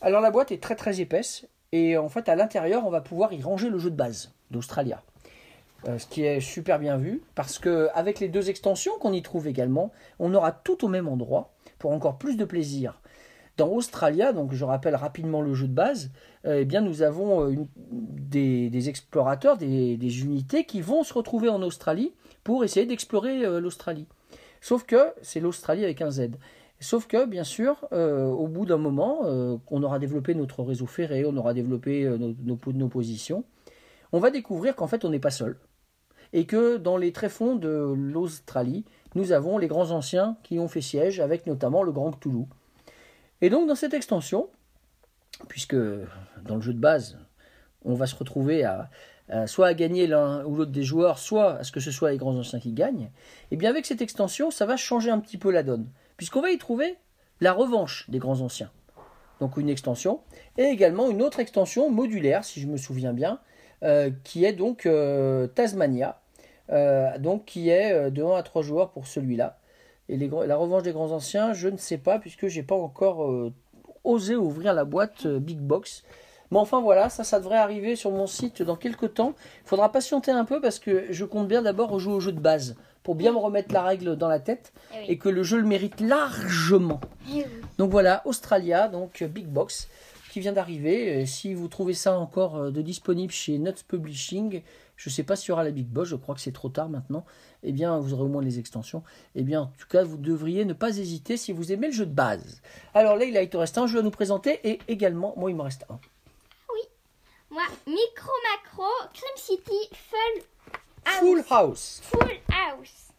Alors 0.00 0.20
la 0.20 0.30
boîte 0.30 0.52
est 0.52 0.62
très 0.62 0.76
très 0.76 1.00
épaisse, 1.00 1.46
et 1.72 1.96
en 1.96 2.08
fait 2.08 2.28
à 2.28 2.36
l'intérieur 2.36 2.86
on 2.86 2.90
va 2.90 3.00
pouvoir 3.00 3.32
y 3.32 3.42
ranger 3.42 3.70
le 3.70 3.78
jeu 3.78 3.90
de 3.90 3.96
base 3.96 4.32
d'Australia. 4.50 5.02
Euh, 5.86 5.98
ce 5.98 6.06
qui 6.06 6.24
est 6.24 6.40
super 6.40 6.78
bien 6.78 6.96
vu, 6.96 7.22
parce 7.34 7.58
que 7.58 7.88
avec 7.94 8.20
les 8.20 8.28
deux 8.28 8.48
extensions 8.48 8.92
qu'on 9.00 9.12
y 9.12 9.22
trouve 9.22 9.48
également, 9.48 9.92
on 10.18 10.32
aura 10.34 10.52
tout 10.52 10.84
au 10.84 10.88
même 10.88 11.08
endroit 11.08 11.52
pour 11.78 11.92
encore 11.92 12.16
plus 12.16 12.36
de 12.36 12.44
plaisir. 12.44 13.00
Dans 13.56 13.68
Australia, 13.68 14.32
donc 14.32 14.52
je 14.52 14.64
rappelle 14.64 14.96
rapidement 14.96 15.40
le 15.40 15.54
jeu 15.54 15.68
de 15.68 15.74
base, 15.74 16.10
eh 16.44 16.64
bien 16.64 16.80
nous 16.80 17.02
avons 17.02 17.68
des, 17.92 18.88
explorateurs, 18.88 19.56
des, 19.56 20.20
unités 20.20 20.64
qui 20.64 20.80
vont 20.80 21.04
se 21.04 21.14
retrouver 21.14 21.48
en 21.48 21.62
Australie 21.62 22.12
pour 22.42 22.64
essayer 22.64 22.84
d'explorer 22.84 23.60
l'Australie. 23.60 24.08
Sauf 24.64 24.84
que 24.86 25.12
c'est 25.20 25.40
l'Australie 25.40 25.84
avec 25.84 26.00
un 26.00 26.10
Z. 26.10 26.30
Sauf 26.80 27.06
que, 27.06 27.26
bien 27.26 27.44
sûr, 27.44 27.86
euh, 27.92 28.24
au 28.24 28.48
bout 28.48 28.64
d'un 28.64 28.78
moment, 28.78 29.20
euh, 29.24 29.58
on 29.70 29.82
aura 29.82 29.98
développé 29.98 30.34
notre 30.34 30.62
réseau 30.62 30.86
ferré, 30.86 31.26
on 31.26 31.36
aura 31.36 31.52
développé 31.52 32.04
euh, 32.04 32.16
nos, 32.16 32.34
nos, 32.42 32.58
nos 32.72 32.88
positions, 32.88 33.44
on 34.12 34.20
va 34.20 34.30
découvrir 34.30 34.74
qu'en 34.74 34.86
fait 34.86 35.04
on 35.04 35.10
n'est 35.10 35.18
pas 35.18 35.30
seul. 35.30 35.58
Et 36.32 36.46
que 36.46 36.78
dans 36.78 36.96
les 36.96 37.12
tréfonds 37.12 37.56
de 37.56 37.92
l'Australie, 37.94 38.86
nous 39.14 39.32
avons 39.32 39.58
les 39.58 39.68
grands 39.68 39.90
anciens 39.90 40.38
qui 40.42 40.58
ont 40.58 40.68
fait 40.68 40.80
siège, 40.80 41.20
avec 41.20 41.46
notamment 41.46 41.82
le 41.82 41.92
grand 41.92 42.12
Cthulhu. 42.12 42.46
Et 43.42 43.50
donc 43.50 43.68
dans 43.68 43.74
cette 43.74 43.92
extension, 43.92 44.48
puisque 45.46 45.76
dans 45.76 46.54
le 46.54 46.62
jeu 46.62 46.72
de 46.72 46.80
base, 46.80 47.18
on 47.84 47.92
va 47.92 48.06
se 48.06 48.16
retrouver 48.16 48.64
à, 48.64 48.88
à 49.28 49.46
soit 49.46 49.68
à 49.68 49.74
gagner 49.74 50.06
l'un 50.06 50.44
ou 50.44 50.56
l'autre 50.56 50.72
des 50.72 50.82
joueurs, 50.82 51.18
soit 51.18 51.54
à 51.54 51.64
ce 51.64 51.72
que 51.72 51.80
ce 51.80 51.90
soit 51.90 52.10
les 52.10 52.18
grands 52.18 52.36
anciens 52.36 52.60
qui 52.60 52.72
gagnent, 52.72 53.10
et 53.50 53.56
bien 53.56 53.70
avec 53.70 53.86
cette 53.86 54.02
extension, 54.02 54.50
ça 54.50 54.66
va 54.66 54.76
changer 54.76 55.10
un 55.10 55.18
petit 55.18 55.38
peu 55.38 55.50
la 55.50 55.62
donne, 55.62 55.86
puisqu'on 56.16 56.40
va 56.40 56.50
y 56.50 56.58
trouver 56.58 56.96
la 57.40 57.52
revanche 57.52 58.08
des 58.10 58.18
grands 58.18 58.40
anciens. 58.40 58.70
Donc 59.40 59.56
une 59.56 59.68
extension, 59.68 60.20
et 60.58 60.64
également 60.64 61.10
une 61.10 61.22
autre 61.22 61.40
extension 61.40 61.90
modulaire, 61.90 62.44
si 62.44 62.60
je 62.60 62.66
me 62.66 62.76
souviens 62.76 63.12
bien, 63.12 63.40
euh, 63.82 64.10
qui 64.22 64.44
est 64.44 64.52
donc 64.52 64.86
euh, 64.86 65.46
Tasmania, 65.48 66.20
euh, 66.70 67.18
donc 67.18 67.44
qui 67.44 67.68
est 67.68 67.92
euh, 67.92 68.10
de 68.10 68.22
1 68.22 68.36
à 68.36 68.42
3 68.42 68.62
joueurs 68.62 68.90
pour 68.90 69.06
celui-là. 69.06 69.58
Et 70.08 70.16
la 70.16 70.56
revanche 70.56 70.82
des 70.82 70.92
grands 70.92 71.12
anciens, 71.12 71.54
je 71.54 71.68
ne 71.68 71.76
sais 71.76 71.98
pas, 71.98 72.18
puisque 72.18 72.46
j'ai 72.48 72.62
pas 72.62 72.74
encore 72.74 73.24
euh, 73.24 73.52
osé 74.04 74.36
ouvrir 74.36 74.74
la 74.74 74.84
boîte 74.84 75.26
euh, 75.26 75.38
Big 75.38 75.58
Box. 75.58 76.04
Mais 76.50 76.58
enfin 76.58 76.80
voilà, 76.80 77.08
ça, 77.08 77.24
ça 77.24 77.38
devrait 77.40 77.56
arriver 77.58 77.96
sur 77.96 78.10
mon 78.10 78.26
site 78.26 78.62
dans 78.62 78.76
quelques 78.76 79.14
temps. 79.14 79.34
Il 79.64 79.68
faudra 79.68 79.90
patienter 79.90 80.30
un 80.30 80.44
peu 80.44 80.60
parce 80.60 80.78
que 80.78 81.06
je 81.10 81.24
compte 81.24 81.48
bien 81.48 81.62
d'abord 81.62 81.98
jouer 81.98 82.14
au 82.14 82.20
jeu 82.20 82.32
de 82.32 82.40
base 82.40 82.76
pour 83.02 83.14
bien 83.14 83.32
me 83.32 83.38
remettre 83.38 83.72
la 83.74 83.82
règle 83.82 84.16
dans 84.16 84.28
la 84.28 84.40
tête 84.40 84.72
Eh 84.92 84.98
oui. 85.00 85.04
et 85.08 85.18
que 85.18 85.28
le 85.28 85.42
jeu 85.42 85.58
le 85.58 85.66
mérite 85.66 86.00
largement. 86.00 87.00
Eh 87.30 87.38
oui. 87.38 87.44
Donc 87.78 87.90
voilà, 87.90 88.22
Australia, 88.26 88.88
donc 88.88 89.22
Big 89.24 89.46
Box, 89.46 89.88
qui 90.32 90.40
vient 90.40 90.52
d'arriver. 90.52 91.26
Si 91.26 91.52
vous 91.54 91.68
trouvez 91.68 91.92
ça 91.94 92.18
encore 92.18 92.56
euh, 92.56 92.70
de 92.70 92.80
disponible 92.82 93.32
chez 93.32 93.58
Nuts 93.58 93.84
Publishing, 93.86 94.62
je 94.96 95.10
ne 95.10 95.12
sais 95.12 95.22
pas 95.22 95.36
s'il 95.36 95.50
y 95.50 95.52
aura 95.52 95.64
la 95.64 95.70
Big 95.70 95.86
Box, 95.86 96.08
je 96.08 96.16
crois 96.16 96.34
que 96.34 96.40
c'est 96.40 96.52
trop 96.52 96.68
tard 96.70 96.88
maintenant. 96.88 97.24
Eh 97.62 97.72
bien, 97.72 97.98
vous 97.98 98.14
aurez 98.14 98.22
au 98.22 98.28
moins 98.28 98.42
les 98.42 98.58
extensions. 98.58 99.02
Eh 99.34 99.42
bien, 99.42 99.62
en 99.62 99.72
tout 99.78 99.88
cas, 99.88 100.02
vous 100.02 100.16
devriez 100.16 100.64
ne 100.64 100.72
pas 100.72 100.96
hésiter 100.96 101.36
si 101.36 101.52
vous 101.52 101.72
aimez 101.72 101.88
le 101.88 101.92
jeu 101.92 102.06
de 102.06 102.14
base. 102.14 102.62
Alors 102.94 103.16
là, 103.16 103.24
il 103.24 103.48
te 103.50 103.56
reste 103.56 103.76
un 103.76 103.86
jeu 103.86 103.98
à 103.98 104.02
nous 104.02 104.10
présenter 104.10 104.60
et 104.64 104.78
également, 104.88 105.34
moi, 105.36 105.50
il 105.50 105.56
me 105.56 105.62
reste 105.62 105.84
un. 105.90 105.98
Moi, 107.54 107.62
Micro 107.86 108.32
Macro, 108.50 108.90
Cream 109.12 109.36
City, 109.36 109.88
Full 110.10 110.42
House. 111.06 111.20
Full 111.20 111.44
House. 111.48 112.00
Full 112.02 112.40
House. 112.50 113.12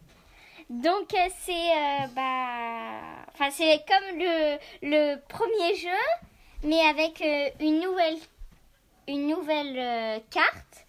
Donc 0.68 1.14
euh, 1.14 1.28
c'est 1.40 1.52
euh, 1.52 2.06
bah, 2.14 3.24
enfin 3.32 3.48
c'est 3.50 3.82
comme 3.88 4.18
le 4.18 4.58
le 4.82 5.16
premier 5.26 5.74
jeu, 5.76 5.88
mais 6.64 6.80
avec 6.80 7.22
euh, 7.22 7.48
une 7.60 7.80
nouvelle 7.80 8.18
une 9.08 9.26
nouvelle 9.26 9.78
euh, 9.78 10.18
carte. 10.30 10.84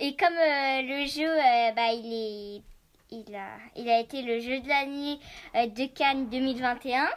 Et 0.00 0.16
comme 0.16 0.34
le 0.34 1.06
jeu, 1.06 1.28
bah 1.76 1.92
il 1.92 2.12
est 2.12 2.62
il 3.12 3.36
a 3.36 3.50
il 3.76 3.88
a 3.88 4.00
été 4.00 4.22
le 4.22 4.40
jeu 4.40 4.58
de 4.58 4.68
l'année 4.68 5.20
de 5.54 5.86
Cannes 5.96 6.28
2021. 6.28 7.08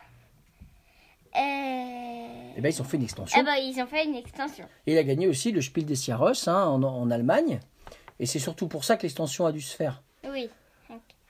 Euh... 1.35 2.53
Eh 2.57 2.61
bien, 2.61 2.69
ils 2.69 2.81
ont 2.81 2.85
fait 2.85 2.97
une 2.97 3.03
extension. 3.03 3.39
Ah 3.39 3.43
bah 3.43 3.57
ils 3.59 3.79
ont 3.81 3.87
fait 3.87 4.05
une 4.05 4.15
extension. 4.15 4.65
Et 4.85 4.93
il 4.93 4.97
a 4.97 5.03
gagné 5.03 5.27
aussi 5.27 5.51
le 5.51 5.61
Spiel 5.61 5.85
des 5.85 5.95
Jahres 5.95 6.47
hein, 6.47 6.65
en, 6.65 6.83
en 6.83 7.09
Allemagne. 7.11 7.59
Et 8.19 8.25
c'est 8.25 8.39
surtout 8.39 8.67
pour 8.67 8.83
ça 8.83 8.97
que 8.97 9.03
l'extension 9.03 9.45
a 9.45 9.51
dû 9.51 9.61
se 9.61 9.75
faire. 9.75 10.03
Oui. 10.29 10.49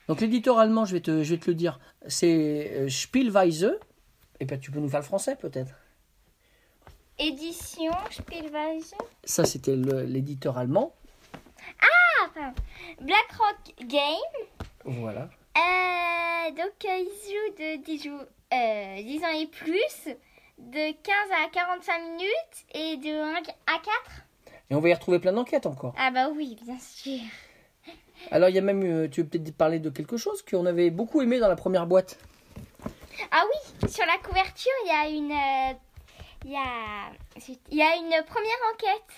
Donc 0.08 0.20
l'éditeur 0.20 0.58
allemand, 0.58 0.84
je 0.84 0.94
vais 0.94 1.00
te, 1.00 1.22
je 1.22 1.34
vais 1.34 1.40
te 1.40 1.48
le 1.48 1.54
dire, 1.54 1.78
c'est 2.08 2.72
euh, 2.74 2.88
Spielweise. 2.88 3.78
Et 4.40 4.44
ben, 4.44 4.58
tu 4.58 4.70
peux 4.72 4.80
nous 4.80 4.88
faire 4.88 5.00
le 5.00 5.06
français 5.06 5.36
peut-être. 5.36 5.72
Édition 7.18 7.92
Spielweise. 8.10 8.94
Ça, 9.24 9.44
c'était 9.44 9.76
l'éditeur 9.76 10.58
allemand. 10.58 10.94
Ah, 11.80 12.28
pardon. 12.34 12.54
BlackRock 13.00 13.86
Game. 13.86 14.46
Voilà. 14.84 15.28
Euh, 15.56 16.50
donc, 16.50 16.84
euh, 16.84 16.98
ils 16.98 17.30
jouent 17.30 17.54
de 17.58 17.84
10, 17.84 18.02
jou- 18.02 18.26
euh, 18.52 19.02
10 19.02 19.24
ans 19.24 19.40
et 19.40 19.46
plus, 19.46 20.14
de 20.58 20.92
15 21.02 21.14
à 21.44 21.48
45 21.50 21.98
minutes 21.98 22.66
et 22.74 22.96
de 22.98 23.22
1 23.22 23.34
à 23.34 23.78
4. 23.78 23.86
Et 24.70 24.74
on 24.74 24.80
va 24.80 24.88
y 24.88 24.94
retrouver 24.94 25.18
plein 25.18 25.32
d'enquêtes 25.32 25.66
encore. 25.66 25.94
Ah 25.98 26.10
bah 26.10 26.28
oui, 26.34 26.56
bien 26.64 26.78
sûr. 26.78 27.20
Alors, 28.30 28.48
il 28.48 28.54
y 28.54 28.58
a 28.58 28.62
même, 28.62 28.82
euh, 28.84 29.08
tu 29.08 29.22
veux 29.22 29.28
peut-être 29.28 29.56
parler 29.56 29.80
de 29.80 29.90
quelque 29.90 30.16
chose 30.16 30.42
qu'on 30.42 30.66
avait 30.66 30.90
beaucoup 30.90 31.20
aimé 31.22 31.38
dans 31.40 31.48
la 31.48 31.56
première 31.56 31.86
boîte? 31.86 32.18
Ah 33.30 33.42
oui, 33.46 33.88
sur 33.90 34.06
la 34.06 34.18
couverture, 34.18 34.72
il 34.84 34.88
y 34.88 34.90
a 34.90 35.08
une... 35.08 35.32
euh, 35.32 35.78
Il 36.44 36.50
y, 36.52 36.56
a, 36.56 37.12
il 37.70 37.76
y 37.76 37.82
a 37.82 37.96
une 37.96 38.24
première 38.24 38.58
enquête. 38.72 39.14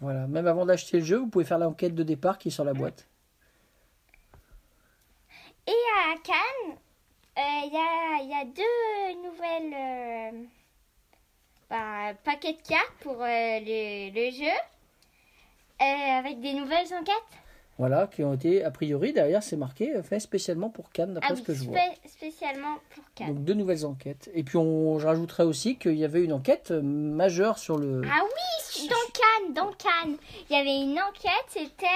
Voilà. 0.00 0.26
Même 0.26 0.46
avant 0.46 0.64
d'acheter 0.66 0.98
le 0.98 1.04
jeu, 1.04 1.16
vous 1.18 1.26
pouvez 1.28 1.44
faire 1.44 1.58
l'enquête 1.58 1.94
de 1.94 2.02
départ 2.02 2.38
qui 2.38 2.48
est 2.48 2.50
sur 2.50 2.64
la 2.64 2.74
boîte. 2.74 3.06
Et 5.66 5.72
à 5.72 6.14
Cannes, 6.22 6.76
il 7.36 7.72
y, 7.72 7.76
a, 7.76 8.22
il 8.22 8.28
y 8.30 8.34
a 8.34 8.44
deux 8.44 9.22
nouvelles 9.22 9.74
euh, 9.74 10.44
bah, 11.68 12.14
paquets 12.24 12.54
de 12.54 12.62
cartes 12.62 12.94
pour 13.00 13.22
euh, 13.22 13.60
le, 13.60 14.10
le 14.10 14.30
jeu, 14.30 14.56
euh, 15.82 16.18
avec 16.18 16.40
des 16.40 16.54
nouvelles 16.54 16.92
enquêtes. 16.94 17.45
Voilà, 17.78 18.06
qui 18.06 18.24
ont 18.24 18.32
été, 18.32 18.64
a 18.64 18.70
priori, 18.70 19.12
derrière, 19.12 19.42
c'est 19.42 19.56
marqué, 19.56 19.94
euh, 19.96 20.02
fait 20.02 20.18
spécialement 20.18 20.70
pour 20.70 20.90
Cannes, 20.90 21.12
d'après 21.12 21.34
Ah 21.34 21.36
ce 21.36 21.42
que 21.42 21.52
je 21.52 21.64
vois. 21.64 21.76
spé- 21.78 22.08
spécialement 22.08 22.76
pour 22.94 23.04
Cannes. 23.14 23.34
Donc 23.34 23.44
deux 23.44 23.52
nouvelles 23.52 23.84
enquêtes. 23.84 24.30
Et 24.32 24.42
puis 24.44 24.56
on, 24.56 24.98
je 24.98 25.06
rajouterais 25.06 25.42
aussi 25.44 25.76
qu'il 25.76 25.96
y 25.96 26.04
avait 26.04 26.24
une 26.24 26.32
enquête 26.32 26.70
euh, 26.70 26.80
majeure 26.80 27.58
sur 27.58 27.76
le. 27.76 28.00
Ah 28.06 28.22
oui, 28.24 28.88
dans 28.88 28.94
Cannes, 29.12 29.52
dans 29.54 29.72
Cannes, 29.72 30.16
il 30.48 30.56
y 30.56 30.58
avait 30.58 30.80
une 30.80 30.98
enquête, 30.98 31.44
c'était 31.48 31.86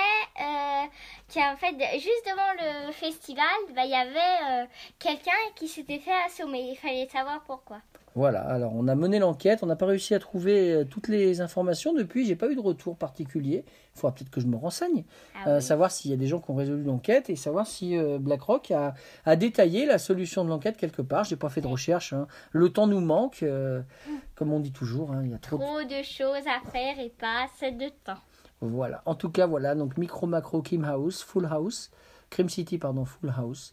euh, 0.43 0.85
qui 1.29 1.39
en 1.39 1.57
fait 1.57 1.75
juste 1.95 2.27
devant 2.27 2.53
le 2.87 2.93
festival, 2.93 3.47
bah, 3.75 3.83
il 3.87 3.91
y 3.91 3.95
avait 3.95 4.19
euh, 4.19 4.67
quelqu'un 4.99 5.31
qui 5.57 5.67
s'était 5.67 5.99
fait 5.99 6.11
assommer. 6.27 6.61
Il 6.73 6.77
fallait 6.77 7.09
savoir 7.09 7.43
pourquoi. 7.47 7.79
Voilà, 8.17 8.41
alors 8.43 8.73
on 8.75 8.89
a 8.89 8.95
mené 8.97 9.21
l'enquête, 9.21 9.63
on 9.63 9.67
n'a 9.67 9.77
pas 9.77 9.87
réussi 9.87 10.15
à 10.15 10.19
trouver 10.19 10.73
euh, 10.73 10.85
toutes 10.85 11.07
les 11.07 11.41
informations 11.41 11.95
depuis, 11.95 12.27
j'ai 12.27 12.35
pas 12.35 12.51
eu 12.51 12.57
de 12.57 12.61
retour 12.61 12.97
particulier. 12.97 13.65
Il 13.95 13.99
faudra 14.01 14.15
peut-être 14.15 14.31
que 14.31 14.41
je 14.41 14.47
me 14.49 14.57
renseigne, 14.57 15.05
Ah 15.37 15.49
euh, 15.49 15.57
oui. 15.57 15.63
savoir 15.63 15.93
s'il 15.93 16.11
y 16.11 16.15
a 16.15 16.17
des 16.17 16.27
gens 16.27 16.41
qui 16.41 16.51
ont 16.51 16.57
résolu 16.57 16.83
l'enquête 16.83 17.31
et 17.31 17.37
savoir 17.37 17.69
si 17.69 17.97
euh, 17.97 18.19
BlackRock 18.19 18.73
a, 18.73 18.95
a 19.25 19.37
détaillé 19.37 19.87
la 19.87 19.99
solution 19.99 20.45
de 20.45 20.49
l'enquête 20.49 20.77
quelque 20.77 21.03
part. 21.03 21.23
J'ai 21.23 21.37
pas 21.37 21.51
fait 21.51 21.61
de 21.61 21.69
recherche, 21.69 22.13
hein. 22.13 22.27
le 22.51 22.69
temps 22.71 22.89
nous 22.89 23.01
manque, 23.01 23.45
euh, 23.45 23.81
comme 24.35 24.53
on 24.53 24.59
dit 24.59 24.73
toujours, 24.73 25.13
hein, 25.13 25.23
il 25.25 25.31
y 25.31 25.35
a 25.35 25.39
trop 25.39 25.59
de... 25.59 25.63
Trop 25.63 25.83
de 25.85 26.03
choses 26.03 26.47
à 26.49 26.69
faire 26.71 26.99
et 26.99 27.11
pas 27.11 27.45
assez 27.45 27.71
de 27.71 27.91
temps. 28.05 28.19
Voilà, 28.61 29.03
en 29.07 29.15
tout 29.15 29.31
cas 29.31 29.47
voilà, 29.47 29.75
donc 29.77 29.97
Micro 29.97 30.27
Macro 30.27 30.63
Kim 30.63 30.85
House, 30.85 31.23
Full 31.23 31.47
House, 31.51 31.91
Cream 32.29 32.49
City 32.49 32.77
pardon, 32.77 33.05
Full 33.05 33.33
House. 33.37 33.73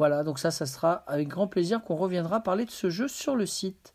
Voilà, 0.00 0.24
donc 0.24 0.38
ça, 0.38 0.50
ça 0.50 0.64
sera 0.64 1.04
avec 1.06 1.28
grand 1.28 1.46
plaisir 1.46 1.84
qu'on 1.84 1.94
reviendra 1.94 2.42
parler 2.42 2.64
de 2.64 2.70
ce 2.70 2.88
jeu 2.88 3.06
sur 3.06 3.36
le 3.36 3.44
site. 3.44 3.92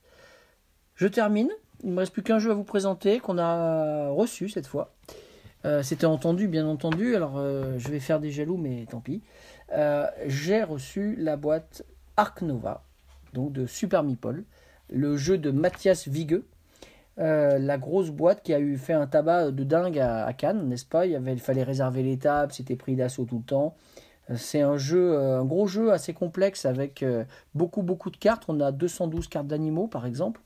Je 0.93 1.07
termine. 1.07 1.49
Il 1.83 1.89
ne 1.89 1.95
me 1.95 1.99
reste 2.01 2.13
plus 2.13 2.21
qu'un 2.21 2.37
jeu 2.37 2.51
à 2.51 2.53
vous 2.53 2.63
présenter 2.63 3.19
qu'on 3.19 3.39
a 3.39 4.09
reçu 4.09 4.47
cette 4.47 4.67
fois. 4.67 4.93
Euh, 5.65 5.81
C'était 5.81 6.05
entendu, 6.05 6.47
bien 6.47 6.67
entendu. 6.67 7.15
Alors, 7.15 7.37
euh, 7.37 7.79
je 7.79 7.87
vais 7.87 7.99
faire 7.99 8.19
des 8.19 8.29
jaloux, 8.29 8.57
mais 8.57 8.85
tant 8.87 8.99
pis. 8.99 9.23
Euh, 9.73 10.05
J'ai 10.27 10.61
reçu 10.61 11.15
la 11.15 11.37
boîte 11.37 11.83
Arc 12.17 12.43
Nova, 12.43 12.83
donc 13.33 13.51
de 13.51 13.65
Super 13.65 14.03
Meeple, 14.03 14.43
le 14.91 15.17
jeu 15.17 15.39
de 15.39 15.49
Mathias 15.49 16.07
Vigueux. 16.07 16.45
La 17.17 17.79
grosse 17.79 18.11
boîte 18.11 18.43
qui 18.43 18.53
a 18.53 18.59
eu 18.59 18.77
fait 18.77 18.93
un 18.93 19.07
tabac 19.07 19.49
de 19.49 19.63
dingue 19.63 19.97
à, 19.97 20.31
Cannes, 20.33 20.69
n'est-ce 20.69 20.85
pas? 20.85 21.07
Il, 21.07 21.19
il 21.25 21.39
fallait 21.39 21.63
réserver 21.63 22.03
les 22.03 22.19
tables, 22.19 22.53
c'était 22.53 22.75
pris 22.75 22.95
d'assaut 22.95 23.25
tout 23.25 23.39
le 23.39 23.43
temps. 23.43 23.75
C'est 24.33 24.61
un 24.61 24.77
jeu, 24.77 25.13
euh, 25.13 25.39
un 25.41 25.45
gros 25.45 25.67
jeu 25.67 25.91
assez 25.91 26.13
complexe 26.13 26.65
avec 26.65 27.03
euh, 27.03 27.23
beaucoup 27.53 27.83
beaucoup 27.83 28.09
de 28.09 28.17
cartes. 28.17 28.43
On 28.47 28.59
a 28.59 28.71
212 28.71 29.27
cartes 29.27 29.47
d'animaux 29.47 29.87
par 29.87 30.05
exemple. 30.05 30.41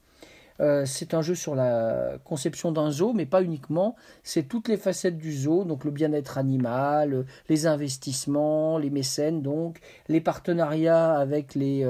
Euh, 0.60 0.86
c'est 0.86 1.14
un 1.14 1.22
jeu 1.22 1.36
sur 1.36 1.56
la 1.56 2.18
conception 2.26 2.74
d'un 2.74 2.92
zoo, 2.92 3.14
mais 3.14 3.26
pas 3.26 3.42
uniquement. 3.42 3.96
C'est 4.24 4.44
toutes 4.44 4.68
les 4.68 4.76
facettes 4.76 5.18
du 5.18 5.32
zoo, 5.34 5.64
donc 5.64 5.86
le 5.86 5.92
bien-être 5.92 6.38
animal, 6.38 7.26
les 7.48 7.66
investissements, 7.66 8.78
les 8.78 8.90
mécènes, 8.90 9.42
donc 9.42 9.80
les 10.10 10.20
partenariats 10.20 11.16
avec 11.16 11.56
les, 11.56 11.90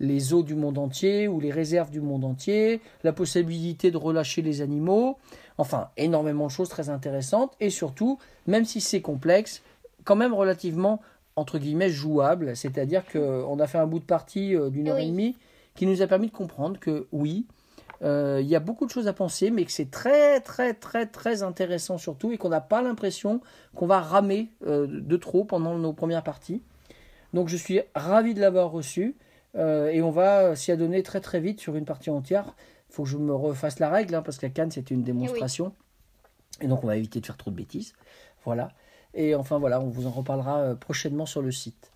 les 0.00 0.18
zoos 0.18 0.42
du 0.42 0.56
monde 0.56 0.76
entier 0.76 1.28
ou 1.28 1.38
les 1.38 1.52
réserves 1.52 1.90
du 1.90 2.00
monde 2.00 2.24
entier, 2.24 2.80
la 3.04 3.12
possibilité 3.12 3.92
de 3.92 3.96
relâcher 3.96 4.42
les 4.42 4.60
animaux. 4.60 5.18
Enfin, 5.56 5.90
énormément 5.96 6.46
de 6.46 6.50
choses 6.50 6.68
très 6.68 6.88
intéressantes 6.90 7.52
et 7.60 7.70
surtout, 7.70 8.18
même 8.48 8.64
si 8.64 8.80
c'est 8.80 9.02
complexe, 9.02 9.62
quand 10.04 10.16
même 10.16 10.34
relativement 10.34 11.00
entre 11.36 11.58
guillemets 11.58 11.90
jouable, 11.90 12.54
c'est-à-dire 12.56 13.04
qu'on 13.06 13.58
a 13.58 13.66
fait 13.66 13.78
un 13.78 13.86
bout 13.86 13.98
de 13.98 14.04
partie 14.04 14.54
euh, 14.54 14.70
d'une 14.70 14.88
heure 14.88 14.96
Oui. 14.96 15.04
et 15.06 15.10
demie 15.10 15.36
qui 15.74 15.86
nous 15.86 16.02
a 16.02 16.06
permis 16.06 16.28
de 16.28 16.32
comprendre 16.32 16.78
que 16.78 17.08
oui, 17.10 17.46
euh, 18.02 18.40
il 18.40 18.46
y 18.46 18.56
a 18.56 18.60
beaucoup 18.60 18.86
de 18.86 18.90
choses 18.90 19.08
à 19.08 19.12
penser, 19.12 19.50
mais 19.50 19.64
que 19.64 19.72
c'est 19.72 19.90
très 19.90 20.40
très 20.40 20.74
très 20.74 21.06
très 21.06 21.42
intéressant 21.42 21.98
surtout 21.98 22.32
et 22.32 22.38
qu'on 22.38 22.48
n'a 22.48 22.60
pas 22.60 22.82
l'impression 22.82 23.40
qu'on 23.74 23.86
va 23.86 24.00
ramer 24.00 24.50
euh, 24.66 24.86
de 24.88 25.16
trop 25.16 25.44
pendant 25.44 25.76
nos 25.76 25.92
premières 25.92 26.22
parties. 26.22 26.62
Donc 27.32 27.48
je 27.48 27.56
suis 27.56 27.80
ravi 27.94 28.34
de 28.34 28.40
l'avoir 28.40 28.70
reçu 28.70 29.16
euh, 29.56 29.88
et 29.88 30.02
on 30.02 30.10
va 30.10 30.54
s'y 30.56 30.70
adonner 30.72 31.02
très 31.02 31.20
très 31.20 31.40
vite 31.40 31.60
sur 31.60 31.76
une 31.76 31.84
partie 31.84 32.10
entière. 32.10 32.54
Il 32.90 32.94
faut 32.94 33.04
que 33.04 33.08
je 33.08 33.16
me 33.16 33.34
refasse 33.34 33.78
la 33.78 33.88
règle 33.88 34.14
hein, 34.14 34.22
parce 34.22 34.38
qu'à 34.38 34.50
Cannes 34.50 34.70
c'était 34.70 34.94
une 34.94 35.02
démonstration 35.02 35.72
et 36.60 36.68
donc 36.68 36.84
on 36.84 36.86
va 36.86 36.96
éviter 36.96 37.20
de 37.20 37.26
faire 37.26 37.36
trop 37.36 37.50
de 37.50 37.56
bêtises. 37.56 37.94
Voilà. 38.44 38.70
Et 39.14 39.34
enfin 39.34 39.58
voilà, 39.58 39.80
on 39.80 39.88
vous 39.88 40.06
en 40.06 40.10
reparlera 40.10 40.58
euh, 40.58 40.74
prochainement 40.74 41.26
sur 41.26 41.42
le 41.42 41.50
site. 41.52 41.92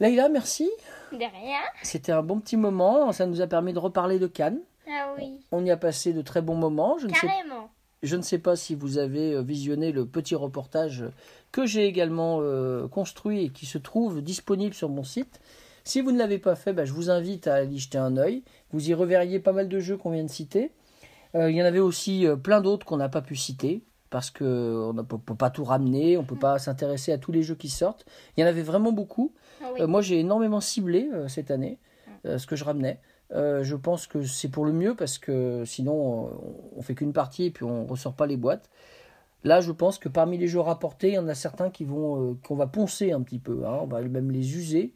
Leïla, 0.00 0.28
merci. 0.28 0.70
De 1.12 1.18
rien. 1.18 1.60
C'était 1.82 2.12
un 2.12 2.22
bon 2.22 2.40
petit 2.40 2.56
moment. 2.56 3.12
Ça 3.12 3.26
nous 3.26 3.40
a 3.40 3.46
permis 3.46 3.72
de 3.72 3.78
reparler 3.78 4.18
de 4.18 4.26
Cannes. 4.26 4.60
Ah 4.88 5.14
oui, 5.16 5.38
On 5.52 5.64
y 5.64 5.70
a 5.70 5.76
passé 5.76 6.12
de 6.12 6.22
très 6.22 6.42
bons 6.42 6.56
moments. 6.56 6.98
Je 6.98 7.06
ne 7.06 7.14
sais, 7.14 7.26
carrément. 7.26 7.70
je 8.02 8.16
ne 8.16 8.22
sais 8.22 8.38
pas 8.38 8.56
si 8.56 8.74
vous 8.74 8.98
avez 8.98 9.34
euh, 9.34 9.42
visionné 9.42 9.92
le 9.92 10.04
petit 10.06 10.34
reportage 10.34 11.04
que 11.52 11.66
j'ai 11.66 11.86
également 11.86 12.38
euh, 12.40 12.88
construit 12.88 13.44
et 13.44 13.48
qui 13.50 13.66
se 13.66 13.78
trouve 13.78 14.22
disponible 14.22 14.74
sur 14.74 14.88
mon 14.88 15.04
site. 15.04 15.40
Si 15.84 16.00
vous 16.00 16.12
ne 16.12 16.18
l'avez 16.18 16.38
pas 16.38 16.56
fait, 16.56 16.72
bah, 16.72 16.84
je 16.84 16.92
vous 16.92 17.10
invite 17.10 17.46
à 17.46 17.54
aller 17.56 17.74
y 17.74 17.78
jeter 17.78 17.98
un 17.98 18.16
œil. 18.16 18.42
Vous 18.72 18.90
y 18.90 18.94
reverriez 18.94 19.40
pas 19.40 19.52
mal 19.52 19.68
de 19.68 19.80
jeux 19.80 19.96
qu'on 19.96 20.10
vient 20.10 20.24
de 20.24 20.30
citer. 20.30 20.72
Euh, 21.34 21.50
il 21.50 21.56
y 21.56 21.62
en 21.62 21.66
avait 21.66 21.78
aussi 21.80 22.26
euh, 22.26 22.36
plein 22.36 22.60
d'autres 22.60 22.84
qu'on 22.86 22.96
n'a 22.96 23.08
pas 23.08 23.22
pu 23.22 23.36
citer 23.36 23.82
parce 24.10 24.30
qu'on 24.30 24.92
ne 24.92 25.02
peut 25.02 25.18
peut 25.18 25.36
pas 25.36 25.50
tout 25.50 25.64
ramener, 25.64 26.16
on 26.16 26.22
ne 26.22 26.26
peut 26.26 26.36
pas 26.36 26.58
s'intéresser 26.58 27.12
à 27.12 27.18
tous 27.18 27.32
les 27.32 27.42
jeux 27.42 27.54
qui 27.54 27.68
sortent. 27.68 28.04
Il 28.36 28.40
y 28.40 28.44
en 28.44 28.46
avait 28.48 28.62
vraiment 28.62 28.92
beaucoup. 28.92 29.32
Ah 29.62 29.70
oui. 29.72 29.80
Euh, 29.80 29.86
moi, 29.86 30.02
j'ai 30.02 30.18
énormément 30.18 30.60
ciblé 30.60 31.08
euh, 31.12 31.28
cette 31.28 31.50
année 31.50 31.78
euh, 32.26 32.36
ce 32.36 32.46
que 32.46 32.56
je 32.56 32.64
ramenais. 32.64 33.00
Je 33.32 33.76
pense 33.76 34.08
que 34.08 34.24
c'est 34.24 34.48
pour 34.48 34.64
le 34.64 34.72
mieux 34.72 34.96
parce 34.96 35.16
que 35.16 35.64
sinon, 35.64 36.30
on 36.76 36.82
fait 36.82 36.96
qu'une 36.96 37.12
partie 37.12 37.44
et 37.44 37.50
puis 37.52 37.64
on 37.64 37.86
ressort 37.86 38.14
pas 38.14 38.26
les 38.26 38.36
boîtes. 38.36 38.68
Là, 39.44 39.60
je 39.60 39.70
pense 39.70 39.98
que 39.98 40.08
parmi 40.08 40.36
les 40.36 40.48
jeux 40.48 40.58
rapportés, 40.58 41.10
il 41.10 41.14
y 41.14 41.18
en 41.18 41.28
a 41.28 41.34
certains 41.36 41.70
qui 41.70 41.84
vont, 41.84 42.36
qu'on 42.46 42.56
va 42.56 42.66
poncer 42.66 43.12
un 43.12 43.22
petit 43.22 43.38
peu. 43.38 43.64
hein. 43.64 43.78
On 43.82 43.86
va 43.86 44.02
même 44.02 44.32
les 44.32 44.56
user. 44.56 44.92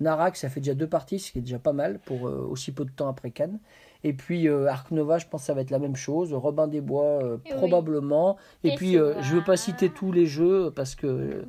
Narak, 0.00 0.36
ça 0.36 0.48
fait 0.48 0.60
déjà 0.60 0.74
deux 0.74 0.86
parties, 0.86 1.18
ce 1.18 1.32
qui 1.32 1.38
est 1.38 1.42
déjà 1.42 1.58
pas 1.58 1.72
mal 1.72 1.98
pour 2.00 2.28
euh, 2.28 2.46
aussi 2.48 2.72
peu 2.72 2.84
de 2.84 2.90
temps 2.90 3.08
après 3.08 3.30
Cannes. 3.30 3.58
Et 4.04 4.12
puis 4.12 4.48
euh, 4.48 4.66
Arc 4.68 4.90
Nova, 4.90 5.18
je 5.18 5.26
pense 5.26 5.42
que 5.42 5.46
ça 5.46 5.54
va 5.54 5.60
être 5.60 5.70
la 5.70 5.78
même 5.78 5.96
chose. 5.96 6.32
Robin 6.32 6.68
des 6.68 6.80
Bois, 6.80 7.22
euh, 7.22 7.38
oui. 7.44 7.50
probablement. 7.56 8.36
Et 8.62 8.68
Et 8.68 8.74
puis, 8.76 8.96
euh, 8.96 9.20
je 9.22 9.34
veux 9.36 9.44
pas 9.44 9.56
citer 9.56 9.90
tous 9.90 10.12
les 10.12 10.26
jeux 10.26 10.70
parce 10.70 10.94
que 10.94 11.44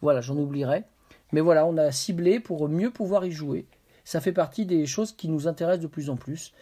voilà, 0.00 0.20
j'en 0.20 0.36
oublierai. 0.36 0.84
Mais 1.32 1.40
voilà, 1.40 1.64
on 1.64 1.76
a 1.76 1.92
ciblé 1.92 2.40
pour 2.40 2.68
mieux 2.68 2.90
pouvoir 2.90 3.24
y 3.24 3.30
jouer. 3.30 3.66
Ça 4.04 4.20
fait 4.20 4.32
partie 4.32 4.66
des 4.66 4.84
choses 4.84 5.12
qui 5.12 5.28
nous 5.28 5.46
intéressent 5.46 5.82
de 5.82 5.86
plus 5.86 6.10
en 6.10 6.16
plus. 6.16 6.52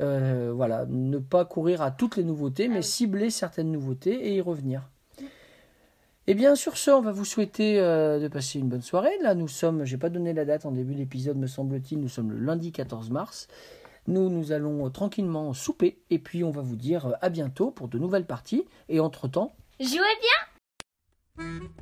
Voilà, 0.00 0.86
ne 0.88 1.18
pas 1.18 1.44
courir 1.44 1.82
à 1.82 1.90
toutes 1.90 2.16
les 2.16 2.24
nouveautés, 2.24 2.68
mais 2.68 2.76
oui. 2.76 2.82
cibler 2.82 3.30
certaines 3.30 3.70
nouveautés 3.70 4.28
et 4.28 4.36
y 4.36 4.40
revenir. 4.40 4.88
Et 6.28 6.34
bien 6.34 6.54
sur 6.56 6.76
ce, 6.76 6.90
on 6.90 7.00
va 7.00 7.10
vous 7.10 7.24
souhaiter 7.24 7.80
euh, 7.80 8.20
de 8.20 8.28
passer 8.28 8.58
une 8.58 8.68
bonne 8.68 8.82
soirée. 8.82 9.16
Là, 9.22 9.34
nous 9.34 9.48
sommes, 9.48 9.86
j'ai 9.86 9.96
pas 9.96 10.10
donné 10.10 10.34
la 10.34 10.44
date 10.44 10.66
en 10.66 10.72
début 10.72 10.94
d'épisode, 10.94 11.38
me 11.38 11.46
semble-t-il, 11.46 11.98
nous 11.98 12.10
sommes 12.10 12.30
le 12.32 12.38
lundi 12.38 12.70
14 12.70 13.08
mars. 13.08 13.48
Nous, 14.08 14.28
nous 14.28 14.52
allons 14.52 14.84
euh, 14.84 14.90
tranquillement 14.90 15.54
souper 15.54 15.96
et 16.10 16.18
puis 16.18 16.44
on 16.44 16.50
va 16.50 16.60
vous 16.60 16.76
dire 16.76 17.06
euh, 17.06 17.12
à 17.22 17.30
bientôt 17.30 17.70
pour 17.70 17.88
de 17.88 17.98
nouvelles 17.98 18.26
parties. 18.26 18.66
Et 18.90 19.00
entre-temps, 19.00 19.54
jouez 19.80 19.88
bien 20.20 21.78